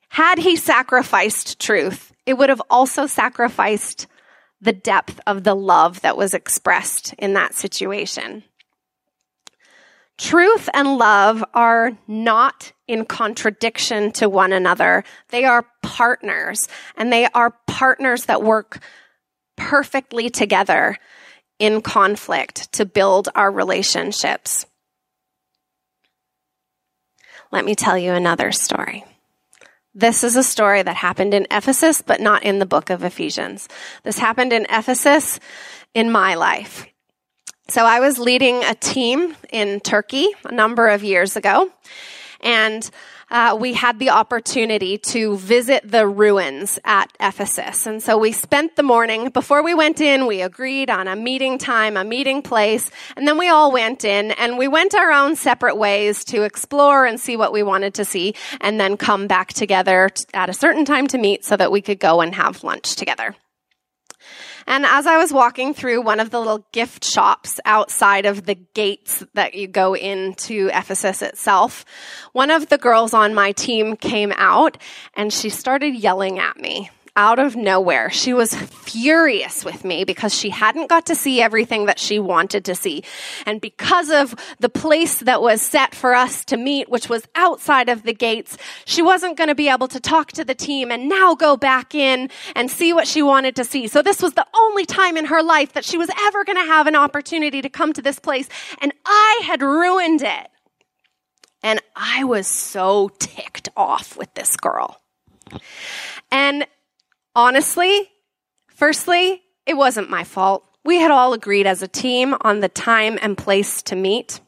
Had 0.09 0.39
he 0.39 0.55
sacrificed 0.55 1.59
truth, 1.59 2.13
it 2.25 2.33
would 2.33 2.49
have 2.49 2.61
also 2.69 3.05
sacrificed 3.05 4.07
the 4.61 4.73
depth 4.73 5.19
of 5.25 5.43
the 5.43 5.55
love 5.55 6.01
that 6.01 6.17
was 6.17 6.33
expressed 6.33 7.13
in 7.13 7.33
that 7.33 7.53
situation. 7.53 8.43
Truth 10.19 10.67
and 10.73 10.97
love 10.97 11.45
are 11.53 11.97
not 12.05 12.73
in 12.89 13.05
contradiction 13.05 14.11
to 14.11 14.27
one 14.27 14.51
another. 14.51 15.05
They 15.29 15.45
are 15.45 15.65
partners, 15.81 16.67
and 16.97 17.11
they 17.11 17.25
are 17.27 17.55
partners 17.67 18.25
that 18.25 18.43
work 18.43 18.79
perfectly 19.55 20.29
together 20.29 20.97
in 21.57 21.81
conflict 21.81 22.69
to 22.73 22.85
build 22.85 23.29
our 23.33 23.49
relationships. 23.49 24.65
Let 27.49 27.63
me 27.63 27.73
tell 27.73 27.97
you 27.97 28.11
another 28.11 28.51
story. 28.51 29.05
This 29.95 30.25
is 30.25 30.35
a 30.35 30.43
story 30.43 30.83
that 30.83 30.97
happened 30.97 31.33
in 31.33 31.47
Ephesus, 31.49 32.01
but 32.01 32.19
not 32.19 32.43
in 32.43 32.59
the 32.59 32.65
book 32.65 32.89
of 32.89 33.05
Ephesians. 33.05 33.69
This 34.03 34.19
happened 34.19 34.51
in 34.51 34.65
Ephesus 34.69 35.39
in 35.93 36.11
my 36.11 36.35
life. 36.35 36.85
So 37.69 37.85
I 37.85 37.99
was 37.99 38.17
leading 38.17 38.63
a 38.63 38.73
team 38.73 39.35
in 39.51 39.79
Turkey 39.79 40.27
a 40.43 40.51
number 40.51 40.87
of 40.87 41.03
years 41.03 41.35
ago, 41.35 41.71
and 42.41 42.89
uh, 43.29 43.55
we 43.59 43.73
had 43.73 43.99
the 43.99 44.09
opportunity 44.09 44.97
to 44.97 45.37
visit 45.37 45.83
the 45.89 46.07
ruins 46.07 46.79
at 46.83 47.15
Ephesus. 47.19 47.85
And 47.85 48.01
so 48.01 48.17
we 48.17 48.31
spent 48.31 48.75
the 48.75 48.81
morning, 48.81 49.29
before 49.29 49.61
we 49.61 49.75
went 49.75 50.01
in, 50.01 50.25
we 50.25 50.41
agreed 50.41 50.89
on 50.89 51.07
a 51.07 51.15
meeting 51.15 51.59
time, 51.59 51.95
a 51.95 52.03
meeting 52.03 52.41
place, 52.41 52.89
and 53.15 53.27
then 53.27 53.37
we 53.37 53.49
all 53.49 53.71
went 53.71 54.03
in 54.03 54.31
and 54.31 54.57
we 54.57 54.67
went 54.67 54.95
our 54.95 55.11
own 55.11 55.35
separate 55.35 55.77
ways 55.77 56.23
to 56.25 56.41
explore 56.41 57.05
and 57.05 57.19
see 57.19 57.37
what 57.37 57.53
we 57.53 57.61
wanted 57.61 57.93
to 57.93 58.03
see, 58.03 58.33
and 58.61 58.79
then 58.79 58.97
come 58.97 59.27
back 59.27 59.53
together 59.53 60.09
at 60.33 60.49
a 60.49 60.53
certain 60.53 60.85
time 60.85 61.05
to 61.05 61.19
meet 61.19 61.45
so 61.45 61.55
that 61.55 61.71
we 61.71 61.81
could 61.81 61.99
go 61.99 62.19
and 62.19 62.33
have 62.33 62.63
lunch 62.63 62.95
together. 62.95 63.35
And 64.69 64.85
as 64.85 65.07
I 65.07 65.17
was 65.17 65.33
walking 65.33 65.73
through 65.73 66.03
one 66.03 66.19
of 66.19 66.29
the 66.29 66.37
little 66.37 66.63
gift 66.71 67.03
shops 67.03 67.59
outside 67.65 68.27
of 68.27 68.45
the 68.45 68.53
gates 68.53 69.25
that 69.33 69.55
you 69.55 69.67
go 69.67 69.95
into 69.95 70.69
Ephesus 70.71 71.23
itself, 71.23 71.85
one 72.33 72.51
of 72.51 72.69
the 72.69 72.77
girls 72.77 73.15
on 73.15 73.33
my 73.33 73.51
team 73.51 73.95
came 73.95 74.31
out 74.37 74.77
and 75.15 75.33
she 75.33 75.49
started 75.49 75.95
yelling 75.95 76.37
at 76.37 76.57
me 76.57 76.91
out 77.19 77.37
of 77.37 77.57
nowhere. 77.57 78.09
She 78.09 78.33
was 78.33 78.55
furious 78.55 79.65
with 79.65 79.83
me 79.83 80.05
because 80.05 80.33
she 80.33 80.49
hadn't 80.49 80.87
got 80.87 81.07
to 81.07 81.15
see 81.15 81.41
everything 81.41 81.87
that 81.87 81.99
she 81.99 82.17
wanted 82.17 82.63
to 82.63 82.75
see. 82.75 83.03
And 83.45 83.59
because 83.59 84.09
of 84.09 84.33
the 84.61 84.69
place 84.69 85.19
that 85.19 85.41
was 85.41 85.61
set 85.61 85.93
for 85.93 86.15
us 86.15 86.45
to 86.45 86.55
meet, 86.55 86.87
which 86.87 87.09
was 87.09 87.27
outside 87.35 87.89
of 87.89 88.03
the 88.03 88.13
gates, 88.13 88.57
she 88.85 89.01
wasn't 89.01 89.35
going 89.35 89.49
to 89.49 89.55
be 89.55 89.67
able 89.67 89.89
to 89.89 89.99
talk 89.99 90.31
to 90.31 90.45
the 90.45 90.55
team 90.55 90.93
and 90.93 91.09
now 91.09 91.35
go 91.35 91.57
back 91.57 91.93
in 91.93 92.29
and 92.55 92.71
see 92.71 92.93
what 92.93 93.05
she 93.05 93.21
wanted 93.21 93.53
to 93.57 93.65
see. 93.65 93.87
So 93.87 94.01
this 94.01 94.21
was 94.21 94.35
the 94.35 94.47
only 94.55 94.85
time 94.85 95.17
in 95.17 95.25
her 95.25 95.43
life 95.43 95.73
that 95.73 95.83
she 95.83 95.97
was 95.97 96.09
ever 96.21 96.45
going 96.45 96.57
to 96.57 96.71
have 96.71 96.87
an 96.87 96.95
opportunity 96.95 97.61
to 97.61 97.69
come 97.69 97.91
to 97.91 98.01
this 98.01 98.19
place. 98.19 98.47
And 98.81 98.93
I 99.05 99.41
had 99.43 99.61
ruined 99.61 100.21
it. 100.21 100.47
And 101.61 101.81
I 101.97 102.23
was 102.23 102.47
so 102.47 103.09
ticked 103.19 103.67
off 103.75 104.15
with 104.15 104.33
this 104.35 104.55
girl. 104.55 105.01
And 106.31 106.65
Honestly, 107.39 108.11
firstly, 108.67 109.41
it 109.65 109.77
wasn't 109.77 110.09
my 110.09 110.25
fault. 110.25 110.65
We 110.83 110.99
had 110.99 111.09
all 111.09 111.31
agreed 111.31 111.67
as 111.67 111.81
a 111.81 111.87
team 111.87 112.35
on 112.41 112.59
the 112.59 112.67
time 112.67 113.17
and 113.21 113.37
place 113.37 113.81
to 113.83 113.95
meet. 113.95 114.41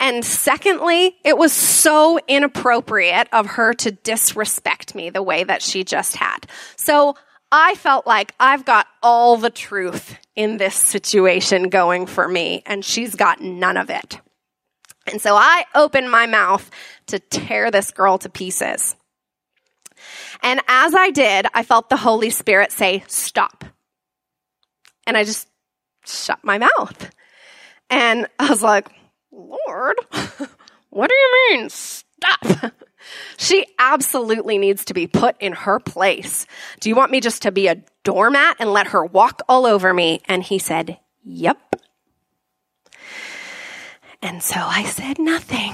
And 0.00 0.24
secondly, 0.24 1.14
it 1.24 1.38
was 1.38 1.52
so 1.52 2.18
inappropriate 2.26 3.28
of 3.32 3.46
her 3.46 3.74
to 3.74 3.92
disrespect 3.92 4.96
me 4.96 5.10
the 5.10 5.22
way 5.22 5.44
that 5.44 5.62
she 5.62 5.84
just 5.84 6.16
had. 6.16 6.48
So 6.74 7.14
I 7.52 7.76
felt 7.76 8.08
like 8.08 8.34
I've 8.40 8.64
got 8.64 8.88
all 9.04 9.36
the 9.36 9.48
truth 9.48 10.18
in 10.34 10.56
this 10.56 10.74
situation 10.74 11.68
going 11.68 12.06
for 12.06 12.26
me, 12.26 12.64
and 12.66 12.84
she's 12.84 13.14
got 13.14 13.40
none 13.40 13.76
of 13.76 13.88
it. 13.88 14.18
And 15.06 15.22
so 15.22 15.36
I 15.36 15.64
opened 15.76 16.10
my 16.10 16.26
mouth 16.26 16.72
to 17.06 17.20
tear 17.20 17.70
this 17.70 17.92
girl 17.92 18.18
to 18.18 18.28
pieces. 18.28 18.96
And 20.42 20.60
as 20.68 20.94
I 20.94 21.10
did, 21.10 21.46
I 21.54 21.62
felt 21.62 21.88
the 21.88 21.96
Holy 21.96 22.30
Spirit 22.30 22.72
say, 22.72 23.04
Stop. 23.06 23.64
And 25.06 25.16
I 25.16 25.24
just 25.24 25.48
shut 26.06 26.38
my 26.42 26.58
mouth. 26.58 27.10
And 27.88 28.26
I 28.38 28.48
was 28.48 28.62
like, 28.62 28.88
Lord, 29.32 29.96
what 30.90 31.08
do 31.08 31.14
you 31.14 31.48
mean, 31.50 31.68
stop? 31.70 32.72
She 33.38 33.66
absolutely 33.78 34.58
needs 34.58 34.84
to 34.86 34.94
be 34.94 35.06
put 35.06 35.36
in 35.40 35.52
her 35.52 35.80
place. 35.80 36.46
Do 36.80 36.88
you 36.88 36.94
want 36.94 37.10
me 37.10 37.20
just 37.20 37.42
to 37.42 37.50
be 37.50 37.66
a 37.66 37.82
doormat 38.04 38.56
and 38.58 38.72
let 38.72 38.88
her 38.88 39.04
walk 39.04 39.42
all 39.48 39.66
over 39.66 39.92
me? 39.94 40.20
And 40.26 40.42
he 40.42 40.58
said, 40.58 40.98
Yep. 41.24 41.76
And 44.22 44.42
so 44.42 44.56
I 44.60 44.84
said 44.84 45.18
nothing. 45.18 45.72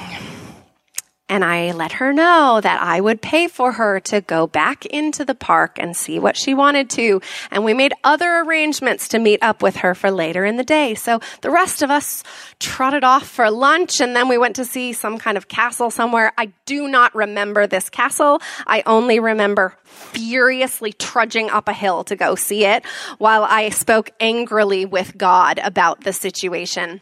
And 1.28 1.44
I 1.44 1.72
let 1.72 1.92
her 1.92 2.12
know 2.12 2.60
that 2.60 2.80
I 2.80 3.00
would 3.00 3.20
pay 3.20 3.48
for 3.48 3.72
her 3.72 3.98
to 4.00 4.20
go 4.20 4.46
back 4.46 4.86
into 4.86 5.24
the 5.24 5.34
park 5.34 5.76
and 5.76 5.96
see 5.96 6.20
what 6.20 6.36
she 6.36 6.54
wanted 6.54 6.88
to. 6.90 7.20
And 7.50 7.64
we 7.64 7.74
made 7.74 7.92
other 8.04 8.42
arrangements 8.42 9.08
to 9.08 9.18
meet 9.18 9.42
up 9.42 9.60
with 9.60 9.76
her 9.76 9.96
for 9.96 10.12
later 10.12 10.44
in 10.44 10.56
the 10.56 10.62
day. 10.62 10.94
So 10.94 11.18
the 11.40 11.50
rest 11.50 11.82
of 11.82 11.90
us 11.90 12.22
trotted 12.60 13.02
off 13.02 13.26
for 13.26 13.50
lunch 13.50 14.00
and 14.00 14.14
then 14.14 14.28
we 14.28 14.38
went 14.38 14.54
to 14.56 14.64
see 14.64 14.92
some 14.92 15.18
kind 15.18 15.36
of 15.36 15.48
castle 15.48 15.90
somewhere. 15.90 16.32
I 16.38 16.52
do 16.64 16.86
not 16.86 17.12
remember 17.12 17.66
this 17.66 17.90
castle. 17.90 18.40
I 18.64 18.84
only 18.86 19.18
remember 19.18 19.76
furiously 19.82 20.92
trudging 20.92 21.50
up 21.50 21.66
a 21.66 21.72
hill 21.72 22.04
to 22.04 22.14
go 22.14 22.36
see 22.36 22.64
it 22.64 22.86
while 23.18 23.42
I 23.42 23.70
spoke 23.70 24.12
angrily 24.20 24.86
with 24.86 25.18
God 25.18 25.58
about 25.58 26.02
the 26.02 26.12
situation. 26.12 27.00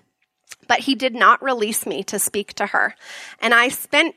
But 0.66 0.80
he 0.80 0.94
did 0.94 1.14
not 1.14 1.42
release 1.42 1.86
me 1.86 2.02
to 2.04 2.18
speak 2.18 2.54
to 2.54 2.66
her. 2.66 2.94
And 3.40 3.54
I 3.54 3.68
spent, 3.68 4.14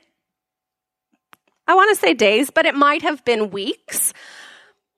I 1.66 1.74
want 1.74 1.94
to 1.94 2.00
say 2.00 2.14
days, 2.14 2.50
but 2.50 2.66
it 2.66 2.74
might 2.74 3.02
have 3.02 3.24
been 3.24 3.50
weeks 3.50 4.12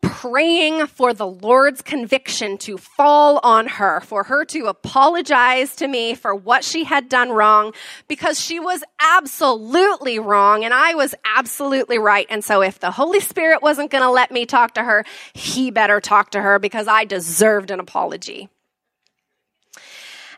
praying 0.03 0.87
for 0.87 1.13
the 1.13 1.27
Lord's 1.27 1.83
conviction 1.83 2.57
to 2.59 2.79
fall 2.79 3.39
on 3.43 3.67
her, 3.67 4.01
for 4.01 4.25
her 4.25 4.45
to 4.47 4.67
apologize 4.67 5.77
to 5.77 5.87
me 5.87 6.15
for 6.15 6.35
what 6.35 6.65
she 6.65 6.85
had 6.85 7.09
done 7.09 7.31
wrong, 7.31 7.73
because 8.09 8.41
she 8.41 8.59
was 8.59 8.83
absolutely 9.01 10.19
wrong 10.19 10.65
and 10.65 10.73
I 10.73 10.95
was 10.95 11.15
absolutely 11.25 11.99
right. 11.99 12.27
And 12.31 12.43
so 12.43 12.63
if 12.63 12.79
the 12.79 12.91
Holy 12.91 13.21
Spirit 13.21 13.63
wasn't 13.63 13.91
going 13.91 14.05
to 14.05 14.11
let 14.11 14.31
me 14.31 14.47
talk 14.47 14.75
to 14.75 14.83
her, 14.83 15.05
he 15.35 15.71
better 15.71 16.01
talk 16.01 16.31
to 16.31 16.41
her 16.41 16.59
because 16.59 16.89
I 16.89 17.05
deserved 17.05 17.71
an 17.71 17.81
apology. 17.81 18.49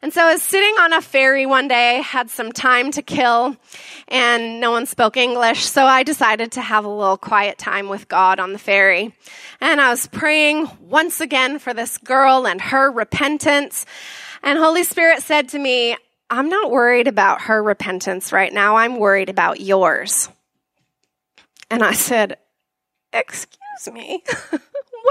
And 0.02 0.12
so 0.12 0.20
I 0.20 0.32
was 0.32 0.42
sitting 0.42 0.74
on 0.80 0.92
a 0.92 1.00
ferry 1.00 1.46
one 1.46 1.68
day, 1.68 2.02
had 2.02 2.28
some 2.28 2.50
time 2.50 2.90
to 2.90 3.02
kill, 3.02 3.56
and 4.08 4.58
no 4.58 4.72
one 4.72 4.84
spoke 4.84 5.16
English, 5.16 5.64
so 5.64 5.84
I 5.84 6.02
decided 6.02 6.50
to 6.52 6.60
have 6.60 6.84
a 6.84 6.88
little 6.88 7.16
quiet 7.16 7.56
time 7.56 7.88
with 7.88 8.08
God 8.08 8.40
on 8.40 8.52
the 8.52 8.58
ferry. 8.58 9.14
And 9.60 9.80
I 9.80 9.90
was 9.90 10.08
praying 10.08 10.68
once 10.80 11.20
again 11.20 11.60
for 11.60 11.72
this 11.72 11.98
girl 11.98 12.48
and 12.48 12.60
her 12.60 12.90
repentance. 12.90 13.86
And 14.42 14.58
Holy 14.58 14.82
Spirit 14.82 15.22
said 15.22 15.48
to 15.50 15.58
me, 15.60 15.96
I'm 16.28 16.48
not 16.48 16.72
worried 16.72 17.06
about 17.06 17.42
her 17.42 17.62
repentance 17.62 18.32
right 18.32 18.52
now. 18.52 18.74
I'm 18.74 18.98
worried 18.98 19.28
about 19.28 19.60
yours. 19.60 20.28
And 21.70 21.84
I 21.84 21.92
said, 21.92 22.38
Excuse 23.12 23.88
me. 23.92 24.24
what 24.50 24.60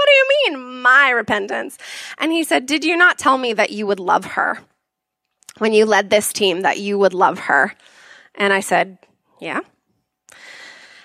do 0.06 0.12
you 0.12 0.28
mean, 0.44 0.82
my 0.82 1.10
repentance? 1.10 1.78
And 2.18 2.30
he 2.30 2.44
said, 2.44 2.66
Did 2.66 2.84
you 2.84 2.96
not 2.96 3.18
tell 3.18 3.38
me 3.38 3.54
that 3.54 3.70
you 3.70 3.86
would 3.86 4.00
love 4.00 4.24
her? 4.24 4.58
When 5.58 5.72
you 5.72 5.86
led 5.86 6.10
this 6.10 6.32
team 6.32 6.62
that 6.62 6.78
you 6.78 6.98
would 6.98 7.14
love 7.14 7.38
her? 7.40 7.74
And 8.34 8.52
I 8.52 8.60
said, 8.60 8.98
Yeah. 9.40 9.60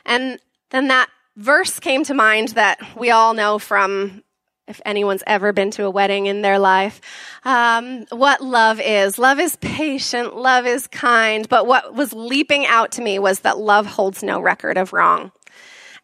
And 0.06 0.40
then 0.70 0.88
that 0.88 1.10
verse 1.36 1.80
came 1.80 2.04
to 2.06 2.14
mind 2.14 2.50
that 2.50 2.80
we 2.98 3.12
all 3.12 3.34
know 3.34 3.60
from 3.60 4.24
if 4.68 4.82
anyone's 4.86 5.24
ever 5.26 5.54
been 5.54 5.72
to 5.72 5.86
a 5.86 5.90
wedding 5.90 6.26
in 6.26 6.42
their 6.42 6.60
life, 6.60 7.00
um, 7.46 8.06
what 8.10 8.42
love 8.42 8.82
is. 8.82 9.18
Love 9.18 9.40
is 9.40 9.56
patient, 9.58 10.36
love 10.36 10.66
is 10.66 10.88
kind. 10.88 11.48
But 11.48 11.66
what 11.66 11.96
was 11.96 12.12
leaping 12.12 12.66
out 12.66 12.92
to 12.94 13.02
me 13.02 13.18
was 13.18 13.42
that 13.42 13.58
love 13.58 13.86
holds 13.86 14.24
no 14.24 14.42
record 14.42 14.78
of 14.78 14.92
wrong. 14.92 15.32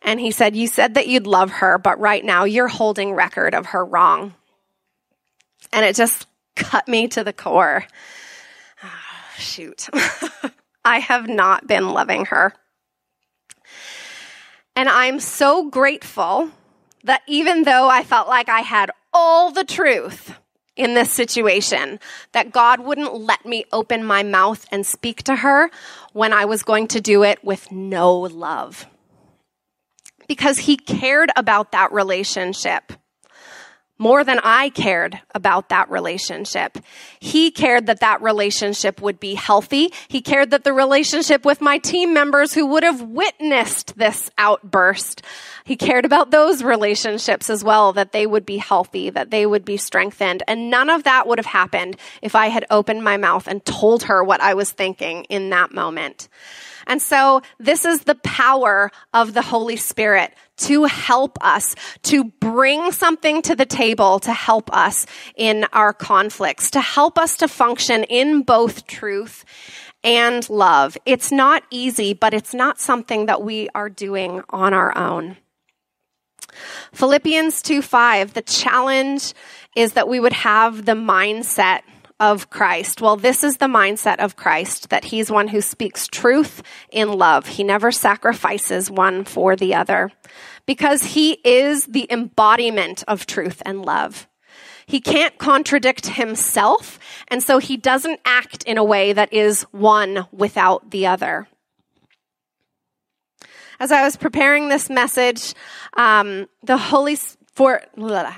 And 0.01 0.19
he 0.19 0.31
said, 0.31 0.55
You 0.55 0.67
said 0.67 0.93
that 0.93 1.07
you'd 1.07 1.27
love 1.27 1.51
her, 1.51 1.77
but 1.77 1.99
right 1.99 2.23
now 2.23 2.45
you're 2.45 2.67
holding 2.67 3.13
record 3.13 3.53
of 3.53 3.67
her 3.67 3.83
wrong. 3.83 4.33
And 5.73 5.85
it 5.85 5.95
just 5.95 6.27
cut 6.55 6.87
me 6.87 7.07
to 7.09 7.23
the 7.23 7.33
core 7.33 7.85
shoot, 9.37 9.89
I 10.85 10.99
have 10.99 11.27
not 11.27 11.67
been 11.67 11.89
loving 11.89 12.25
her. 12.25 12.53
And 14.75 14.89
I'm 14.89 15.19
so 15.19 15.69
grateful 15.69 16.49
that 17.03 17.21
even 17.27 17.63
though 17.63 17.89
I 17.89 18.03
felt 18.03 18.27
like 18.27 18.49
I 18.49 18.61
had 18.61 18.91
all 19.13 19.51
the 19.51 19.63
truth 19.63 20.35
in 20.75 20.95
this 20.95 21.11
situation, 21.11 21.99
that 22.31 22.51
God 22.51 22.79
wouldn't 22.79 23.13
let 23.13 23.45
me 23.45 23.65
open 23.71 24.03
my 24.03 24.23
mouth 24.23 24.65
and 24.71 24.85
speak 24.85 25.23
to 25.23 25.35
her 25.35 25.69
when 26.13 26.33
I 26.33 26.45
was 26.45 26.63
going 26.63 26.87
to 26.89 27.01
do 27.01 27.23
it 27.23 27.43
with 27.43 27.71
no 27.71 28.19
love. 28.19 28.87
Because 30.27 30.59
he 30.59 30.77
cared 30.77 31.29
about 31.35 31.73
that 31.73 31.91
relationship 31.91 32.93
more 33.97 34.23
than 34.23 34.39
I 34.43 34.69
cared 34.69 35.19
about 35.35 35.69
that 35.69 35.89
relationship. 35.89 36.77
He 37.19 37.51
cared 37.51 37.85
that 37.85 37.99
that 37.99 38.21
relationship 38.21 39.01
would 39.01 39.19
be 39.19 39.35
healthy. 39.35 39.93
He 40.07 40.21
cared 40.21 40.51
that 40.51 40.63
the 40.63 40.73
relationship 40.73 41.45
with 41.45 41.61
my 41.61 41.77
team 41.77 42.13
members 42.13 42.53
who 42.53 42.65
would 42.67 42.83
have 42.83 43.01
witnessed 43.01 43.97
this 43.97 44.31
outburst, 44.37 45.21
he 45.63 45.75
cared 45.75 46.05
about 46.05 46.31
those 46.31 46.63
relationships 46.63 47.49
as 47.49 47.63
well, 47.63 47.93
that 47.93 48.11
they 48.11 48.25
would 48.25 48.45
be 48.45 48.57
healthy, 48.57 49.09
that 49.11 49.29
they 49.29 49.45
would 49.45 49.63
be 49.63 49.77
strengthened. 49.77 50.43
And 50.47 50.69
none 50.69 50.89
of 50.89 51.03
that 51.03 51.27
would 51.27 51.37
have 51.37 51.45
happened 51.45 51.95
if 52.21 52.35
I 52.35 52.47
had 52.47 52.65
opened 52.69 53.03
my 53.03 53.17
mouth 53.17 53.47
and 53.47 53.63
told 53.63 54.03
her 54.03 54.23
what 54.23 54.41
I 54.41 54.55
was 54.55 54.71
thinking 54.71 55.25
in 55.25 55.51
that 55.51 55.73
moment. 55.73 56.27
And 56.87 57.01
so 57.01 57.41
this 57.59 57.85
is 57.85 58.01
the 58.01 58.15
power 58.15 58.91
of 59.13 59.33
the 59.33 59.41
Holy 59.41 59.75
Spirit 59.75 60.33
to 60.57 60.85
help 60.85 61.37
us, 61.41 61.75
to 62.03 62.25
bring 62.25 62.91
something 62.91 63.41
to 63.43 63.55
the 63.55 63.65
table 63.65 64.19
to 64.19 64.33
help 64.33 64.71
us 64.73 65.05
in 65.35 65.65
our 65.73 65.93
conflicts, 65.93 66.71
to 66.71 66.81
help 66.81 67.17
us 67.17 67.37
to 67.37 67.47
function 67.47 68.03
in 68.03 68.43
both 68.43 68.87
truth 68.87 69.45
and 70.03 70.47
love. 70.49 70.97
It's 71.05 71.31
not 71.31 71.63
easy, 71.69 72.13
but 72.13 72.33
it's 72.33 72.53
not 72.53 72.79
something 72.79 73.25
that 73.27 73.41
we 73.41 73.69
are 73.73 73.89
doing 73.89 74.43
on 74.49 74.73
our 74.73 74.95
own. 74.97 75.37
Philippians 76.93 77.61
2 77.61 77.81
5, 77.81 78.33
the 78.33 78.41
challenge 78.41 79.33
is 79.75 79.93
that 79.93 80.07
we 80.07 80.19
would 80.19 80.33
have 80.33 80.85
the 80.85 80.93
mindset 80.93 81.81
of 82.23 82.49
Christ. 82.49 83.01
Well, 83.01 83.17
this 83.17 83.43
is 83.43 83.57
the 83.57 83.65
mindset 83.65 84.19
of 84.19 84.37
Christ 84.37 84.89
that 84.91 85.03
he's 85.03 85.29
one 85.29 85.49
who 85.49 85.59
speaks 85.59 86.07
truth 86.07 86.63
in 86.89 87.11
love. 87.11 87.47
He 87.47 87.65
never 87.65 87.91
sacrifices 87.91 88.89
one 88.89 89.25
for 89.25 89.57
the 89.57 89.75
other 89.75 90.09
because 90.65 91.03
he 91.03 91.33
is 91.43 91.85
the 91.85 92.07
embodiment 92.09 93.03
of 93.09 93.25
truth 93.25 93.61
and 93.65 93.83
love. 93.83 94.25
He 94.85 95.01
can't 95.01 95.37
contradict 95.37 96.07
himself, 96.07 96.97
and 97.27 97.43
so 97.43 97.57
he 97.57 97.75
doesn't 97.75 98.21
act 98.23 98.63
in 98.63 98.77
a 98.77 98.85
way 98.85 99.11
that 99.11 99.33
is 99.33 99.63
one 99.71 100.25
without 100.31 100.91
the 100.91 101.07
other. 101.07 101.49
As 103.81 103.91
I 103.91 104.05
was 104.05 104.15
preparing 104.15 104.69
this 104.69 104.89
message, 104.89 105.53
um, 105.97 106.47
the 106.63 106.77
Holy 106.77 107.17
for 107.55 107.81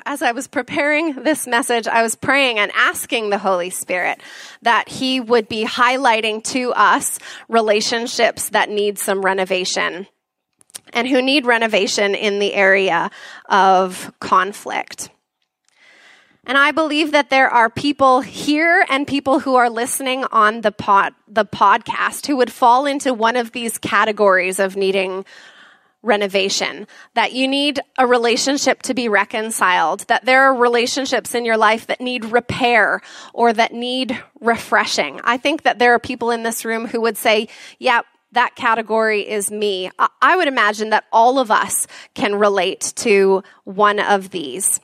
as 0.05 0.22
I 0.22 0.34
was 0.34 0.47
preparing 0.47 1.13
this 1.24 1.47
message, 1.47 1.88
I 1.88 2.03
was 2.03 2.16
praying 2.16 2.59
and 2.59 2.72
asking 2.76 3.30
the 3.30 3.38
Holy 3.38 3.70
Spirit 3.70 4.20
that 4.61 4.89
He 4.89 5.20
would 5.20 5.47
be 5.47 5.66
highlighting 5.66 6.43
to 6.45 6.74
us 6.74 7.20
relationships 7.47 8.49
that 8.49 8.70
need 8.70 8.99
some 8.99 9.22
renovation 9.22 10.07
and 10.93 11.07
who 11.07 11.22
need 11.22 11.45
renovation 11.45 12.13
in 12.13 12.39
the 12.39 12.53
area 12.53 13.09
of 13.49 14.13
conflict. 14.20 15.09
And 16.47 16.57
I 16.57 16.72
believe 16.72 17.11
that 17.11 17.32
there 17.32 17.49
are 17.49 17.70
people 17.70 18.22
here 18.22 18.86
and 18.89 19.07
people 19.07 19.39
who 19.39 19.55
are 19.55 19.70
listening 19.70 20.26
on 20.32 20.61
the 20.61 20.72
pod, 20.72 21.13
the 21.28 21.45
podcast 21.45 22.28
who 22.28 22.38
would 22.38 22.51
fall 22.51 22.86
into 22.86 23.13
one 23.13 23.36
of 23.36 23.51
these 23.51 23.80
categories 23.80 24.59
of 24.59 24.76
needing 24.76 25.26
renovation, 26.05 26.87
that 27.15 27.33
you 27.33 27.47
need 27.47 27.79
a 27.97 28.05
relationship 28.07 28.81
to 28.83 28.93
be 28.93 29.09
reconciled, 29.09 30.01
that 30.07 30.25
there 30.25 30.43
are 30.43 30.55
relationships 30.55 31.33
in 31.35 31.43
your 31.43 31.57
life 31.57 31.87
that 31.87 31.99
need 31.99 32.25
repair 32.25 33.01
or 33.33 33.51
that 33.51 33.73
need 33.73 34.17
refreshing. 34.39 35.19
I 35.23 35.37
think 35.37 35.63
that 35.63 35.79
there 35.79 35.93
are 35.93 35.99
people 35.99 36.31
in 36.31 36.43
this 36.43 36.63
room 36.63 36.87
who 36.87 37.01
would 37.01 37.17
say, 37.17 37.49
yeah, 37.79 38.01
that 38.31 38.55
category 38.55 39.27
is 39.27 39.49
me. 39.49 39.89
I 40.21 40.35
would 40.35 40.47
imagine 40.47 40.91
that 40.91 41.05
all 41.11 41.39
of 41.39 41.49
us 41.49 41.87
can 42.13 42.35
relate 42.35 42.93
to 42.97 43.43
one 43.63 43.99
of 43.99 44.29
these. 44.29 44.79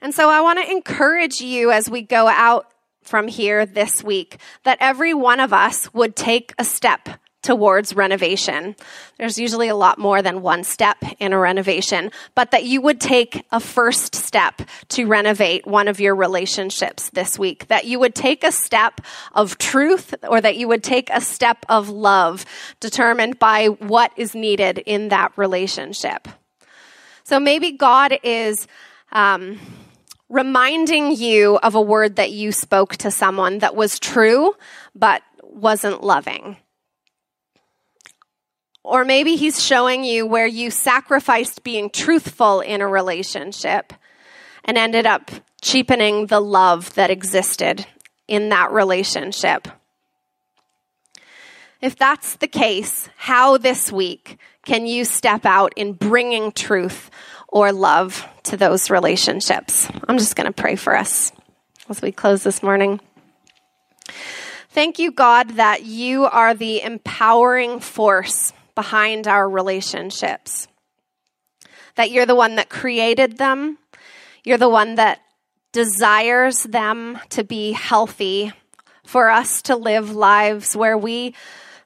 And 0.00 0.14
so 0.14 0.30
I 0.30 0.40
want 0.40 0.58
to 0.58 0.70
encourage 0.70 1.40
you 1.40 1.70
as 1.70 1.90
we 1.90 2.02
go 2.02 2.26
out 2.28 2.72
from 3.02 3.28
here 3.28 3.66
this 3.66 4.02
week 4.02 4.38
that 4.62 4.78
every 4.80 5.12
one 5.12 5.40
of 5.40 5.52
us 5.52 5.92
would 5.92 6.16
take 6.16 6.52
a 6.58 6.64
step 6.64 7.08
towards 7.42 7.94
renovation. 7.94 8.76
There's 9.18 9.38
usually 9.38 9.68
a 9.68 9.74
lot 9.74 9.98
more 9.98 10.22
than 10.22 10.42
one 10.42 10.64
step 10.64 10.96
in 11.18 11.32
a 11.32 11.38
renovation, 11.38 12.10
but 12.34 12.52
that 12.52 12.64
you 12.64 12.80
would 12.80 13.00
take 13.00 13.44
a 13.50 13.60
first 13.60 14.14
step 14.14 14.62
to 14.90 15.06
renovate 15.06 15.66
one 15.66 15.88
of 15.88 16.00
your 16.00 16.14
relationships 16.14 17.10
this 17.10 17.38
week. 17.38 17.66
That 17.66 17.84
you 17.84 17.98
would 17.98 18.14
take 18.14 18.44
a 18.44 18.52
step 18.52 19.00
of 19.34 19.58
truth 19.58 20.14
or 20.28 20.40
that 20.40 20.56
you 20.56 20.68
would 20.68 20.84
take 20.84 21.10
a 21.10 21.20
step 21.20 21.66
of 21.68 21.88
love 21.88 22.44
determined 22.80 23.38
by 23.38 23.66
what 23.66 24.12
is 24.16 24.34
needed 24.34 24.78
in 24.78 25.08
that 25.08 25.32
relationship. 25.36 26.28
So 27.24 27.38
maybe 27.38 27.72
God 27.72 28.18
is, 28.22 28.66
um, 29.10 29.58
reminding 30.28 31.14
you 31.14 31.58
of 31.58 31.74
a 31.74 31.80
word 31.80 32.16
that 32.16 32.30
you 32.30 32.52
spoke 32.52 32.96
to 32.96 33.10
someone 33.10 33.58
that 33.58 33.76
was 33.76 33.98
true, 33.98 34.54
but 34.94 35.22
wasn't 35.42 36.02
loving. 36.02 36.56
Or 38.84 39.04
maybe 39.04 39.36
he's 39.36 39.62
showing 39.62 40.04
you 40.04 40.26
where 40.26 40.46
you 40.46 40.70
sacrificed 40.70 41.62
being 41.62 41.88
truthful 41.88 42.60
in 42.60 42.80
a 42.80 42.88
relationship 42.88 43.92
and 44.64 44.76
ended 44.76 45.06
up 45.06 45.30
cheapening 45.60 46.26
the 46.26 46.40
love 46.40 46.94
that 46.94 47.10
existed 47.10 47.86
in 48.26 48.48
that 48.48 48.72
relationship. 48.72 49.68
If 51.80 51.96
that's 51.96 52.36
the 52.36 52.48
case, 52.48 53.08
how 53.16 53.58
this 53.58 53.90
week 53.90 54.38
can 54.64 54.86
you 54.86 55.04
step 55.04 55.44
out 55.44 55.72
in 55.76 55.92
bringing 55.92 56.52
truth 56.52 57.10
or 57.48 57.72
love 57.72 58.26
to 58.44 58.56
those 58.56 58.90
relationships? 58.90 59.88
I'm 60.06 60.18
just 60.18 60.36
going 60.36 60.46
to 60.46 60.52
pray 60.52 60.76
for 60.76 60.96
us 60.96 61.32
as 61.88 62.00
we 62.00 62.12
close 62.12 62.44
this 62.44 62.62
morning. 62.62 63.00
Thank 64.70 64.98
you, 64.98 65.10
God, 65.10 65.50
that 65.50 65.84
you 65.84 66.24
are 66.24 66.54
the 66.54 66.82
empowering 66.82 67.80
force 67.80 68.52
behind 68.74 69.28
our 69.28 69.48
relationships. 69.48 70.68
That 71.96 72.10
you're 72.10 72.26
the 72.26 72.34
one 72.34 72.56
that 72.56 72.68
created 72.68 73.38
them. 73.38 73.78
You're 74.44 74.58
the 74.58 74.68
one 74.68 74.96
that 74.96 75.20
desires 75.72 76.62
them 76.64 77.18
to 77.30 77.44
be 77.44 77.72
healthy, 77.72 78.52
for 79.04 79.30
us 79.30 79.62
to 79.62 79.76
live 79.76 80.14
lives 80.14 80.76
where 80.76 80.96
we 80.96 81.34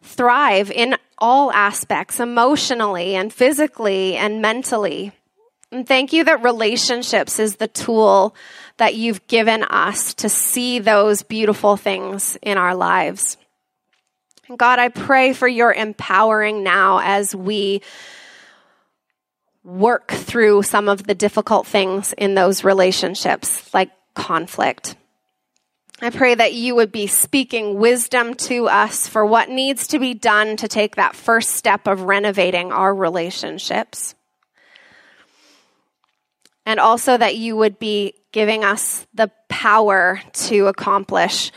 thrive 0.03 0.71
in 0.71 0.97
all 1.19 1.51
aspects, 1.53 2.21
emotionally 2.21 3.15
and 3.15 3.33
physically 3.33 4.17
and 4.17 4.43
mentally. 4.43 5.13
And 5.73 5.87
thank 5.87 6.13
you 6.13 6.25
that 6.25 6.43
relationships 6.43 7.39
is 7.39 7.57
the 7.57 7.69
tool 7.69 8.37
that 8.77 8.95
you've 8.95 9.27
given 9.27 9.65
us 9.65 10.15
to 10.15 10.29
see 10.29 10.79
those 10.79 11.23
beautiful 11.23 11.77
things 11.77 12.39
in 12.43 12.59
our 12.59 12.75
lives. 12.75 13.37
God, 14.55 14.79
I 14.79 14.89
pray 14.91 15.33
for 15.33 15.49
your 15.49 15.73
empowering 15.73 16.63
now 16.63 17.01
as 17.03 17.35
we 17.35 17.83
work 19.65 20.13
through 20.13 20.63
some 20.63 20.89
of 20.89 21.05
the 21.05 21.15
difficult 21.15 21.67
things 21.67 22.13
in 22.13 22.37
those 22.37 22.63
relationships, 22.63 23.73
like 23.75 23.91
conflict. 24.15 24.95
I 26.01 26.11
pray 26.11 26.35
that 26.35 26.53
you 26.53 26.77
would 26.77 26.93
be 26.93 27.09
speaking 27.09 27.79
wisdom 27.79 28.35
to 28.35 28.69
us 28.69 29.09
for 29.09 29.27
what 29.27 29.49
needs 29.49 29.89
to 29.89 29.99
be 29.99 30.15
done 30.15 30.57
to 30.59 30.69
take 30.69 30.95
that 30.95 31.17
first 31.17 31.51
step 31.53 31.89
of 31.89 32.03
renovating 32.03 32.71
our 32.71 32.95
relationships. 32.95 34.15
And 36.65 36.79
also 36.79 37.17
that 37.17 37.37
you 37.37 37.57
would 37.57 37.79
be 37.79 38.15
giving 38.31 38.63
us 38.63 39.07
the 39.15 39.31
power 39.49 40.21
to 40.33 40.67
accomplish 40.67 41.51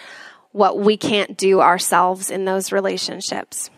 what 0.51 0.79
we 0.79 0.97
can't 0.97 1.37
do 1.37 1.61
ourselves 1.61 2.31
in 2.31 2.45
those 2.45 2.71
relationships. 2.71 3.69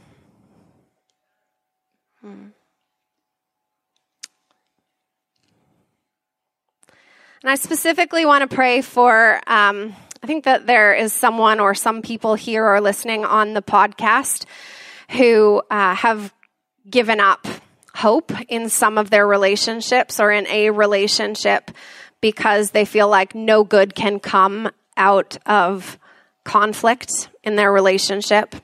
Hmm. 2.21 2.47
And 7.43 7.49
I 7.49 7.55
specifically 7.55 8.25
want 8.25 8.47
to 8.47 8.55
pray 8.55 8.81
for, 8.81 9.41
um, 9.47 9.95
I 10.21 10.27
think 10.27 10.43
that 10.45 10.67
there 10.67 10.93
is 10.93 11.11
someone 11.11 11.59
or 11.59 11.73
some 11.73 12.03
people 12.03 12.35
here 12.35 12.65
or 12.65 12.79
listening 12.79 13.25
on 13.25 13.55
the 13.55 13.63
podcast 13.63 14.45
who 15.09 15.63
uh, 15.71 15.95
have 15.95 16.31
given 16.87 17.19
up 17.19 17.47
hope 17.95 18.31
in 18.47 18.69
some 18.69 18.97
of 18.97 19.09
their 19.09 19.27
relationships 19.27 20.19
or 20.19 20.31
in 20.31 20.47
a 20.47 20.69
relationship 20.69 21.71
because 22.21 22.71
they 22.71 22.85
feel 22.85 23.09
like 23.09 23.33
no 23.33 23.63
good 23.63 23.95
can 23.95 24.19
come 24.19 24.69
out 24.95 25.37
of 25.47 25.97
conflict 26.43 27.29
in 27.43 27.55
their 27.55 27.71
relationship. 27.71 28.55